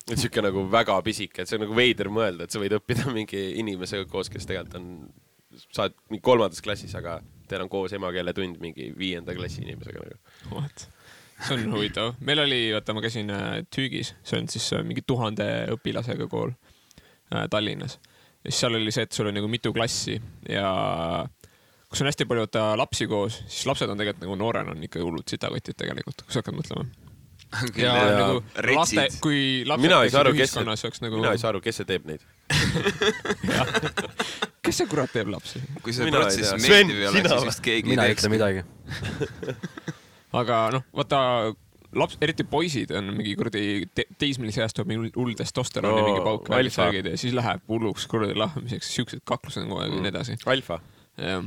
et 0.10 0.18
sihuke 0.18 0.42
nagu 0.42 0.64
väga 0.72 0.96
pisike, 1.06 1.42
et 1.42 1.48
see 1.50 1.58
on 1.58 1.64
nagu 1.66 1.76
veider 1.78 2.10
mõelda, 2.14 2.44
et 2.46 2.52
sa 2.54 2.60
võid 2.62 2.74
õppida 2.78 3.06
mingi 3.14 3.44
inimesega 3.62 4.06
koos, 4.10 4.30
kes 4.30 4.46
tegelikult 4.50 4.76
on, 4.80 4.88
sa 5.74 5.84
oled 5.86 5.94
mingi 6.10 6.22
kolmandas 6.26 6.62
klassis, 6.66 6.94
aga 6.98 7.20
teil 7.50 7.62
on 7.62 7.70
koos 7.70 7.94
emakeeletund 7.94 8.58
mingi 8.62 8.92
viienda 8.98 9.34
klassi 9.38 9.62
inimesega 9.66 10.02
nagu. 10.02 10.18
what? 10.56 10.88
see 11.46 11.54
on 11.58 11.74
huvitav. 11.74 12.16
meil 12.26 12.40
oli, 12.46 12.60
vaata, 12.74 12.94
ma 12.98 13.02
käisin 13.06 13.30
äh, 13.34 13.62
Tüügis, 13.76 14.14
see 14.24 14.40
on 14.42 14.48
siis 14.50 14.70
äh, 14.74 14.82
mingi 14.86 15.02
tuhande 15.06 15.46
õpilasega 15.76 16.28
kool 16.32 16.54
äh, 17.34 17.46
Tallinnas. 17.50 18.00
ja 18.46 18.50
siis 18.52 18.62
seal 18.66 18.78
oli 18.78 18.92
see, 18.94 19.04
et 19.06 19.12
sul 19.14 19.28
on 19.30 19.38
nagu 19.38 19.50
mitu 19.52 19.74
klassi 19.74 20.20
ja 20.50 20.70
kus 21.96 22.04
on 22.04 22.10
hästi 22.12 22.26
palju 22.28 22.43
vaata 22.43 22.62
lapsi 22.76 23.06
koos, 23.08 23.38
siis 23.48 23.64
lapsed 23.70 23.88
on 23.88 23.96
tegelikult 24.00 24.26
nagu 24.26 24.36
noorena 24.39 24.74
on 24.76 24.82
ikka 24.84 25.00
hullud 25.00 25.24
sitakotid 25.32 25.78
tegelikult, 25.80 26.26
kui 26.26 26.34
sa 26.36 26.41
hakkad 26.43 26.58
mõtlema. 26.58 26.84
ja 27.80 27.93
Jaa. 27.93 28.18
nagu 28.20 28.41
laste 28.76 28.98
retsid., 29.00 29.22
kui 29.24 29.39
lapsed 29.70 29.86
mina 29.88 30.00
ei 30.04 30.12
saa 30.12 30.26
aru, 30.26 30.34
kes 30.36 30.58
oleks 30.60 31.00
nagu 31.06 31.22
mina 31.22 31.32
ei 31.32 31.39
saa 31.39 31.54
aru, 31.54 31.62
kes 31.64 31.80
see 31.80 31.88
teeb 31.88 32.04
neid. 32.10 32.26
kes 34.66 34.76
see 34.82 34.88
kurat 34.91 35.08
teeb 35.16 35.32
lapsi? 35.32 35.62
kui 35.86 35.96
see 35.96 36.04
Mina 36.10 36.20
protsess 36.26 36.52
meeldiv 36.60 36.68
Sven, 36.68 36.91
ei 37.00 37.16
sina 37.16 37.32
siis 37.32 37.48
vist 37.48 37.64
keegi 37.70 37.88
mina 37.96 38.10
ei 38.10 38.18
ütle. 38.18 38.32
midagi. 38.34 38.66
aga 40.41 40.56
noh, 40.76 40.84
vaata 41.00 41.20
laps, 41.96 42.18
eriti 42.28 42.43
poisid 42.43 42.91
on 43.00 43.14
mingi 43.16 43.38
kuradi 43.39 43.86
te 43.96 44.04
teismelise 44.20 44.60
east 44.66 44.76
tuleb 44.76 44.91
mingi 44.91 45.14
hull 45.16 45.32
testosteroni 45.39 45.96
Oo, 46.02 46.08
mingi 46.10 46.26
pauk 46.28 46.43
välja 46.52 46.76
särgid 46.76 47.08
ja 47.14 47.16
siis 47.24 47.32
läheb 47.38 47.64
hulluks 47.72 48.04
kuradi 48.12 48.36
lahmimiseks, 48.36 48.89
siuksed 48.98 49.24
kaklused 49.24 49.64
on 49.64 49.72
kogu 49.72 49.80
aeg 49.86 49.96
ja 49.96 50.02
nii 50.04 50.12
edasi. 50.12 50.36
alfa. 50.52 50.82
jah, 51.24 51.39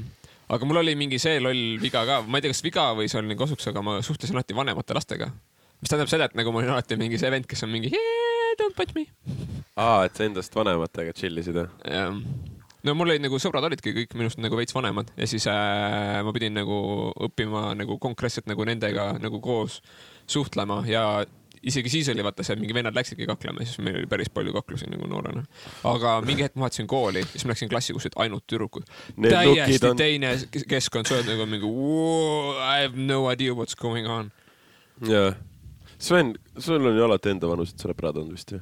aga 0.49 0.69
mul 0.69 0.81
oli 0.83 0.97
mingi 0.99 1.21
see 1.23 1.39
loll 1.43 1.79
viga 1.83 2.05
ka, 2.09 2.21
ma 2.27 2.39
ei 2.39 2.47
tea, 2.47 2.55
kas 2.55 2.65
viga 2.65 2.91
või 2.99 3.09
see 3.11 3.21
oli 3.21 3.33
nagu 3.33 3.45
kasuks, 3.45 3.69
aga 3.71 3.85
ma 3.85 3.99
suhtlesin 4.05 4.39
alati 4.39 4.57
vanemate 4.57 4.97
lastega. 4.97 5.31
mis 5.81 5.91
tähendab 5.93 6.11
seda, 6.11 6.29
et 6.29 6.37
nagu 6.39 6.53
ma 6.53 6.63
olin 6.63 6.75
alati 6.77 6.99
mingi 7.01 7.21
see 7.21 7.31
vend, 7.33 7.47
kes 7.49 7.65
on 7.67 7.73
mingi 7.75 7.93
yeah, 7.95 8.55
don't 8.61 8.77
touch 8.79 8.95
me. 8.97 9.07
aa, 9.77 10.07
et 10.09 10.17
sa 10.17 10.27
endast 10.27 10.55
vanematega 10.57 11.15
tšillisid 11.17 11.61
jah? 11.63 11.75
jah, 11.85 12.17
no 12.87 12.95
mul 12.99 13.13
olid 13.13 13.25
nagu 13.25 13.41
sõbrad 13.43 13.67
olidki 13.69 13.95
kõik 13.97 14.17
minust 14.19 14.41
nagu 14.43 14.59
veits 14.59 14.77
vanemad 14.77 15.11
ja 15.19 15.29
siis 15.31 15.47
äh, 15.51 16.21
ma 16.25 16.35
pidin 16.37 16.57
nagu 16.57 16.79
õppima 17.29 17.73
nagu 17.79 17.99
konkreetselt 18.03 18.49
nagu 18.51 18.65
nendega 18.69 19.13
nagu 19.21 19.43
koos 19.45 19.83
suhtlema 20.29 20.83
ja 20.89 21.05
isegi 21.63 21.91
siis 21.93 22.09
oli 22.13 22.25
vaata 22.25 22.45
see, 22.47 22.57
mingi 22.61 22.75
vennad 22.77 22.95
läksidki 22.97 23.27
kaklema 23.27 23.65
siis 23.67 23.79
meil 23.83 23.97
oli 24.01 24.07
päris 24.11 24.31
palju 24.31 24.53
kaklusi 24.53 24.87
nagu 24.91 25.07
noorena. 25.11 25.43
aga 25.85 26.21
mingi 26.27 26.43
hetk 26.47 26.57
ma 26.57 26.67
vaatasin 26.69 26.87
kooli, 26.91 27.23
siis 27.33 27.45
ma 27.45 27.53
läksin 27.55 27.69
klassi, 27.73 27.93
kus 27.97 28.07
olid 28.09 28.19
ainult 28.25 28.47
tüdrukud. 28.47 28.87
Täiesti 29.23 29.91
on- 29.91 29.97
teine 29.97 30.33
kes- 30.51 30.65
keskkond, 30.69 31.07
sa 31.11 31.15
oled 31.19 31.27
nagu 31.33 31.47
mingi 31.47 31.67
I 31.69 32.83
have 32.87 32.97
no 32.97 33.29
idea 33.33 33.53
what's 33.55 33.75
going 33.79 34.07
on. 34.09 34.33
jaa. 35.07 35.33
Sven, 35.99 36.35
sul 36.59 36.87
on 36.87 36.97
ju 36.97 37.05
alati 37.05 37.31
enda 37.35 37.49
vanused 37.51 37.79
sõbrad 37.83 38.15
olnud 38.21 38.33
vist 38.37 38.53
ju? 38.55 38.61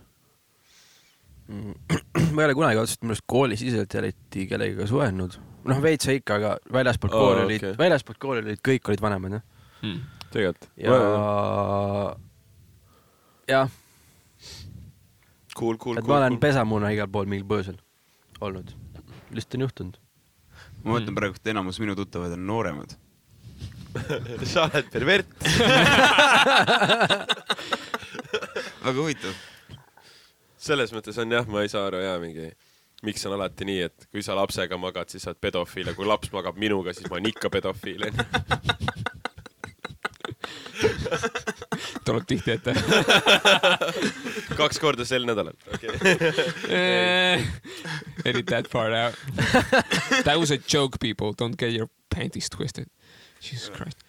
ma 2.34 2.42
ei 2.42 2.47
ole 2.49 2.55
kunagi 2.59 2.80
otseselt 2.80 3.03
minu 3.05 3.12
arust 3.14 3.24
koolisiseselt 3.30 3.94
eriti 4.01 4.47
kellegagi 4.51 4.88
suhelnud. 4.90 5.36
noh, 5.66 5.80
veits 5.82 6.09
ikka, 6.11 6.34
aga 6.40 6.57
väljaspoolt 6.72 7.12
kooli 7.12 7.44
olid 7.44 7.62
okei., 7.62 7.76
väljaspoolt 7.78 8.18
kooli 8.22 8.42
olid, 8.42 8.61
kõik 8.66 8.88
olid 8.90 9.03
vanemad 9.05 9.36
jah. 9.38 9.44
Hmm. 9.82 10.01
tegelikult. 10.32 10.68
ja, 10.80 10.97
jah, 13.49 13.70
Cool, 15.57 15.78
cool, 15.80 15.97
et 15.97 16.05
ma 16.05 16.18
olen 16.18 16.34
cool. 16.34 16.40
pesamuna 16.42 16.90
igal 16.92 17.09
pool 17.09 17.28
mingil 17.30 17.47
põhjusel 17.49 17.78
olnud. 18.44 18.74
lihtsalt 19.32 19.57
on 19.57 19.64
juhtunud. 19.64 19.97
ma 20.84 20.97
mõtlen 20.99 21.16
praegu, 21.16 21.38
et 21.38 21.51
enamus 21.53 21.80
minu 21.80 21.94
tuttavad 21.97 22.34
on 22.36 22.44
nooremad. 22.47 22.92
sa 24.53 24.66
oled 24.68 24.90
pervert. 24.92 25.30
väga 28.84 28.99
huvitav. 28.99 29.32
selles 30.61 30.92
mõttes 30.92 31.16
on 31.22 31.32
jah, 31.32 31.49
ma 31.49 31.64
ei 31.64 31.72
saa 31.72 31.86
aru 31.88 32.03
jaa 32.05 32.18
mingi, 32.20 32.51
miks 33.07 33.24
on 33.24 33.38
alati 33.38 33.64
nii, 33.70 33.80
et 33.88 34.09
kui 34.11 34.22
sa 34.26 34.36
lapsega 34.36 34.76
magad, 34.80 35.09
siis 35.09 35.24
sa 35.24 35.32
oled 35.32 35.40
pedofiil 35.40 35.88
ja 35.88 35.97
kui 35.97 36.05
laps 36.09 36.28
magab 36.36 36.61
minuga, 36.61 36.92
siis 36.92 37.09
ma 37.09 37.16
olen 37.16 37.32
ikka 37.32 37.49
pedofiil 37.57 38.11
onju. 38.11 38.28
tuleb 42.07 42.27
tihti 42.29 42.57
ette. 42.57 42.74
kaks 44.61 44.81
korda 44.83 45.07
sel 45.09 45.27
nädalal 45.29 45.57
okay.. 45.74 45.91
Edit 48.27 48.47
that 48.51 48.70
part 48.72 48.95
out. 48.95 49.14
That 50.24 50.39
was 50.39 50.51
a 50.51 50.59
joke 50.59 50.99
people, 51.01 51.33
don't 51.33 51.57
get 51.57 51.72
your 51.72 51.89
panties 52.11 52.49
twisted. 52.51 52.89
Jesus 53.41 53.70
Christ. 53.70 54.03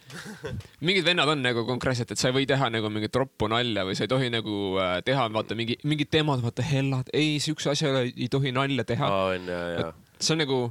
mingid 0.79 1.05
vennad 1.05 1.29
on 1.29 1.41
nagu 1.43 1.65
konkreetselt, 1.67 2.11
et 2.13 2.21
sa 2.21 2.29
ei 2.31 2.35
või 2.37 2.47
teha 2.49 2.69
nagu 2.71 2.89
mingit 2.93 3.15
roppu 3.19 3.49
nalja 3.51 3.83
või 3.87 3.97
sa 3.97 4.05
ei 4.05 4.11
tohi 4.11 4.29
nagu 4.33 4.77
äh, 4.81 4.97
teha, 5.05 5.27
vaata 5.35 5.57
mingi, 5.59 5.75
mingid 5.87 6.09
teemad, 6.13 6.41
vaata 6.43 6.65
hellad, 6.65 7.11
ei 7.13 7.35
siukse 7.43 7.73
asja 7.73 7.91
ei, 8.01 8.13
ei 8.15 8.29
tohi 8.31 8.53
nalja 8.55 8.87
teha. 8.87 9.09
ja. 9.43 9.91
see 10.17 10.37
on 10.37 10.41
nagu 10.45 10.61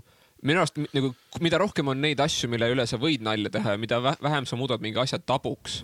minu 0.42 0.60
arust 0.60 0.78
nagu, 0.92 1.12
mida 1.40 1.58
rohkem 1.60 1.88
on 1.88 2.00
neid 2.02 2.20
asju, 2.20 2.50
mille 2.52 2.68
üle 2.74 2.84
sa 2.88 2.98
võid 3.00 3.24
nalja 3.24 3.50
teha 3.52 3.76
ja 3.76 3.80
mida 3.80 4.00
vä- 4.04 4.18
vähem 4.22 4.46
sa 4.48 4.58
muudad 4.58 4.82
mingi 4.84 5.00
asja 5.00 5.18
tabuks 5.18 5.80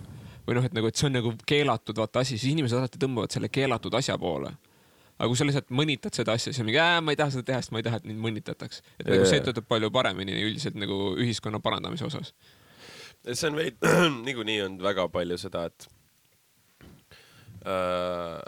või 0.47 0.57
noh, 0.57 0.67
et 0.67 0.75
nagu, 0.75 0.89
et 0.89 0.99
see 0.99 1.07
on 1.07 1.17
nagu 1.17 1.33
keelatud 1.47 1.97
vaata 1.97 2.21
asi, 2.23 2.37
siis 2.37 2.51
inimesed 2.53 2.77
alati 2.77 3.01
tõmbavad 3.01 3.33
selle 3.33 3.49
keelatud 3.53 3.93
asja 3.97 4.17
poole. 4.19 4.51
aga 5.13 5.29
kui 5.29 5.37
sa 5.39 5.45
lihtsalt 5.47 5.69
mõnitad 5.71 6.15
seda 6.17 6.33
asja, 6.35 6.51
siis 6.51 6.59
on 6.61 6.67
mingi, 6.67 6.81
ma 7.05 7.13
ei 7.13 7.19
taha 7.19 7.31
seda 7.35 7.47
teha, 7.47 7.61
sest 7.61 7.71
ma 7.71 7.79
ei 7.79 7.85
taha, 7.85 8.01
et 8.01 8.07
mind 8.09 8.19
mõnitataks. 8.25 8.81
et 8.99 9.07
nagu 9.07 9.21
Jaa. 9.23 9.29
see 9.31 9.43
töötab 9.45 9.67
palju 9.69 9.91
paremini 9.93 10.35
üldiselt 10.43 10.75
nagu 10.75 11.13
ühiskonna 11.15 11.61
parandamise 11.63 12.05
osas. 12.09 12.33
see 13.31 13.47
on 13.49 13.55
veid, 13.55 13.79
niikuinii 14.27 14.61
on 14.65 14.77
väga 14.83 15.07
palju 15.13 15.37
seda, 15.37 15.65
et 15.69 15.87
äh, 17.65 18.41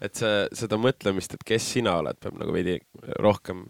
et 0.00 0.14
see, 0.14 0.46
seda 0.54 0.78
mõtlemist, 0.78 1.34
et 1.34 1.44
kes 1.44 1.72
sina 1.74 1.96
oled, 1.98 2.18
peab 2.22 2.38
nagu 2.38 2.54
veidi 2.54 2.78
rohkem 3.18 3.66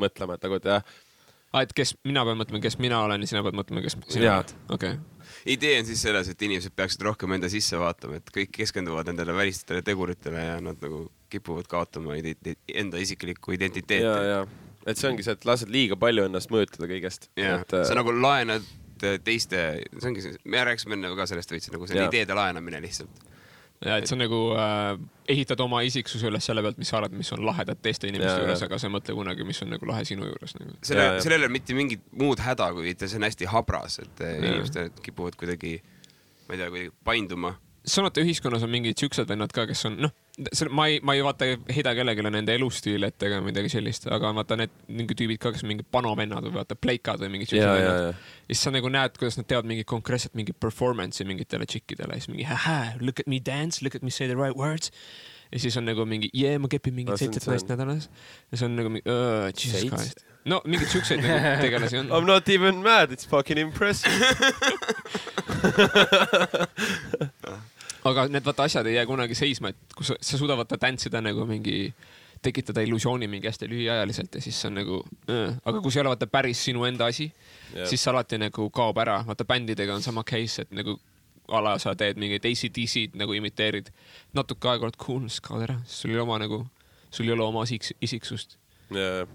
mõtlema, 0.00 0.36
et 0.36 0.46
nagu, 0.46 0.58
et 0.60 0.68
jah, 0.70 0.96
aa, 1.52 1.64
et 1.64 1.74
kes, 1.76 1.94
mina 2.06 2.24
pean 2.26 2.38
mõtlema, 2.40 2.62
kes 2.64 2.78
mina 2.82 3.00
olen 3.06 3.24
ja 3.24 3.30
sina 3.30 3.42
pead 3.46 3.58
mõtlema, 3.58 3.82
kes 3.84 3.98
sina 4.12 4.38
oled. 4.38 4.54
okei. 4.76 4.96
idee 5.56 5.80
on 5.80 5.88
siis 5.88 6.02
selles, 6.06 6.30
et 6.32 6.46
inimesed 6.48 6.74
peaksid 6.76 7.04
rohkem 7.06 7.36
enda 7.36 7.50
sisse 7.52 7.78
vaatama, 7.80 8.20
et 8.20 8.32
kõik 8.34 8.52
keskenduvad 8.60 9.10
nendele 9.10 9.36
välistele 9.36 9.84
teguritele 9.86 10.46
ja 10.50 10.56
nad 10.64 10.82
nagu 10.82 11.06
kipuvad 11.32 11.68
kaotama 11.70 12.16
enda 12.16 13.02
isiklikku 13.02 13.56
identiteeti. 13.56 14.48
et 14.86 14.98
see 14.98 15.10
ongi 15.10 15.26
see, 15.26 15.34
et 15.34 15.46
lased 15.48 15.72
liiga 15.72 15.98
palju 15.98 16.26
ennast 16.28 16.52
mõjutada 16.54 16.90
kõigest. 16.90 17.30
et 17.36 17.72
äh, 17.74 17.86
sa 17.86 17.96
nagu 17.98 18.14
laenad 18.14 18.66
teiste, 19.00 19.62
see 19.98 20.10
ongi 20.10 20.24
see, 20.24 20.36
me 20.44 20.62
rääkisime 20.64 20.96
enne 20.96 21.12
ka 21.18 21.26
sellest 21.28 21.52
veits, 21.52 21.70
nagu 21.72 21.88
see 21.88 21.98
Jaa. 21.98 22.08
ideede 22.10 22.36
laenamine 22.36 22.80
lihtsalt. 22.84 23.24
Ja 23.84 23.98
et 24.00 24.08
sa 24.08 24.16
nagu 24.18 24.38
äh, 24.56 24.96
ehitad 25.28 25.60
oma 25.64 25.82
isiksuse 25.86 26.30
üles 26.30 26.46
selle 26.48 26.62
pealt, 26.64 26.78
mis 26.80 26.90
sa 26.92 27.00
arvad, 27.00 27.16
mis 27.18 27.30
on 27.34 27.44
lahedad 27.46 27.80
teiste 27.82 28.08
inimeste 28.08 28.32
Jaa, 28.32 28.44
juures, 28.44 28.64
aga 28.66 28.78
sa 28.80 28.88
ei 28.88 28.94
mõtle 28.94 29.16
kunagi, 29.18 29.46
mis 29.48 29.60
on 29.64 29.72
nagu 29.74 29.88
lahe 29.90 30.06
sinu 30.08 30.28
juures 30.28 30.56
nagu. 30.58 30.76
selle 30.86 31.02
Jaa,, 31.02 31.16
jah. 31.16 31.22
sellel 31.26 31.44
ei 31.44 31.48
ole 31.50 31.56
mitte 31.58 31.76
mingit 31.76 32.06
muud 32.16 32.40
häda, 32.44 32.70
kui 32.76 32.94
see 33.02 33.18
on 33.18 33.28
hästi 33.28 33.50
habras, 33.52 34.00
et 34.04 34.24
eh, 34.24 34.38
inimesed 34.40 35.02
kipuvad 35.04 35.38
kuidagi, 35.40 35.76
ma 36.46 36.56
ei 36.56 36.62
tea, 36.62 36.70
kuidagi 36.72 36.92
painduma. 37.06 37.56
Oled 38.00 38.18
ühiskonnas 38.22 38.64
on 38.66 38.70
mingid 38.72 38.98
siuksed 38.98 39.28
vennad 39.30 39.52
ka, 39.54 39.62
kes 39.68 39.84
on 39.86 39.94
noh, 40.02 40.12
ma 40.74 40.86
ei, 40.90 40.98
ma 41.06 41.14
ei 41.16 41.22
vaata, 41.24 41.46
ei 41.46 41.76
heida 41.78 41.92
kellelegi 41.96 42.22
nende 42.26 42.52
elustiili 42.58 43.06
ette 43.08 43.22
ega 43.28 43.38
midagi 43.44 43.70
sellist, 43.72 44.02
aga 44.12 44.32
vaata 44.36 44.54
need 44.60 44.72
mingid 44.98 45.16
tüübid 45.20 45.38
ka, 45.42 45.48
kes 45.54 45.62
on 45.64 45.70
mingid 45.70 45.88
panovennad 45.94 46.44
või 46.48 46.54
vaata 46.58 46.74
pleikad 46.78 47.18
või 47.22 47.30
mingid 47.36 47.48
siuksed 47.52 47.70
vennad. 47.70 47.98
ja, 48.10 48.14
siis 48.50 48.60
sa 48.66 48.70
nagu 48.74 48.88
näed, 48.92 49.12
kuidas 49.20 49.36
nad 49.38 49.46
teevad 49.50 49.66
mingit 49.70 49.88
konkreetset 49.90 50.34
mingit 50.38 50.58
performance'i 50.62 51.24
mingitele 51.28 51.64
tšikkidele 51.70 52.12
siis 52.18 52.28
mingi 52.32 52.46
hähä, 52.50 52.80
look 53.00 53.18
at 53.22 53.28
me 53.30 53.38
dance, 53.40 53.74
look 53.86 53.94
at 53.98 54.04
me 54.06 54.10
say 54.10 54.26
the 54.26 54.38
right 54.38 54.58
words. 54.58 54.86
ja 55.52 55.58
siis 55.62 55.76
on 55.78 55.84
nagu 55.86 56.02
mingi 56.10 56.28
yeah, 56.34 56.58
ma 56.60 56.68
kepin 56.68 56.94
mingit 56.94 57.18
seitset 57.22 57.46
naist 57.46 57.68
nädalas. 57.70 58.10
ja 58.50 58.54
see 58.58 58.66
on 58.66 58.74
nagu 58.80 58.88
mingi 58.90 59.06
uh,, 59.06 59.46
jesus 59.54 59.78
Seitse? 59.78 59.94
christ. 59.94 60.18
no 60.44 60.58
mingeid 60.66 60.90
siukseid 60.90 61.22
nagu 61.22 61.38
tegelasi 61.64 61.96
on 62.02 62.06
I 62.10 62.12
m. 62.20 62.26
not 62.26 62.48
even 62.50 62.82
mad, 62.82 63.14
it's 63.14 63.26
fucking 63.30 63.58
impressive. 63.62 64.10
aga 68.10 68.26
need 68.32 68.44
vaata 68.46 68.66
asjad 68.68 68.86
ei 68.86 68.94
jää 68.98 69.06
kunagi 69.08 69.34
seisma, 69.38 69.72
et 69.72 69.96
kui 69.96 70.04
sa, 70.06 70.16
suudad 70.22 70.58
vaata 70.60 70.78
tantsida 70.78 71.20
nagu 71.24 71.46
mingi, 71.48 71.92
tekitada 72.42 72.82
illusiooni 72.84 73.26
mingi 73.32 73.48
hästi 73.48 73.66
lühiajaliselt 73.70 74.34
ja 74.38 74.40
siis 74.44 74.58
see 74.60 74.68
on 74.70 74.74
nagu 74.80 74.98
äh., 75.32 75.56
aga 75.64 75.80
kui 75.82 75.90
see 75.90 75.98
ei 76.00 76.04
ole 76.04 76.12
vaata 76.14 76.28
päris 76.30 76.60
sinu 76.68 76.84
enda 76.86 77.08
asi 77.10 77.30
Jah. 77.74 77.88
siis 77.88 78.02
see 78.04 78.12
alati 78.12 78.38
nagu 78.38 78.68
kaob 78.70 78.98
ära, 79.02 79.22
vaata 79.26 79.44
bändidega 79.48 79.94
on 79.96 80.04
sama 80.04 80.22
case, 80.28 80.62
et 80.66 80.74
nagu 80.76 80.98
a 81.48 81.60
la 81.62 81.76
sa 81.78 81.94
teed 81.94 82.18
mingeid 82.18 82.44
ACDC-d 82.46 83.14
nagu 83.20 83.34
imiteerid, 83.38 83.90
natuke 84.34 84.68
aega 84.68 84.88
oled 84.88 84.96
cool, 84.98 85.26
siis 85.30 85.40
kaod 85.46 85.62
ära, 85.66 85.76
siis 85.86 86.00
sul 86.04 86.10
ei 86.12 86.16
ole 86.18 86.24
oma 86.26 86.38
nagu, 86.42 86.60
sul 87.10 87.26
ei 87.28 87.34
ole 87.36 87.44
oma 87.46 87.62
isik- 87.66 87.94
isiksust. 88.02 88.56
ja, 88.90 89.26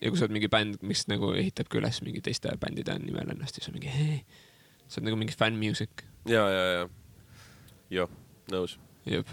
ja 0.00 0.10
kui 0.10 0.16
sa 0.18 0.24
oled 0.26 0.36
mingi 0.36 0.48
bänd, 0.52 0.80
mis 0.82 1.04
nagu 1.12 1.34
ehitabki 1.36 1.80
üles 1.80 2.00
mingi 2.06 2.22
teiste 2.24 2.52
bändide 2.60 2.96
nimel 3.02 3.34
ennast, 3.36 3.58
siis 3.60 3.68
on 3.68 3.76
mingi 3.76 3.92
hei, 3.92 4.22
sa 4.88 4.98
oled 5.00 5.10
nagu 5.10 5.20
mingi 5.20 5.36
fan 5.36 5.56
music, 5.60 6.04
ja, 6.28 6.44
ja, 6.48 6.64
ja, 6.78 6.88
jah, 7.90 8.10
nõus. 8.52 8.76
jep, 9.08 9.26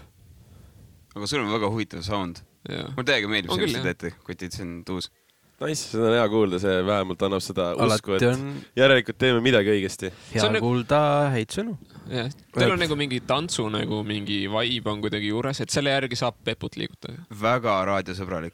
aga 1.14 1.26
sul 1.30 1.44
on 1.44 1.52
väga 1.52 1.70
huvitav 1.72 2.02
sound. 2.06 2.42
mulle 2.66 3.06
täiega 3.06 3.28
meeldib 3.30 3.52
see, 3.54 3.68
mis 3.68 3.78
te 3.78 3.86
teete, 3.92 4.16
kutid, 4.26 4.52
see 4.56 4.66
on 4.66 4.82
tuus. 4.86 5.10
Nice, 5.56 5.86
seda 5.88 6.10
on 6.10 6.12
hea 6.12 6.24
kuulda, 6.28 6.58
see 6.60 6.72
vähemalt 6.84 7.22
annab 7.24 7.40
seda 7.40 7.70
usku, 7.80 8.12
et 8.18 8.24
on 8.28 8.40
järelikult 8.76 9.16
teeme 9.16 9.38
midagi 9.40 9.70
õigesti. 9.72 10.10
hea 10.34 10.48
nagu- 10.52 10.60
kuulda 10.66 10.98
häid 11.32 11.54
sõnu. 11.54 11.78
jah, 12.12 12.28
teil 12.52 12.74
on 12.74 12.82
nagu 12.82 12.98
mingi 13.00 13.22
tantsu 13.24 13.64
nagu 13.72 14.02
mingi 14.04 14.42
vibe 14.52 14.90
on 14.92 15.00
kuidagi 15.00 15.30
juures, 15.30 15.62
et 15.64 15.72
selle 15.72 15.94
järgi 15.94 16.18
saab 16.20 16.36
peput 16.44 16.76
liigutada. 16.76 17.24
väga 17.30 17.78
raadiosõbralik. 17.88 18.52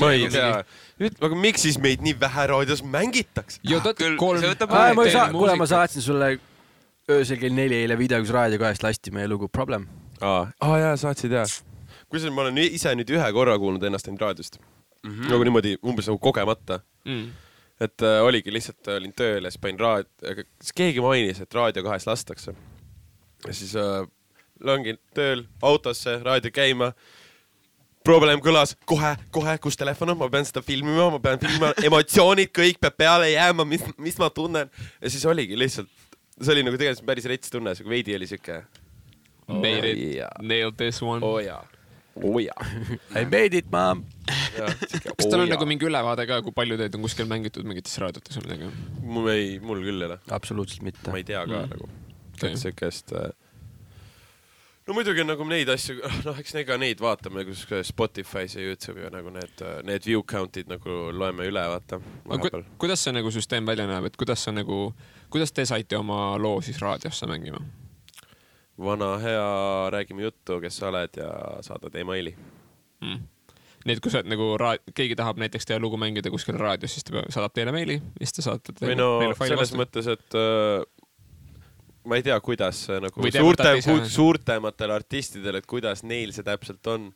ma 0.00 0.10
ei 0.10 0.26
mingi- 0.26 0.32
tea, 0.32 0.64
aga 1.28 1.34
miks 1.46 1.62
siis 1.62 1.78
meid 1.78 2.02
nii 2.02 2.18
vähe 2.18 2.46
raadios 2.50 2.82
mängitakse? 2.82 3.60
saa, 5.14 5.30
kuule, 5.30 5.54
ma 5.54 5.66
saatsin 5.66 6.02
sulle 6.02 6.40
öösel 7.10 7.38
kell 7.38 7.54
neli 7.54 7.78
eile 7.84 7.98
video, 7.98 8.18
kus 8.22 8.32
Raadio 8.34 8.58
kahest 8.58 8.82
lasti 8.82 9.12
meie 9.14 9.28
lugu 9.30 9.48
Problem. 9.48 9.86
aa 10.20 10.46
ah,, 10.60 10.76
jaa, 10.80 10.96
saatsid 10.98 11.32
jaa. 11.32 11.46
kusjuures 12.10 12.34
ma 12.34 12.42
olen 12.42 12.58
ise 12.64 12.94
nüüd 12.98 13.10
ühe 13.14 13.26
korra 13.36 13.54
kuulnud 13.62 13.84
ennast 13.86 14.08
ainult 14.08 14.24
raadiost 14.24 14.58
mm. 14.58 15.10
-hmm. 15.10 15.28
nagu 15.30 15.44
niimoodi 15.44 15.76
umbes 15.82 16.08
nagu 16.10 16.18
kogemata. 16.18 16.80
Mm. 17.04 17.28
et 17.80 18.02
äh, 18.02 18.24
oligi 18.24 18.52
lihtsalt, 18.52 18.88
olin 18.88 19.12
tööl 19.12 19.44
ja 19.44 19.50
siis 19.50 19.60
panin 19.60 19.78
raad-, 19.78 20.10
siis 20.62 20.72
keegi 20.74 21.00
mainis, 21.04 21.40
et 21.40 21.54
Raadio 21.54 21.82
kahes 21.84 22.06
lastakse. 22.06 22.54
ja 23.46 23.52
siis 23.52 23.76
äh, 23.76 24.08
langin 24.64 24.98
tööl 25.14 25.44
autosse, 25.62 26.18
raadio 26.24 26.50
käima, 26.50 26.92
probleem 28.04 28.40
kõlas 28.40 28.74
kohe, 28.84 29.16
kohe, 29.30 29.58
kus 29.58 29.76
telefon 29.76 30.10
on, 30.10 30.18
ma 30.18 30.30
pean 30.32 30.44
seda 30.48 30.62
filmima, 30.62 31.10
ma 31.10 31.20
pean 31.20 31.38
filmima, 31.38 31.72
emotsioonid, 31.90 32.50
kõik 32.58 32.80
peab 32.80 32.96
peale 32.96 33.30
jääma, 33.30 33.64
mis, 33.64 33.84
mis 33.98 34.18
ma 34.18 34.30
tunnen. 34.30 34.70
ja 35.00 35.10
siis 35.10 35.26
oligi 35.26 35.58
lihtsalt, 35.58 35.90
see 36.42 36.52
oli 36.56 36.62
nagu 36.66 36.76
tegelikult 36.80 37.06
päris 37.08 37.26
rets 37.30 37.50
tunne, 37.54 37.72
siuke 37.78 37.90
veidi 37.90 38.14
oli 38.18 38.26
siuke. 38.30 38.60
Made 39.48 39.90
it 39.92 40.00
jaa., 40.18 40.30
nailed 40.42 40.74
this 40.80 40.98
one 41.02 41.22
oo 41.24 41.38
jaa, 41.40 41.60
oo 42.18 42.38
jaa. 42.42 42.66
I 43.20 43.24
made 43.30 43.54
it, 43.56 43.68
mom. 43.70 44.02
kas 44.26 45.28
teil 45.28 45.44
on 45.44 45.50
nagu 45.52 45.66
mingi 45.68 45.86
ülevaade 45.86 46.24
ka, 46.26 46.40
kui 46.42 46.54
palju 46.56 46.78
teid 46.80 46.94
on 46.98 47.04
kuskil 47.06 47.28
mängitud 47.30 47.66
mingites 47.68 47.94
raadiotes 48.02 48.38
või 48.40 48.46
midagi? 48.48 48.70
mul 49.06 49.30
ei, 49.32 49.48
mul 49.62 49.82
küll 49.84 50.02
ei 50.02 50.08
ole, 50.10 50.16
absoluutselt 50.34 50.82
mitte 50.86 51.12
ma. 51.12 51.20
ei 51.20 51.26
tea 51.28 51.42
ka 51.46 51.60
Mm. 51.62 51.74
nagu 51.76 51.88
Okei. 52.36 52.56
siukest. 52.60 53.12
no 54.86 54.94
muidugi 54.94 55.22
on 55.22 55.30
nagu 55.30 55.44
neid 55.48 55.70
asju, 55.72 55.96
noh, 56.26 56.36
eks 56.42 56.54
ega 56.60 56.76
neid 56.80 57.00
vaatame, 57.02 57.44
kus 57.48 57.62
Spotify's 57.88 58.54
ja 58.58 58.64
Youtube'i 58.66 59.06
ja 59.06 59.10
nagu 59.14 59.30
need, 59.34 59.62
need 59.88 60.04
view 60.06 60.22
count'id 60.22 60.68
nagu 60.70 60.98
loeme 61.16 61.46
üle, 61.50 61.62
vaata. 61.72 62.00
aga 62.28 62.50
ku, 62.50 62.60
kuidas 62.84 63.02
see 63.06 63.14
nagu 63.16 63.32
süsteem 63.34 63.66
välja 63.68 63.86
näeb, 63.90 64.10
et 64.10 64.18
kuidas 64.20 64.42
sa 64.46 64.54
nagu, 64.54 64.90
kuidas 65.30 65.52
te 65.52 65.64
saite 65.66 65.96
oma 65.96 66.36
loo 66.38 66.60
siis 66.60 66.80
raadiosse 66.82 67.26
mängima 67.26 67.60
vana 68.78 69.16
hea 69.18 69.90
Räägime 69.90 70.22
juttu, 70.22 70.60
kes 70.60 70.76
sa 70.76 70.88
oled 70.88 71.16
ja 71.16 71.30
saadad 71.60 71.94
emaili. 71.94 72.36
mm.? 73.00 73.24
nii 73.86 73.94
et 73.94 74.02
kui 74.02 74.10
sa 74.10 74.18
oled 74.18 74.32
nagu 74.32 74.48
ra-, 74.58 74.78
keegi 74.98 75.14
tahab 75.18 75.38
näiteks 75.38 75.68
teie 75.68 75.78
lugu 75.78 75.98
mängida 76.00 76.30
kuskil 76.32 76.56
raadios, 76.58 76.96
siis 76.96 77.06
ta 77.06 77.22
saadab 77.30 77.54
teile 77.54 77.72
meili 77.72 78.00
ja 78.00 78.26
siis 78.26 78.34
te 78.34 78.42
saate 78.42 78.74
või 78.80 78.96
no 78.98 79.10
selles 79.38 79.72
mõttes, 79.78 80.08
et 80.10 80.34
äh, 80.34 80.82
ma 82.10 82.18
ei 82.18 82.26
tea, 82.26 82.38
kuidas 82.42 82.82
see 82.88 82.98
nagu 83.04 83.22
Või 83.22 83.32
suurte 83.34 83.76
suurtematele 84.10 84.96
artistidele, 84.96 85.62
et 85.62 85.70
kuidas 85.70 86.02
neil 86.02 86.34
see 86.34 86.46
täpselt 86.46 86.90
on, 86.90 87.12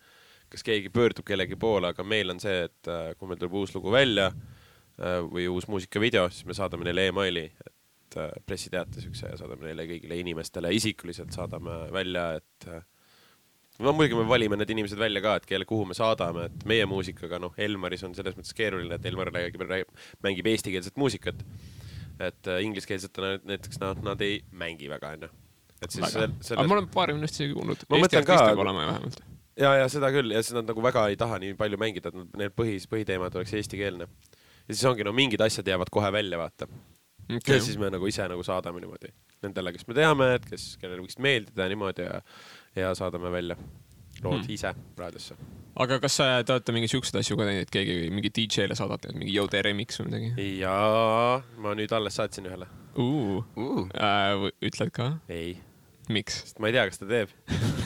kas 0.50 0.62
keegi 0.66 0.92
pöördub 0.94 1.26
kellegi 1.26 1.58
poole, 1.58 1.90
aga 1.90 2.06
meil 2.06 2.30
on 2.30 2.38
see, 2.42 2.68
et 2.70 2.92
äh, 2.92 3.10
kui 3.18 3.30
meil 3.30 3.42
tuleb 3.42 3.58
uus 3.64 3.74
lugu 3.74 3.90
välja 3.90 4.30
äh, 4.30 5.18
või 5.26 5.50
uus 5.50 5.66
muusikavideo, 5.70 6.28
siis 6.30 6.46
me 6.46 6.54
saadame 6.54 6.86
neile 6.86 7.08
emaili, 7.10 7.48
et 7.66 7.74
äh, 8.18 8.30
pressiteate 8.46 9.02
siukse 9.04 9.28
ja 9.30 9.36
saadame 9.40 9.68
neile 9.68 9.86
kõigile 9.90 10.18
inimestele 10.20 10.72
isikuliselt 10.74 11.34
saadame 11.36 11.76
välja, 11.94 12.24
et 12.40 12.66
äh, 12.70 12.82
no 13.80 13.92
muidugi 13.96 14.18
me 14.18 14.26
valime 14.28 14.58
need 14.60 14.72
inimesed 14.74 15.00
välja 15.00 15.22
ka, 15.24 15.36
et 15.40 15.46
kelle, 15.48 15.66
kuhu 15.68 15.86
me 15.88 15.96
saadame, 15.96 16.48
et 16.50 16.64
meie 16.68 16.86
muusikaga, 16.90 17.40
noh, 17.42 17.54
Elmaris 17.60 18.04
on 18.06 18.14
selles 18.16 18.36
mõttes 18.38 18.56
keeruline, 18.56 18.96
et 18.98 19.06
Elmar 19.08 19.32
räägib, 19.34 19.64
mängib 20.26 20.50
eestikeelset 20.52 20.98
muusikat. 21.00 21.44
et 22.20 22.48
äh, 22.52 22.58
ingliskeelsetena 22.66 23.38
näiteks 23.48 23.78
nad, 23.80 24.02
nad 24.04 24.20
ei 24.20 24.42
mängi 24.52 24.90
väga, 24.92 25.14
onju. 25.16 25.28
et 25.80 25.90
siis 25.90 26.04
sel- 26.12 26.26
aga 26.26 26.44
selles 26.44 26.68
ma 26.68 26.76
olen 26.76 26.88
paari 26.92 27.14
minutist 27.16 27.40
isegi 27.40 27.54
kuulnud. 27.56 27.86
Ma 27.88 28.00
mõtlen 28.02 28.26
ka- 28.28 28.42
olema 28.52 28.86
vähemalt. 28.90 29.22
ja, 29.56 29.74
ja 29.80 29.88
seda 29.88 30.10
küll 30.12 30.34
ja 30.34 30.42
siis 30.42 30.52
nad 30.58 30.68
nagu 30.68 30.82
väga 30.84 31.06
ei 31.08 31.16
taha 31.16 31.38
nii 31.40 31.54
palju 31.56 31.80
mängida, 31.80 32.12
et 32.12 32.36
need 32.36 32.52
põhis, 32.58 32.84
põhiteemad 32.92 33.40
oleks 33.40 33.54
eestikeelne. 33.56 34.08
ja 34.68 34.74
siis 34.74 34.84
ongi 34.84 35.04
no 35.08 35.16
mingid 35.16 35.40
asjad 35.40 35.72
jäävad 35.72 35.88
kohe 35.90 36.12
välja, 36.12 36.38
vaata 36.38 36.68
okay.. 37.38 37.58
ja 37.58 37.64
siis 37.64 37.78
me 37.80 37.90
nagu 37.92 38.06
ise 38.10 38.26
nagu 38.30 38.42
saadame 38.46 38.82
niimoodi 38.82 39.12
nendele, 39.44 39.72
kes 39.76 39.86
me 39.88 39.96
teame, 39.96 40.34
et 40.38 40.48
kes, 40.50 40.74
kellele 40.80 41.04
võiksid 41.04 41.22
meeldida 41.24 41.66
ja 41.66 41.72
niimoodi 41.72 42.06
ja, 42.08 42.20
ja 42.76 42.90
saadame 42.98 43.32
välja 43.32 43.56
lood 44.20 44.42
Hmm. 44.42 44.52
ise 44.52 44.74
raadiosse. 44.98 45.36
aga 45.80 45.96
kas 46.02 46.18
te 46.20 46.52
olete 46.52 46.74
mingeid 46.76 46.92
siukseid 46.92 47.20
asju 47.22 47.38
ka 47.38 47.46
teinud, 47.48 47.64
et 47.64 47.72
keegi 47.72 48.10
mingi 48.12 48.32
DJ-le 48.36 48.76
saadate, 48.76 49.14
mingi 49.16 49.32
Yo 49.32 49.46
Tere 49.48 49.70
Remix 49.70 50.00
või 50.00 50.10
midagi 50.10 50.48
ja 50.60 50.74
ma 51.56 51.72
nüüd 51.78 51.92
alles 51.96 52.18
saatsin 52.20 52.50
ühele. 52.50 52.68
uh,? 53.00 53.40
uh,. 53.56 53.86
Äh, 53.94 54.50
ütled 54.66 54.92
ka, 54.92 55.12
ei, 55.32 55.56
miks? 56.12 56.34
sest 56.44 56.60
ma 56.62 56.70
ei 56.70 56.74
tea, 56.76 56.84
kas 56.90 57.00
ta 57.00 57.06
teeb. 57.10 57.28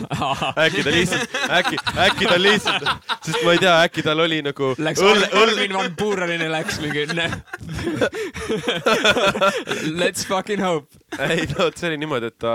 äkki 0.65 0.83
ta 0.85 0.91
lihtsalt, 0.95 1.37
äkki, 1.59 1.77
äkki 2.07 2.25
ta 2.29 2.37
lihtsalt, 2.41 2.89
sest 3.21 3.41
ma 3.45 3.51
ei 3.55 3.61
tea, 3.63 3.75
äkki 3.87 4.01
tal 4.07 4.19
oli 4.25 4.39
nagu 4.45 4.67
Läks 4.83 5.01
õlle, 5.05 5.27
Armin 5.43 5.73
van 5.77 5.93
Buurenile 5.99 6.49
läks 6.53 6.81
mingi 6.83 7.03
Let's 10.01 10.23
fucking 10.29 10.63
hope. 10.65 10.89
ei 11.19 11.47
no 11.55 11.71
see 11.71 11.89
oli 11.93 11.99
niimoodi, 12.03 12.27
et 12.33 12.39
ta, 12.43 12.53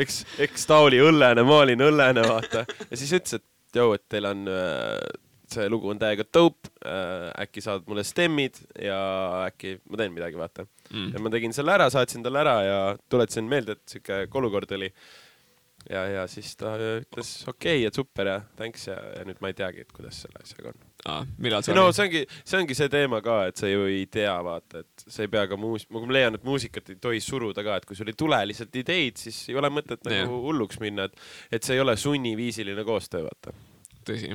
eks, 0.00 0.14
eks 0.46 0.60
ta 0.68 0.74
oli 0.86 0.98
õllene, 1.02 1.40
ma 1.46 1.54
olin 1.64 1.80
õllene, 1.90 2.22
vaata. 2.26 2.58
ja 2.66 2.94
siis 2.96 3.12
ütles, 3.16 3.40
et 3.40 3.80
joo, 3.80 3.88
et 3.96 4.04
teil 4.10 4.24
on 4.30 4.38
äh, 4.50 4.98
see 5.54 5.70
lugu 5.72 5.90
on 5.92 6.00
täiega 6.00 6.26
dope 6.34 6.70
äh,, 6.84 7.30
äkki 7.44 7.64
saad 7.64 7.88
mulle 7.88 8.04
stemmid 8.06 8.60
ja 8.80 9.00
äkki 9.48 9.78
ma 9.88 10.00
teen 10.00 10.14
midagi, 10.16 10.38
vaata 10.40 10.66
mm.. 10.90 11.10
ja 11.14 11.24
ma 11.24 11.32
tegin 11.32 11.56
selle 11.56 11.74
ära, 11.74 11.88
saatsin 11.92 12.24
talle 12.26 12.44
ära 12.44 12.60
ja 12.66 12.78
tuletasin 13.10 13.50
meelde, 13.50 13.78
et 13.78 13.96
sihuke 13.96 14.22
olukord 14.40 14.72
oli. 14.76 14.90
ja, 15.90 16.04
ja 16.12 16.26
siis 16.28 16.52
ta 16.60 16.74
ütles 16.76 17.32
okei 17.48 17.80
okay,, 17.80 17.86
et 17.88 17.96
super 17.96 18.28
ja 18.28 18.36
thanks 18.58 18.86
ja, 18.90 18.98
ja 19.16 19.24
nüüd 19.28 19.40
ma 19.40 19.50
ei 19.52 19.56
teagi, 19.56 19.86
et 19.86 19.94
kuidas 19.96 20.20
selle 20.24 20.42
asjaga 20.42 20.74
on. 20.74 20.84
ah,. 21.06 21.24
millal 21.38 21.64
see 21.66 21.76
no 21.76 21.86
oli? 21.88 21.96
see 21.96 22.06
ongi, 22.08 22.22
see 22.44 22.60
ongi 22.60 22.76
see 22.82 22.92
teema 22.92 23.22
ka, 23.24 23.40
et 23.50 23.62
sa 23.62 23.70
ju 23.70 23.88
ei 23.88 24.04
tea, 24.12 24.36
vaata, 24.44 24.84
et 24.84 25.06
sa 25.06 25.24
ei 25.24 25.32
pea 25.32 25.46
ka 25.50 25.58
muus-, 25.60 25.88
ma 25.94 26.04
leian, 26.12 26.36
et 26.36 26.46
muusikat 26.46 26.92
ei 26.94 27.00
tohi 27.00 27.24
suruda 27.24 27.64
ka, 27.66 27.80
et 27.80 27.88
kui 27.88 27.98
sul 27.98 28.12
ei 28.12 28.18
tule 28.18 28.42
lihtsalt 28.52 28.80
ideid, 28.82 29.20
siis 29.20 29.42
ei 29.48 29.58
ole 29.60 29.72
mõtet 29.72 30.04
nagu 30.08 30.44
hulluks 30.46 30.82
minna, 30.84 31.08
et, 31.08 31.26
et 31.58 31.64
see 31.64 31.78
ei 31.78 31.84
ole 31.84 31.96
sunniviisiline 32.00 32.86
koostöö, 32.86 33.24
vaata. 33.28 33.56
tõsi. 34.06 34.30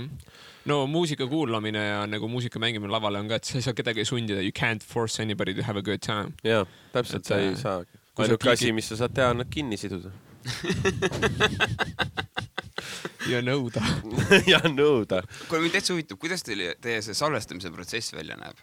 no 0.65 0.85
muusika 0.87 1.27
kuulamine 1.29 1.87
ja 1.87 2.03
nagu 2.09 2.29
muusika 2.31 2.61
mängimine 2.61 2.91
lavale 2.91 3.21
on 3.21 3.31
ka, 3.31 3.41
et 3.41 3.49
sa 3.49 3.59
ei 3.59 3.65
saa 3.65 3.77
kedagi 3.77 4.05
sundida, 4.05 4.41
you 4.41 4.55
can't 4.55 4.83
force 4.83 5.21
anybody 5.21 5.53
to 5.53 5.63
have 5.63 5.79
a 5.79 5.85
good 5.85 6.03
time. 6.05 6.33
jaa, 6.43 6.65
täpselt, 6.93 7.25
sa 7.25 7.41
ei 7.41 7.53
äh, 7.53 7.59
saa. 7.61 7.83
ainuke 8.17 8.51
asi, 8.51 8.71
mis 8.75 8.91
sa 8.91 9.03
saad 9.03 9.15
teha, 9.15 9.33
on 9.35 9.43
nad 9.43 9.51
kinni 9.51 9.77
siduda 9.77 10.13
ja 13.31 13.41
nõuda. 13.41 13.81
ja 14.53 14.61
nõuda. 14.69 15.23
kuule, 15.49 15.65
mind 15.65 15.77
täitsa 15.77 15.95
huvitab, 15.95 16.19
kuidas 16.21 16.45
teil, 16.45 16.67
teie 16.81 17.01
see 17.05 17.17
salvestamise 17.17 17.71
protsess 17.73 18.13
välja 18.13 18.37
näeb 18.39 18.57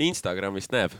Instagramist 0.00 0.72
näeb 0.72 0.94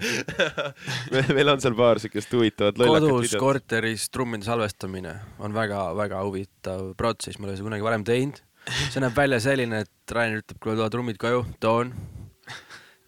meil 1.36 1.52
on 1.52 1.60
seal 1.60 1.76
paar 1.76 2.00
siukest 2.00 2.32
huvitavat 2.32 2.78
lollakat 2.80 3.08
kodus 3.08 3.26
videot. 3.26 3.42
korteris 3.42 4.06
trummide 4.10 4.46
salvestamine 4.46 5.12
on 5.38 5.52
väga-väga 5.54 6.22
huvitav 6.24 6.94
protsess, 6.96 7.38
ma 7.38 7.46
ei 7.46 7.50
ole 7.50 7.58
seda 7.58 7.68
kunagi 7.68 7.86
varem 7.86 8.06
teinud. 8.08 8.40
see 8.88 9.02
näeb 9.04 9.16
välja 9.16 9.40
selline, 9.44 9.82
et 9.84 10.16
Rainer 10.16 10.40
ütleb, 10.40 10.60
kuule 10.62 10.78
too 10.80 10.88
trummid 10.96 11.20
koju, 11.20 11.44
toon. 11.60 11.92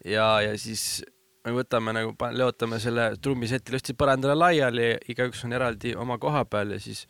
ja, 0.05 0.29
ja 0.45 0.53
siis 0.61 1.03
me 1.47 1.57
võtame 1.57 1.97
nagu, 1.97 2.15
leotame 2.37 2.79
selle 2.83 3.13
trummiseti 3.23 3.73
ilusti 3.73 3.97
põrandale 3.99 4.37
laiali, 4.39 4.93
igaüks 5.13 5.47
on 5.49 5.57
eraldi 5.57 5.97
oma 5.99 6.19
koha 6.23 6.45
peal 6.45 6.77
ja 6.77 6.81
siis 6.83 7.07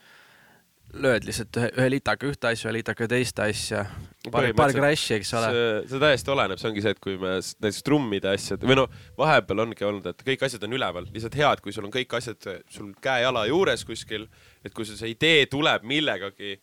lööd 0.93 1.25
lihtsalt 1.27 1.57
ühe, 1.57 1.69
ühe 1.79 1.91
litaka 1.95 2.29
ühte 2.29 2.51
asja, 2.51 2.69
ühe 2.69 2.79
litaka 2.79 3.07
teist 3.09 3.39
asja, 3.43 3.85
paar, 4.33 4.49
paar 4.57 4.75
crash'i, 4.77 5.17
eks 5.19 5.31
ole. 5.39 5.53
see, 5.89 6.01
täiesti 6.03 6.33
oleneb, 6.35 6.61
see 6.61 6.69
ongi 6.69 6.85
see, 6.85 6.93
et 6.97 7.01
kui 7.03 7.17
me 7.21 7.37
näiteks 7.39 7.81
trummide 7.87 8.33
asjad 8.33 8.67
või 8.69 8.77
no 8.83 8.87
vahepeal 9.19 9.65
ongi 9.65 9.89
olnud, 9.89 10.11
et 10.13 10.27
kõik 10.27 10.45
asjad 10.49 10.67
on 10.69 10.77
üleval, 10.77 11.09
lihtsalt 11.15 11.39
hea, 11.39 11.53
et 11.57 11.65
kui 11.65 11.75
sul 11.75 11.89
on 11.89 11.95
kõik 11.95 12.13
asjad 12.19 12.51
sul 12.73 12.93
käe-jala 13.05 13.47
juures 13.49 13.87
kuskil, 13.89 14.29
et 14.65 14.77
kui 14.77 14.89
sul 14.89 15.01
see 15.01 15.15
idee 15.15 15.47
tuleb 15.53 15.87
millegagi 15.89 16.59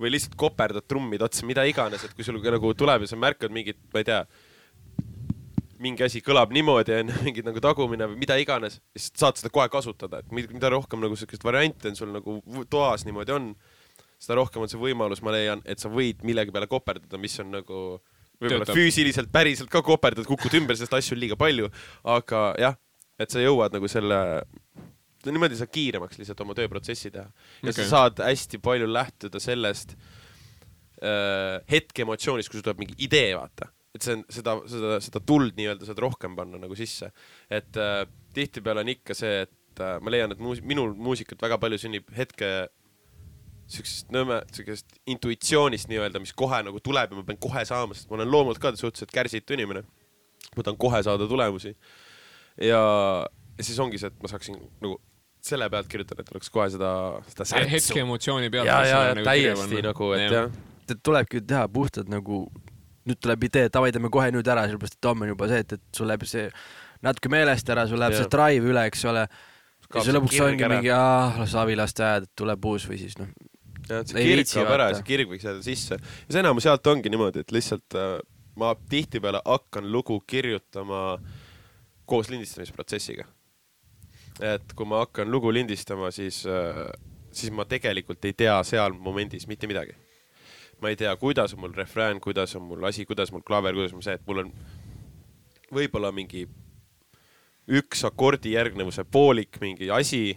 või 0.00 0.12
lihtsalt 0.12 0.36
koperdad 0.38 0.86
trummide 0.86 1.26
otsa, 1.26 1.46
mida 1.48 1.64
iganes, 1.66 2.04
et 2.04 2.14
kui 2.14 2.26
sul 2.26 2.38
nagu 2.42 2.74
tuleb 2.76 3.06
ja 3.06 3.10
sa 3.10 3.18
märkad 3.18 3.54
mingit, 3.54 3.80
ma 3.94 4.02
ei 4.02 4.08
tea, 4.08 4.22
mingi 5.82 6.04
asi 6.06 6.22
kõlab 6.24 6.52
niimoodi 6.54 6.94
onju, 6.96 7.20
mingid 7.26 7.46
nagu 7.48 7.62
tagumine 7.62 8.08
või 8.10 8.20
mida 8.24 8.36
iganes, 8.40 8.80
siis 8.96 9.12
saad 9.18 9.40
seda 9.40 9.52
kohe 9.54 9.68
kasutada, 9.72 10.22
et 10.22 10.34
mid- 10.34 10.52
mida 10.54 10.70
rohkem 10.72 11.02
nagu 11.02 11.16
siukest 11.18 11.44
variante 11.46 11.90
on 11.92 11.98
sul 11.98 12.12
nagu 12.14 12.40
toas 12.72 13.06
niimoodi 13.08 13.34
on, 13.36 13.50
seda 14.22 14.38
rohkem 14.40 14.64
on 14.64 14.72
see 14.72 14.80
võimalus, 14.80 15.22
ma 15.24 15.34
leian, 15.34 15.62
et 15.68 15.82
sa 15.82 15.90
võid 15.92 16.22
millegi 16.26 16.54
peale 16.54 16.68
koperdada, 16.70 17.20
mis 17.20 17.36
on 17.42 17.52
nagu 17.58 17.80
võib-olla 18.40 18.68
füüsiliselt 18.68 19.30
päriselt 19.32 19.70
ka 19.72 19.82
koperdad, 19.84 20.26
kukud 20.28 20.54
ümber, 20.58 20.76
sest 20.78 20.94
asju 20.96 21.16
on 21.16 21.22
liiga 21.22 21.38
palju, 21.40 21.70
aga 22.16 22.42
jah, 22.60 22.76
et 23.20 23.32
sa 23.32 23.40
jõuad 23.40 23.76
nagu 23.76 23.88
selle, 23.90 24.18
niimoodi 25.26 25.58
saad 25.58 25.72
kiiremaks 25.72 26.20
lihtsalt 26.20 26.42
oma 26.44 26.56
tööprotsessi 26.56 27.10
teha 27.14 27.26
ja 27.26 27.72
Okei. 27.72 27.78
sa 27.80 27.88
saad 27.88 28.20
hästi 28.24 28.60
palju 28.64 28.88
lähtuda 28.90 29.40
sellest 29.42 29.96
äh, 29.96 31.62
hetkeemotsioonist, 31.72 32.50
kui 32.50 32.60
sul 32.60 32.66
tuleb 32.68 32.84
mingi 32.84 32.98
idee, 33.08 33.32
vaata. 33.38 33.70
Et 33.96 34.06
see 34.06 34.16
on 34.18 34.24
seda, 34.32 34.56
seda, 34.70 34.96
seda 35.04 35.22
tuld 35.26 35.56
nii-öelda 35.58 35.88
saad 35.88 36.00
rohkem 36.04 36.36
panna 36.38 36.60
nagu 36.62 36.78
sisse. 36.78 37.10
et 37.50 37.80
äh, 37.80 38.02
tihtipeale 38.36 38.84
on 38.84 38.92
ikka 38.92 39.16
see, 39.16 39.44
et 39.46 39.84
äh, 39.84 39.96
ma 40.00 40.12
leian, 40.12 40.34
et 40.34 40.42
muus-, 40.42 40.62
minul 40.64 40.94
muusikat 40.94 41.42
väga 41.42 41.60
palju 41.62 41.80
sünnib 41.86 42.10
hetke 42.16 42.68
siuksest 43.70 44.12
nõme, 44.14 44.40
siukest 44.54 44.98
intuitsioonist 45.10 45.90
nii-öelda, 45.90 46.20
mis 46.22 46.34
kohe 46.38 46.60
nagu 46.66 46.80
tuleb 46.84 47.12
ja 47.12 47.18
ma 47.18 47.24
pean 47.26 47.40
kohe 47.42 47.64
saama, 47.66 47.96
sest 47.98 48.10
ma 48.10 48.20
olen 48.20 48.30
loomult 48.30 48.60
ka 48.62 48.72
suhteliselt 48.78 49.14
kärsitu 49.14 49.56
inimene. 49.56 49.82
ma 50.56 50.62
tahan 50.62 50.78
kohe 50.78 51.02
saada 51.02 51.26
tulemusi. 51.28 51.74
ja, 52.62 52.80
ja 53.58 53.66
siis 53.66 53.78
ongi 53.82 53.98
see, 53.98 54.12
et 54.12 54.22
ma 54.22 54.30
saaksin 54.30 54.60
nagu 54.80 55.00
selle 55.46 55.68
pealt 55.70 55.90
kirjutada, 55.90 56.22
et 56.22 56.32
oleks 56.34 56.50
kohe 56.52 56.68
seda, 56.74 56.92
seda 57.32 57.48
särtsu. 57.48 57.72
hetke 57.74 58.02
emotsiooni 58.04 58.50
pealt. 58.54 58.70
ja, 58.70 58.78
ja, 58.86 59.02
ja 59.10 59.26
täiesti 59.26 59.82
nagu, 59.84 60.12
et 60.16 60.32
jah. 60.32 60.56
et 60.86 61.02
tulebki 61.02 61.42
teha 61.42 61.66
puhtalt 61.72 62.10
nagu, 62.12 62.44
nüüd 63.06 63.20
tuleb 63.22 63.46
idee, 63.48 63.70
davai, 63.72 63.92
teeme 63.94 64.10
kohe 64.12 64.30
nüüd 64.34 64.48
ära, 64.50 64.66
sellepärast 64.68 64.98
et 64.98 65.08
homme 65.08 65.26
on 65.26 65.34
juba 65.34 65.48
see, 65.50 65.64
et, 65.64 65.76
et 65.78 65.98
sul 65.98 66.10
läheb 66.10 66.26
see 66.28 66.46
natuke 67.06 67.30
meelest 67.32 67.74
ära, 67.74 67.86
sul 67.90 68.00
läheb 68.02 68.16
see 68.18 68.30
drive 68.32 68.72
üle, 68.72 68.86
eks 68.90 69.04
ole. 69.10 69.26
ja 69.26 70.02
siis 70.02 70.14
lõpuks 70.16 70.40
ongi 70.46 70.70
mingi, 70.72 70.92
aa, 70.94 71.34
las 71.40 71.54
abilaste 71.58 72.06
ajad, 72.06 72.26
et 72.28 72.34
tuleb 72.42 72.70
uus 72.72 72.86
või 72.90 73.00
siis 73.02 73.18
noh, 73.20 73.30
jah, 73.86 74.02
et 74.02 74.12
see 74.12 74.24
kirg 74.26 74.50
kaob 74.52 74.72
ära 74.78 74.88
ja 74.90 74.98
see 74.98 75.10
kirg 75.12 75.34
võiks 75.34 75.46
jääda 75.46 75.62
sisse. 75.64 76.00
ja 76.00 76.30
see 76.30 76.42
enamus 76.42 76.66
sealt 76.66 76.92
ongi 76.92 77.12
niimoodi, 77.12 77.44
et 77.46 77.54
lihtsalt 77.54 77.98
äh, 77.98 78.16
ma 78.56 78.74
tihtipeale 78.90 79.42
hakkan 79.44 79.90
lugu 79.92 80.18
kirjutama 80.26 81.18
koos 82.06 82.30
lindistamisprotsessiga. 82.30 83.26
et 84.40 84.72
kui 84.76 84.88
ma 84.88 85.04
hakkan 85.04 85.30
lugu 85.30 85.52
lindistama, 85.52 86.10
siis, 86.10 86.42
siis 87.32 87.52
ma 87.52 87.64
tegelikult 87.64 88.24
ei 88.24 88.34
tea 88.36 88.56
seal 88.68 88.92
momendis 88.92 89.46
mitte 89.48 89.68
midagi. 89.70 89.94
Ma 90.82 90.92
ei 90.92 90.96
tea, 90.96 91.14
kuidas 91.16 91.54
on 91.54 91.64
mul 91.64 91.74
refrään, 91.76 92.20
kuidas 92.20 92.56
on 92.56 92.66
mul 92.68 92.84
asi, 92.84 93.06
kuidas 93.08 93.32
mul 93.32 93.44
klaaver, 93.46 93.74
kuidas 93.74 93.94
mul 93.96 94.04
see, 94.04 94.16
et 94.18 94.26
mul 94.28 94.44
on 94.44 94.52
võib-olla 95.72 96.12
mingi 96.14 96.46
üks 97.66 98.04
akordi 98.06 98.54
järgnevuse 98.54 99.04
poolik 99.10 99.58
mingi 99.60 99.90
asi 99.90 100.36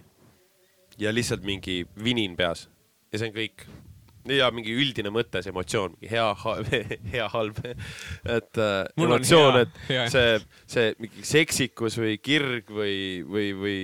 ja 0.97 1.13
lihtsalt 1.13 1.45
mingi 1.45 1.83
vinin 2.03 2.35
peas 2.39 2.65
ja 3.11 3.19
see 3.19 3.29
on 3.29 3.35
kõik. 3.35 3.65
ja 4.29 4.49
mingi 4.53 4.73
üldine 4.77 5.09
mõte, 5.13 5.41
see 5.41 5.49
emotsioon, 5.53 5.95
mingi 5.97 6.11
hea, 6.11 6.27
hea, 7.13 7.27
halb, 7.33 7.61
et 7.65 8.59
äh, 8.61 8.83
Mul 8.99 9.07
on 9.07 9.15
emotsioon, 9.15 9.61
et 9.63 9.79
hea. 9.89 10.07
see, 10.13 10.35
see 10.69 10.91
mingi 11.01 11.25
seksikus 11.25 11.97
või 12.01 12.17
kirg 12.21 12.69
või, 12.73 12.97
või, 13.25 13.47
või 13.57 13.79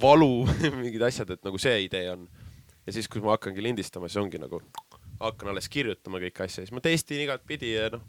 valu, 0.00 0.46
mingid 0.82 1.04
asjad, 1.08 1.34
et 1.34 1.44
nagu 1.44 1.60
see 1.60 1.84
idee 1.88 2.06
on. 2.14 2.28
ja 2.86 2.96
siis, 2.96 3.08
kui 3.10 3.20
ma 3.24 3.36
hakkangi 3.36 3.64
lindistama, 3.64 4.08
siis 4.08 4.22
ongi 4.22 4.40
nagu, 4.40 4.62
hakkan 5.20 5.52
alles 5.52 5.68
kirjutama 5.72 6.20
kõiki 6.22 6.46
asju, 6.46 6.64
siis 6.64 6.74
ma 6.74 6.82
testin 6.84 7.22
igatpidi 7.24 7.74
ja 7.74 7.90
noh, 7.94 8.02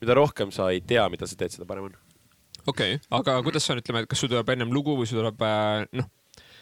mida 0.00 0.16
rohkem 0.16 0.52
sa 0.54 0.70
ei 0.74 0.80
tea, 0.80 1.04
mida 1.12 1.28
sa 1.28 1.38
teed, 1.38 1.56
seda 1.56 1.68
parem 1.68 1.90
on. 1.90 1.98
okei 2.66 2.96
okay., 2.96 3.04
aga 3.20 3.38
kuidas 3.46 3.66
sa 3.66 3.76
ütleme, 3.78 4.04
et 4.04 4.10
kas 4.10 4.22
sul 4.22 4.32
tuleb 4.32 4.54
ennem 4.54 4.72
lugu 4.74 4.96
või 4.98 5.08
sul 5.10 5.20
tuleb 5.22 5.44
äh, 5.46 5.84
noh, 5.98 6.10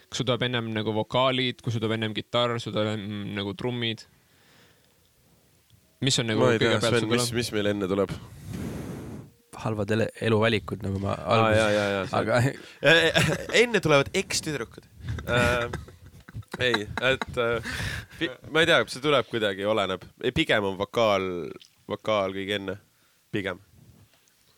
kas 0.08 0.20
sul 0.20 0.28
tuleb 0.28 0.46
ennem 0.48 0.70
nagu 0.74 0.94
vokaalid, 0.96 1.62
kui 1.62 1.74
sul 1.74 1.82
tuleb 1.84 1.98
ennem 1.98 2.16
kitarr, 2.16 2.58
sul 2.62 2.74
tuleb 2.74 2.94
ennem 2.96 3.34
nagu 3.38 3.54
trummid? 3.58 4.06
mis 6.04 6.18
on 6.22 6.28
nagu 6.30 6.44
ma 6.44 6.52
ei 6.54 6.60
tea, 6.62 6.76
kõigepealt 6.76 6.94
Sven, 6.94 7.06
sul 7.06 7.14
mis, 7.16 7.32
mis 7.40 7.52
meil 7.56 7.72
enne 7.74 7.90
tuleb? 7.90 8.14
halvad 9.58 9.90
ele- 9.90 10.12
eluvalikud, 10.22 10.84
nagu 10.86 11.00
ma 11.02 11.16
alguses, 11.18 11.72
ja. 11.74 12.02
aga 12.14 12.36
enne 13.62 13.80
tulevad 13.82 14.10
ekstüdrukud 14.14 14.86
äh,. 15.26 15.66
ei, 16.64 16.86
et 17.10 17.40
äh, 17.44 17.70
ma 18.50 18.62
ei 18.64 18.70
tea, 18.70 18.80
see 18.90 19.04
tuleb 19.04 19.28
kuidagi, 19.30 19.66
oleneb. 19.68 20.04
pigem 20.34 20.68
on 20.70 20.76
vokaal, 20.80 21.28
vokaal 21.90 22.36
kõige 22.36 22.58
enne, 22.58 22.76
pigem. 23.34 23.60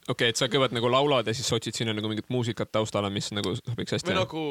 okei 0.08 0.14
okay,, 0.14 0.32
et 0.32 0.40
sa 0.40 0.48
kõigepealt 0.48 0.76
nagu 0.78 0.92
laulad 0.92 1.28
ja 1.28 1.36
siis 1.36 1.48
sa 1.50 1.58
otsid 1.58 1.76
sinna 1.76 1.94
nagu 1.96 2.10
mingit 2.10 2.30
muusikat 2.32 2.72
taustale, 2.72 3.10
mis 3.14 3.30
nagu 3.36 3.54
sobiks 3.58 3.98
hästi 3.98 4.12
või. 4.12 4.20
nagu 4.22 4.44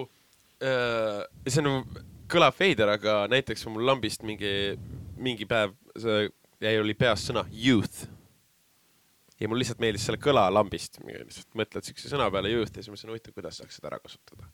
äh,, 0.64 1.24
see 1.48 1.66
nagu 1.66 1.84
kõlab 2.30 2.58
veider, 2.60 2.94
aga 2.94 3.24
näiteks 3.32 3.66
mul 3.74 3.88
lambist 3.90 4.24
mingi, 4.28 4.78
mingi 5.18 5.48
päev 5.50 5.74
see 5.98 6.28
jäi, 6.64 6.78
oli 6.82 6.96
peas 6.98 7.26
sõna 7.30 7.46
youth. 7.54 8.08
ja 9.40 9.48
mul 9.48 9.62
lihtsalt 9.62 9.80
meeldis 9.80 10.06
selle 10.08 10.20
kõla 10.22 10.46
lambist, 10.52 11.00
lihtsalt 11.06 11.56
mõtled 11.58 11.88
siukse 11.88 12.12
sõna 12.12 12.28
peale 12.34 12.52
youth 12.52 12.76
ja 12.76 12.84
siis 12.84 12.92
mõtlesin, 12.92 13.14
huvitav, 13.14 13.36
kuidas 13.38 13.62
saaks 13.62 13.80
seda 13.80 13.94
ära 13.94 14.02
kasutada. 14.04 14.50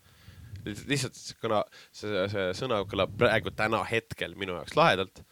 Lihtsalt 0.66 1.18
see 1.18 1.38
kõla, 1.42 1.62
see, 1.94 2.26
see 2.32 2.46
sõna 2.58 2.82
kõlab 2.90 3.14
praegu 3.20 3.54
täna 3.56 3.84
hetkel 3.90 4.36
minu 4.40 4.58
jaoks 4.58 4.78
lahedalt. 4.78 5.24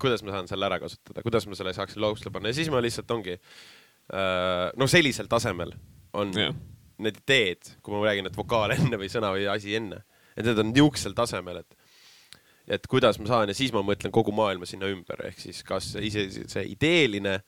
kuidas 0.00 0.22
ma 0.22 0.34
saan 0.36 0.48
selle 0.48 0.68
ära 0.68 0.78
kasutada, 0.80 1.22
kuidas 1.26 1.46
ma 1.50 1.58
selle 1.58 1.74
saaksin 1.76 2.02
lausle 2.02 2.32
panna 2.32 2.52
ja 2.52 2.58
siis 2.60 2.70
ma 2.72 2.80
lihtsalt 2.82 3.10
ongi 3.10 3.34
äh, 3.36 4.68
no 4.76 4.86
sellisel 4.90 5.28
tasemel 5.28 5.74
on 6.12 6.32
Jah. 6.36 6.54
need 6.98 7.20
ideed, 7.22 7.74
kui 7.82 7.94
ma 7.94 8.04
räägin, 8.06 8.28
et 8.30 8.36
vokaal 8.36 8.76
enne 8.76 9.00
või 9.00 9.10
sõna 9.12 9.32
või 9.34 9.46
asi 9.50 9.74
enne, 9.78 10.02
et 10.36 10.46
need 10.46 10.58
on 10.62 10.72
niisugusel 10.72 11.16
tasemel, 11.16 11.62
et 11.64 11.76
et 12.70 12.86
kuidas 12.86 13.18
ma 13.18 13.26
saan 13.26 13.50
ja 13.50 13.56
siis 13.56 13.72
ma 13.74 13.82
mõtlen 13.82 14.12
kogu 14.14 14.32
maailma 14.34 14.68
sinna 14.68 14.86
ümber, 14.92 15.24
ehk 15.26 15.40
siis 15.42 15.64
kas 15.66 15.94
ise 15.98 16.28
see 16.30 16.68
ideeline, 16.70 17.40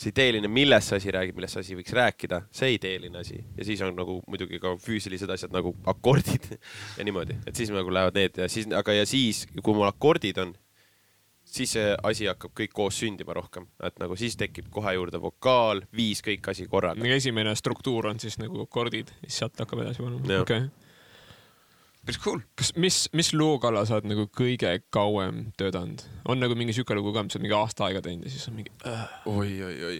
see 0.00 0.12
ideeline, 0.14 0.48
millest 0.48 0.90
see 0.90 1.00
asi 1.00 1.12
räägib, 1.14 1.36
millest 1.36 1.56
see 1.56 1.64
asi 1.66 1.76
võiks 1.78 1.94
rääkida, 1.96 2.40
see 2.56 2.74
ideeline 2.76 3.20
asi 3.20 3.36
ja 3.58 3.66
siis 3.68 3.82
on 3.84 3.94
nagu 3.98 4.20
muidugi 4.30 4.60
ka 4.62 4.74
füüsilised 4.80 5.30
asjad 5.34 5.52
nagu 5.54 5.74
akordid 5.92 6.48
ja 6.98 7.06
niimoodi, 7.06 7.36
et 7.46 7.56
siis 7.56 7.72
nagu 7.74 7.92
lähevad 7.92 8.16
need 8.16 8.40
ja 8.40 8.48
siis, 8.52 8.70
aga 8.76 8.96
ja 8.96 9.06
siis, 9.08 9.44
kui 9.60 9.76
mul 9.76 9.88
akordid 9.90 10.40
on, 10.40 10.54
siis 11.44 11.74
see 11.76 11.94
asi 12.06 12.28
hakkab 12.30 12.54
kõik 12.56 12.74
koos 12.76 13.00
sündima 13.02 13.34
rohkem, 13.36 13.66
et 13.84 13.98
nagu 14.00 14.16
siis 14.18 14.38
tekib 14.40 14.70
kohe 14.72 14.94
juurde 14.96 15.20
vokaal, 15.22 15.84
viis 15.96 16.22
kõik 16.24 16.52
asi 16.52 16.68
korraga. 16.70 17.12
esimene 17.16 17.54
struktuur 17.58 18.12
on 18.12 18.20
siis 18.22 18.38
nagu 18.40 18.64
akordid, 18.64 19.12
siis 19.24 19.42
sealt 19.42 19.58
hakkab 19.60 19.84
edasi 19.84 20.04
panema. 20.04 20.40
Okei 20.42 20.64
okay.. 20.64 20.89
Päris 22.06 22.20
cool. 22.24 22.40
kas, 22.56 22.72
mis, 22.80 22.98
mis 23.16 23.32
loo 23.36 23.58
kallal 23.62 23.86
sa 23.88 23.98
oled 23.98 24.08
nagu 24.10 24.26
kõige 24.36 24.72
kauem 24.94 25.50
töötanud? 25.60 26.02
on 26.28 26.40
nagu 26.42 26.56
mingi 26.58 26.74
siuke 26.76 26.96
lugu 26.96 27.12
ka, 27.16 27.24
mis 27.26 27.36
sa 27.36 27.42
mingi 27.42 27.56
aasta 27.56 27.88
aega 27.88 28.02
teinud 28.04 28.28
ja 28.28 28.32
siis 28.32 28.48
on 28.50 28.56
mingi 28.58 28.72
äh,. 28.88 29.04
oi, 29.28 29.52
oi, 29.66 29.76
oi, 29.90 29.98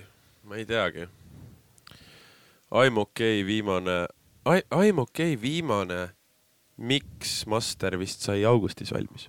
ma 0.48 0.60
ei 0.60 0.66
teagi. 0.68 1.08
I 2.70 2.90
m 2.90 3.02
okei 3.02 3.40
okay, 3.40 3.46
viimane, 3.46 3.98
I 4.46 4.92
m 4.92 5.04
okei 5.04 5.34
okay, 5.34 5.42
viimane 5.42 6.00
Mix 6.80 7.44
Master 7.50 7.98
vist 8.00 8.24
sai 8.24 8.44
augustis 8.48 8.94
valmis. 8.94 9.28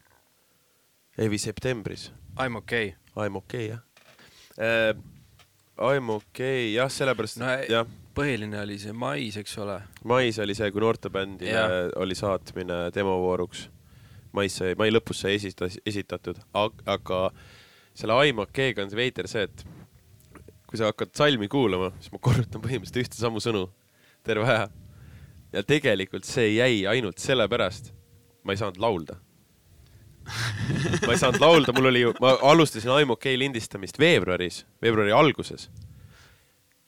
ei 1.18 1.28
või 1.32 1.42
septembris. 1.42 2.12
I 2.40 2.48
m 2.48 2.62
okei 2.62 2.94
okay.. 2.94 3.26
I 3.26 3.30
m 3.30 3.42
okei 3.42 3.72
okay, 3.72 3.76
jah 3.76 3.82
äh,. 4.60 4.94
I 5.82 5.98
m 6.00 6.14
okei 6.14 6.70
okay, 6.70 6.74
jah, 6.76 6.92
sellepärast 6.94 7.40
No 7.42 7.50
jah, 7.68 7.88
põhiline 8.16 8.60
oli 8.62 8.78
see 8.82 8.94
mais, 8.94 9.38
eks 9.40 9.58
ole. 9.64 9.82
mais 10.08 10.40
oli 10.40 10.56
see, 10.58 10.72
kui 10.72 10.84
noortebändile 10.84 11.52
Jah. 11.52 11.76
oli 12.02 12.16
saatmine 12.18 12.90
demovooruks. 12.96 13.70
mais 14.34 14.56
sai, 14.56 14.76
mai 14.80 14.92
lõpus 14.92 15.24
sai 15.26 15.36
esitas-, 15.36 15.80
esitatud, 15.86 16.40
aga 16.54 17.22
selle 17.94 18.16
okeiga 18.16 18.84
on 18.84 18.90
see 18.92 19.00
veider 19.00 19.28
see, 19.28 19.44
et 19.44 19.66
kui 20.72 20.80
sa 20.80 20.88
hakkad 20.88 21.12
salmi 21.18 21.50
kuulama, 21.52 21.92
siis 22.00 22.14
ma 22.14 22.20
korrutan 22.24 22.64
põhimõtteliselt 22.64 23.04
ühte 23.04 23.20
samu 23.20 23.42
sõnu 23.44 23.66
terve 24.24 24.48
aja. 24.48 24.70
ja 25.52 25.64
tegelikult 25.68 26.24
see 26.24 26.54
jäi 26.56 26.86
ainult 26.88 27.20
sellepärast, 27.20 27.92
ma 28.44 28.56
ei 28.56 28.62
saanud 28.62 28.80
laulda. 28.80 29.18
ma 30.24 31.12
ei 31.12 31.20
saanud 31.20 31.42
laulda, 31.44 31.74
mul 31.76 31.92
oli 31.92 32.06
ma 32.24 32.38
alustasin 32.54 32.94
I 32.96 33.04
m 33.04 33.16
okei 33.18 33.36
lindistamist 33.40 34.00
veebruaris, 34.00 34.64
veebruari 34.82 35.12
alguses. 35.12 35.68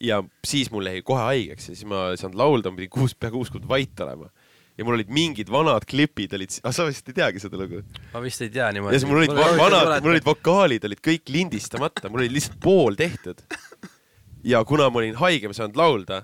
Ja 0.04 0.20
siis 0.48 0.72
mul 0.74 0.88
jäi 0.90 1.02
kohe 1.06 1.22
haigeks 1.30 1.70
ja 1.70 1.76
siis 1.78 1.88
ma 1.90 2.10
ei 2.12 2.20
saanud 2.20 2.38
laulda, 2.40 2.72
ma 2.72 2.82
pidin 2.82 2.92
kuus, 2.94 3.16
pea 3.16 3.32
kuus 3.32 3.52
kuud 3.54 3.68
vait 3.70 4.00
olema. 4.04 4.30
ja 4.78 4.86
mul 4.86 4.98
olid 4.98 5.12
mingid 5.14 5.52
vanad 5.54 5.86
klipid 5.90 6.34
olid, 6.34 6.56
ah 6.66 6.74
sa 6.76 6.88
vist 6.90 7.08
ei 7.10 7.16
teagi 7.20 7.40
seda 7.44 7.60
lugu? 7.62 7.84
ma 8.14 8.22
vist 8.24 8.42
ei 8.44 8.52
tea 8.52 8.68
ja 8.68 8.76
niimoodi. 8.76 9.00
siis 9.00 9.08
mul 9.10 9.22
olid 9.22 9.36
va- 9.38 9.54
vanad, 9.60 9.96
mul 10.04 10.16
olid 10.16 10.28
vokaalid 10.28 10.88
olid 10.90 11.02
kõik 11.08 11.32
lindistamata, 11.32 12.12
mul 12.12 12.26
oli 12.26 12.34
lihtsalt 12.36 12.60
pool 12.64 13.00
tehtud. 13.00 13.42
ja 14.54 14.64
kuna 14.68 14.90
ma 14.92 15.04
olin 15.04 15.16
haige, 15.22 15.48
ma 15.48 15.56
ei 15.56 15.62
saanud 15.62 15.80
laulda. 15.80 16.24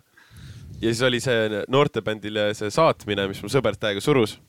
ja 0.82 0.88
siis 0.92 1.04
oli 1.08 1.22
see 1.24 1.64
noortebändile 1.72 2.50
see 2.58 2.72
saatmine, 2.74 3.28
mis 3.32 3.44
mu 3.46 3.52
sõber 3.52 3.80
täiega 3.80 4.04
surus. 4.04 4.40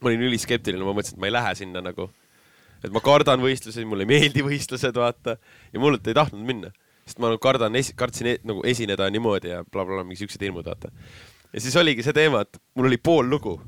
ma 0.00 0.10
olin 0.10 0.26
üliskeptiline, 0.26 0.82
ma 0.82 0.96
mõtlesin, 0.96 1.20
et 1.20 1.22
ma 1.22 1.30
ei 1.30 1.36
lähe 1.38 1.54
sinna 1.62 1.84
nagu. 1.84 2.10
et 2.82 2.90
ma 2.90 3.04
kardan 3.04 3.40
võistlusi, 3.44 3.86
mulle 3.86 4.08
ei 4.08 4.10
meeldi 4.10 4.42
võistlused, 4.42 4.98
vaata. 4.98 5.36
ja 5.72 5.80
mulle 5.80 6.02
ei 6.02 6.18
tahtnud 6.18 6.42
minna, 6.42 6.72
sest 7.06 7.22
ma 7.22 7.30
nagu 7.30 7.40
kardan, 7.42 7.78
kartsin 7.96 8.32
e 8.32 8.36
nagu 8.46 8.64
esineda 8.66 9.06
niimoodi 9.14 9.52
ja 9.52 9.62
blablabla, 9.64 10.04
mingi 10.06 10.24
siuksed 10.24 10.42
hirmud, 10.42 10.66
vaata. 10.66 10.90
ja 11.52 11.62
siis 11.62 11.76
oligi 11.78 12.02
see 12.02 12.16
teema, 12.16 12.42
et 12.42 12.60
mul 12.74 12.90
oli 12.90 12.98
pool 12.98 13.30
lugu 13.30 13.60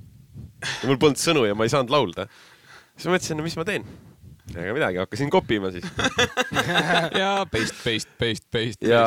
ja 0.58 0.90
mul 0.90 0.98
polnud 1.00 1.20
sõnu 1.20 1.46
ja 1.46 1.56
ma 1.56 1.66
ei 1.66 1.72
saanud 1.72 1.92
laulda. 1.92 2.26
siis 2.96 3.08
ma 3.08 3.16
mõtlesin, 3.16 3.38
no 3.38 3.46
mis 3.46 3.56
ma 3.58 3.64
teen. 3.68 3.86
ega 4.48 4.74
midagi, 4.74 5.00
hakkasin 5.02 5.30
kopima 5.30 5.70
siis 5.74 5.86
ja 7.20 7.32
paste, 7.52 7.78
paste, 7.84 8.14
paste, 8.18 8.46
paste. 8.50 8.88
ja, 8.88 9.02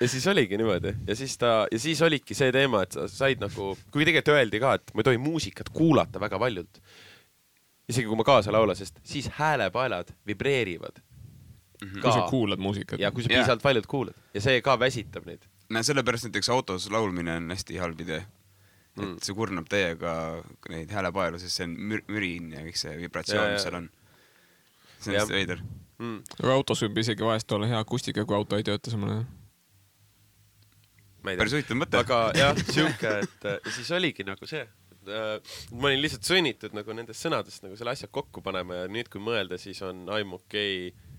ja 0.00 0.08
siis 0.08 0.26
oligi 0.30 0.58
niimoodi 0.60 0.94
ja 1.08 1.16
siis 1.18 1.38
ta 1.40 1.62
ja 1.72 1.80
siis 1.80 2.02
oligi 2.04 2.36
see 2.38 2.52
teema, 2.54 2.84
et 2.86 2.98
sa 2.98 3.08
said 3.10 3.42
nagu, 3.42 3.72
kuigi 3.90 4.10
tegelikult 4.10 4.36
öeldi 4.36 4.60
ka, 4.62 4.76
et 4.78 4.92
ma 4.94 5.02
ei 5.02 5.10
tohi 5.10 5.22
muusikat 5.22 5.72
kuulata 5.74 6.20
väga 6.22 6.38
valjult. 6.40 6.82
isegi 7.88 8.06
kui 8.06 8.20
ma 8.20 8.26
kaasa 8.26 8.52
laula, 8.54 8.76
sest 8.78 9.00
siis 9.02 9.26
häälepaelad 9.40 10.14
vibreerivad. 10.28 11.02
Kui 11.90 12.12
sa 12.12 12.26
kuulad 12.30 12.62
muusikat. 12.62 13.00
ja 13.00 13.10
kui 13.10 13.24
sa 13.24 13.32
piisavalt 13.32 13.64
valjult 13.64 13.86
kuulad 13.90 14.14
ja 14.34 14.40
see 14.44 14.60
ka 14.62 14.78
väsitab 14.78 15.26
neid. 15.26 15.48
no 15.70 15.82
sellepärast 15.82 16.28
näiteks 16.28 16.52
autos 16.54 16.90
laulmine 16.90 17.36
on 17.40 17.50
hästi 17.50 17.80
halb 17.82 18.00
idee. 18.00 18.22
et 18.22 18.40
Mm. 19.02 19.16
see 19.24 19.32
kurnab 19.34 19.68
täiega 19.72 20.10
neid 20.68 20.90
häälepaelu, 20.92 21.38
sest 21.40 21.56
see 21.56 21.64
on 21.64 21.76
mür-, 21.92 22.02
mürin 22.12 22.50
ja 22.52 22.60
kõik 22.60 22.76
see 22.76 22.98
vibratsioon 23.00 23.54
mis 23.54 23.62
seal 23.64 23.78
on. 23.78 23.86
see 24.98 25.14
on 25.14 25.16
hästi 25.16 25.32
veider. 25.32 25.62
Mm. 25.98 26.18
aga 26.42 26.56
autos 26.58 26.82
võib 26.84 27.00
isegi 27.00 27.24
vahest 27.24 27.54
olla 27.56 27.70
hea 27.70 27.80
akustika, 27.80 28.26
kui 28.28 28.36
auto 28.36 28.58
ei 28.60 28.66
tööta 28.66 28.92
samal 28.92 29.14
ajal. 29.14 29.24
päris 31.24 31.56
huvitav 31.56 31.80
mõte. 31.80 32.02
aga 32.02 32.20
jah, 32.36 32.60
sihuke, 32.68 33.14
et 33.24 33.48
äh, 33.48 33.58
ja 33.64 33.72
siis 33.78 33.90
oligi 33.96 34.28
nagu 34.28 34.50
see. 34.50 34.66
ma 35.06 35.88
olin 35.88 36.02
lihtsalt 36.02 36.28
sunnitud 36.28 36.76
nagu 36.76 36.94
nendest 36.94 37.24
sõnadest 37.24 37.64
nagu 37.64 37.78
selle 37.80 37.96
asja 37.96 38.10
kokku 38.12 38.44
panema 38.44 38.82
ja 38.82 38.92
nüüd, 38.92 39.08
kui 39.10 39.24
mõelda, 39.24 39.56
siis 39.58 39.80
on 39.82 40.04
I 40.04 40.22
m 40.22 40.36
okei 40.36 40.92
okay, 40.92 41.11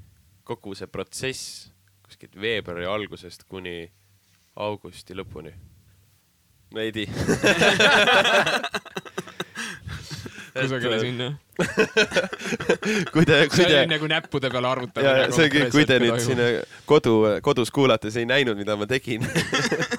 kogu 0.44 0.76
see 0.76 0.88
protsess 0.92 1.70
kuskilt 2.04 2.36
veebruari 2.40 2.86
algusest 2.90 3.46
kuni 3.50 3.92
augusti 4.56 5.16
lõpuni. 5.18 5.54
veidi. 6.74 7.08
kusagile 10.54 11.00
sinna. 11.02 11.30
kui 13.14 13.26
te, 13.26 13.40
kui 13.50 13.58
see 13.58 13.66
te 13.66 13.80
oli, 13.80 13.90
nagu 13.90 14.10
näppude 14.10 14.52
peale 14.54 14.68
ja, 14.68 14.72
arvutamine. 14.76 15.28
see, 15.34 15.68
kui 15.74 15.86
te 15.90 16.00
nüüd 16.02 16.22
siin 16.22 16.42
kodu, 16.90 17.16
kodus 17.46 17.74
kuulates 17.74 18.18
ei 18.22 18.28
näinud, 18.30 18.58
mida 18.60 18.78
ma 18.78 18.86
tegin, 18.90 19.26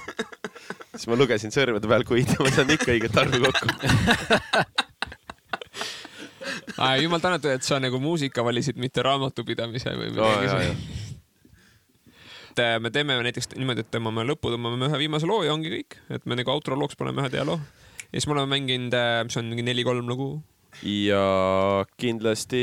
siis 0.95 1.09
ma 1.11 1.19
lugesin 1.19 1.55
sõrmede 1.55 1.91
peal, 1.91 2.07
kuid 2.07 2.35
ma 2.39 2.51
saan 2.55 2.75
ikka 2.75 2.93
õiget 2.95 3.23
arvu 3.25 3.47
kokku. 3.49 3.67
jumal 7.03 7.23
tänatud, 7.23 7.51
et 7.55 7.67
sa 7.67 7.81
nagu 7.83 8.01
muusika 8.03 8.45
valisid, 8.45 8.79
mitte 8.81 9.05
raamatupidamise 9.05 9.95
või 9.99 10.13
midagi 10.13 10.49
jaa, 10.49 10.59
sellist. 10.59 11.13
et 12.55 12.63
äh, 12.65 12.79
me 12.83 12.91
teeme 12.95 13.19
näiteks 13.27 13.53
niimoodi, 13.57 13.85
et 13.85 13.93
tõmbame 13.95 14.25
lõppu, 14.29 14.53
tõmbame 14.55 14.89
ühe 14.89 15.05
viimase 15.05 15.29
loo 15.29 15.43
ja 15.47 15.55
ongi 15.55 15.73
kõik, 15.73 15.99
et 16.15 16.27
me 16.27 16.39
nagu 16.39 16.53
outro 16.55 16.79
looks 16.79 16.99
paneme 17.01 17.25
ühe 17.25 17.33
dialoo. 17.35 17.61
ja 18.09 18.17
siis 18.17 18.29
me 18.31 18.37
oleme 18.37 18.55
mänginud, 18.57 18.99
mis 19.29 19.41
on 19.41 19.49
mingi 19.51 19.67
neli-kolm 19.67 20.09
lugu. 20.11 20.29
ja 20.83 21.25
kindlasti 22.01 22.63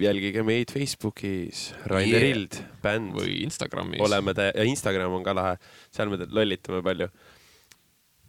jälgige 0.00 0.44
meid 0.46 0.72
Facebookis, 0.72 1.72
Rainer 1.86 2.22
Yeah. 2.24 2.36
Ild, 2.36 2.60
bänd. 2.82 3.12
või 3.16 3.42
Instagramis. 3.44 4.00
oleme 4.00 4.34
tä-, 4.34 4.52
ja 4.54 4.64
Instagram 4.64 5.18
on 5.18 5.24
ka 5.24 5.34
lahe, 5.36 5.56
seal 5.90 6.12
me 6.12 6.20
lollitame 6.24 6.82
palju. 6.82 7.08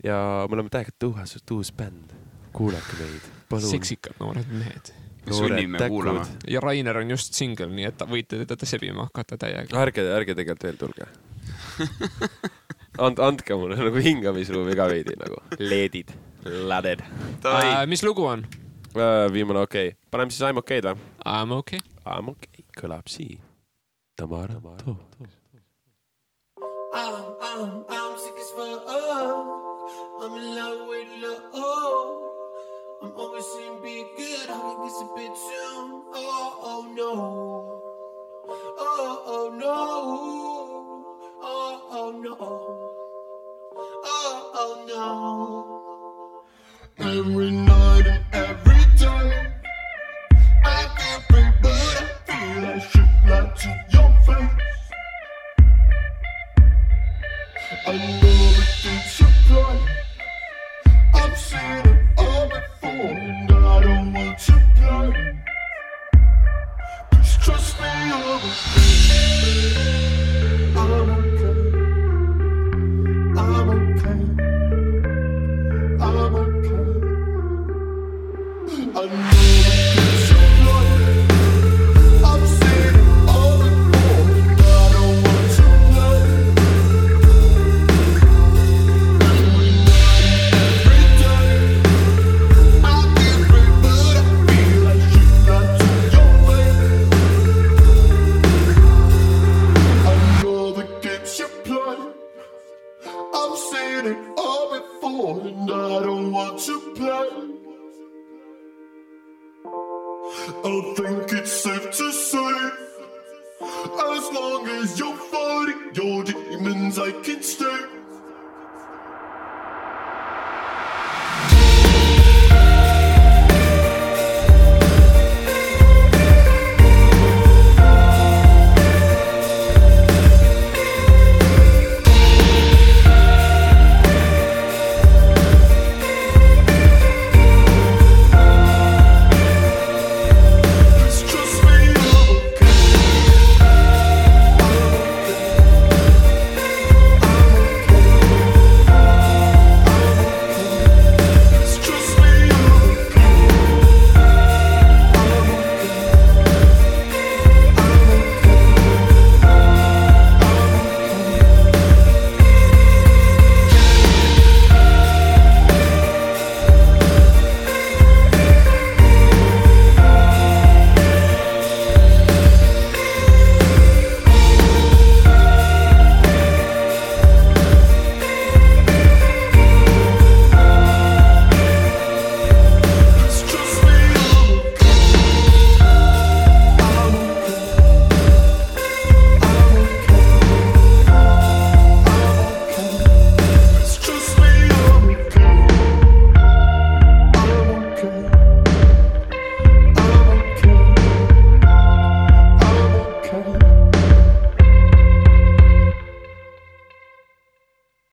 ja 0.03 0.45
me 0.47 0.57
oleme 0.59 0.71
täiega 0.73 0.95
tõhus, 0.99 1.37
tõhus 1.45 1.75
bänd, 1.75 2.15
kuulake 2.55 3.03
meid. 3.03 3.38
Seksikad 3.57 4.19
noored 4.21 4.51
mehed. 4.53 4.93
Me 5.25 5.33
sunnime 5.35 5.89
kuulama.. 5.91 6.25
ja 6.47 6.61
Rainer 6.63 6.97
on 7.01 7.09
just 7.11 7.33
singel, 7.37 7.69
nii 7.75 7.89
et 7.89 8.05
võite 8.09 8.39
teda 8.45 8.69
sebima 8.69 9.09
hakata 9.09 9.37
täiega. 9.41 9.81
ärge, 9.81 10.05
ärge 10.15 10.35
tegelikult 10.37 10.63
veel 10.69 10.79
tulge. 10.79 11.09
And-, 12.99 13.19
andke 13.23 13.55
mulle 13.55 13.77
nagu 13.79 14.01
hingamisruumi 14.03 14.75
ka 14.75 14.87
veidi 14.91 15.15
nagu, 15.19 15.41
leedid, 15.59 16.11
laded. 16.67 17.03
Äh, 17.45 17.85
mis 17.87 18.03
lugu 18.03 18.25
on? 18.27 18.47
viimane 19.33 19.59
okei 19.59 19.91
okay., 19.93 19.99
paneme 20.11 20.33
siis 20.33 20.41
I 20.47 20.53
m 20.53 20.63
okeid 20.63 20.87
või? 20.89 20.97
I 21.23 21.43
m 21.45 21.51
okay. 21.59 21.79
I 22.05 22.17
m 22.23 22.33
okei 22.33 22.49
okay., 22.63 22.65
kõlab 22.79 23.07
siin. 23.11 23.39
Tamara, 24.19 24.57
too. 24.83 24.97
I'm, 26.91 27.15
I'm, 27.39 27.85
I'm 27.87 28.17
sick 28.17 28.35
as 28.35 28.49
fuck. 28.57 28.83
I'm 30.19 30.33
in 30.35 30.55
love 30.55 30.89
with 30.89 31.07
love. 31.21 32.38
I'm 33.01 33.13
always 33.15 33.45
saying 33.45 33.79
be 33.81 34.05
good. 34.17 34.49
I 34.49 34.59
think 34.59 34.79
it's 34.83 35.01
a 35.01 35.05
bit 35.15 35.37
soon. 35.37 36.03
Oh, 36.13 36.59
oh 36.61 36.81
no. 36.97 37.13
Oh, 38.49 39.23
oh 39.25 39.49
no. 39.57 39.75
Oh, 41.41 41.81
oh 41.91 42.11
no. 42.21 42.35
Oh, 44.03 44.51
oh 44.53 44.73
no. 46.99 47.05
Every 47.05 47.51
night 47.51 48.05
and 48.05 48.25
every 48.33 48.83
day. 48.97 49.47
I 50.65 50.87
can't 50.97 51.27
breathe, 51.29 51.53
but 51.61 51.71
I 51.71 52.05
feel 52.25 52.65
I 52.65 52.79
should 52.79 53.11
lie 53.29 53.53
to 53.59 53.69
your 53.93 54.11
face. 54.25 54.59
I 57.87 57.89
know 58.21 58.39
it 58.59 58.67
takes 58.83 59.19
your 59.21 59.31
blood. 59.47 59.79
I've 61.13 61.37
and 63.01 63.51
I 63.51 63.81
don't 63.81 64.13
want 64.13 64.37
to 64.39 64.51
play. 64.75 65.35
Please 67.11 67.37
trust 67.37 67.79
me. 67.79 67.87
I'm 67.87 68.19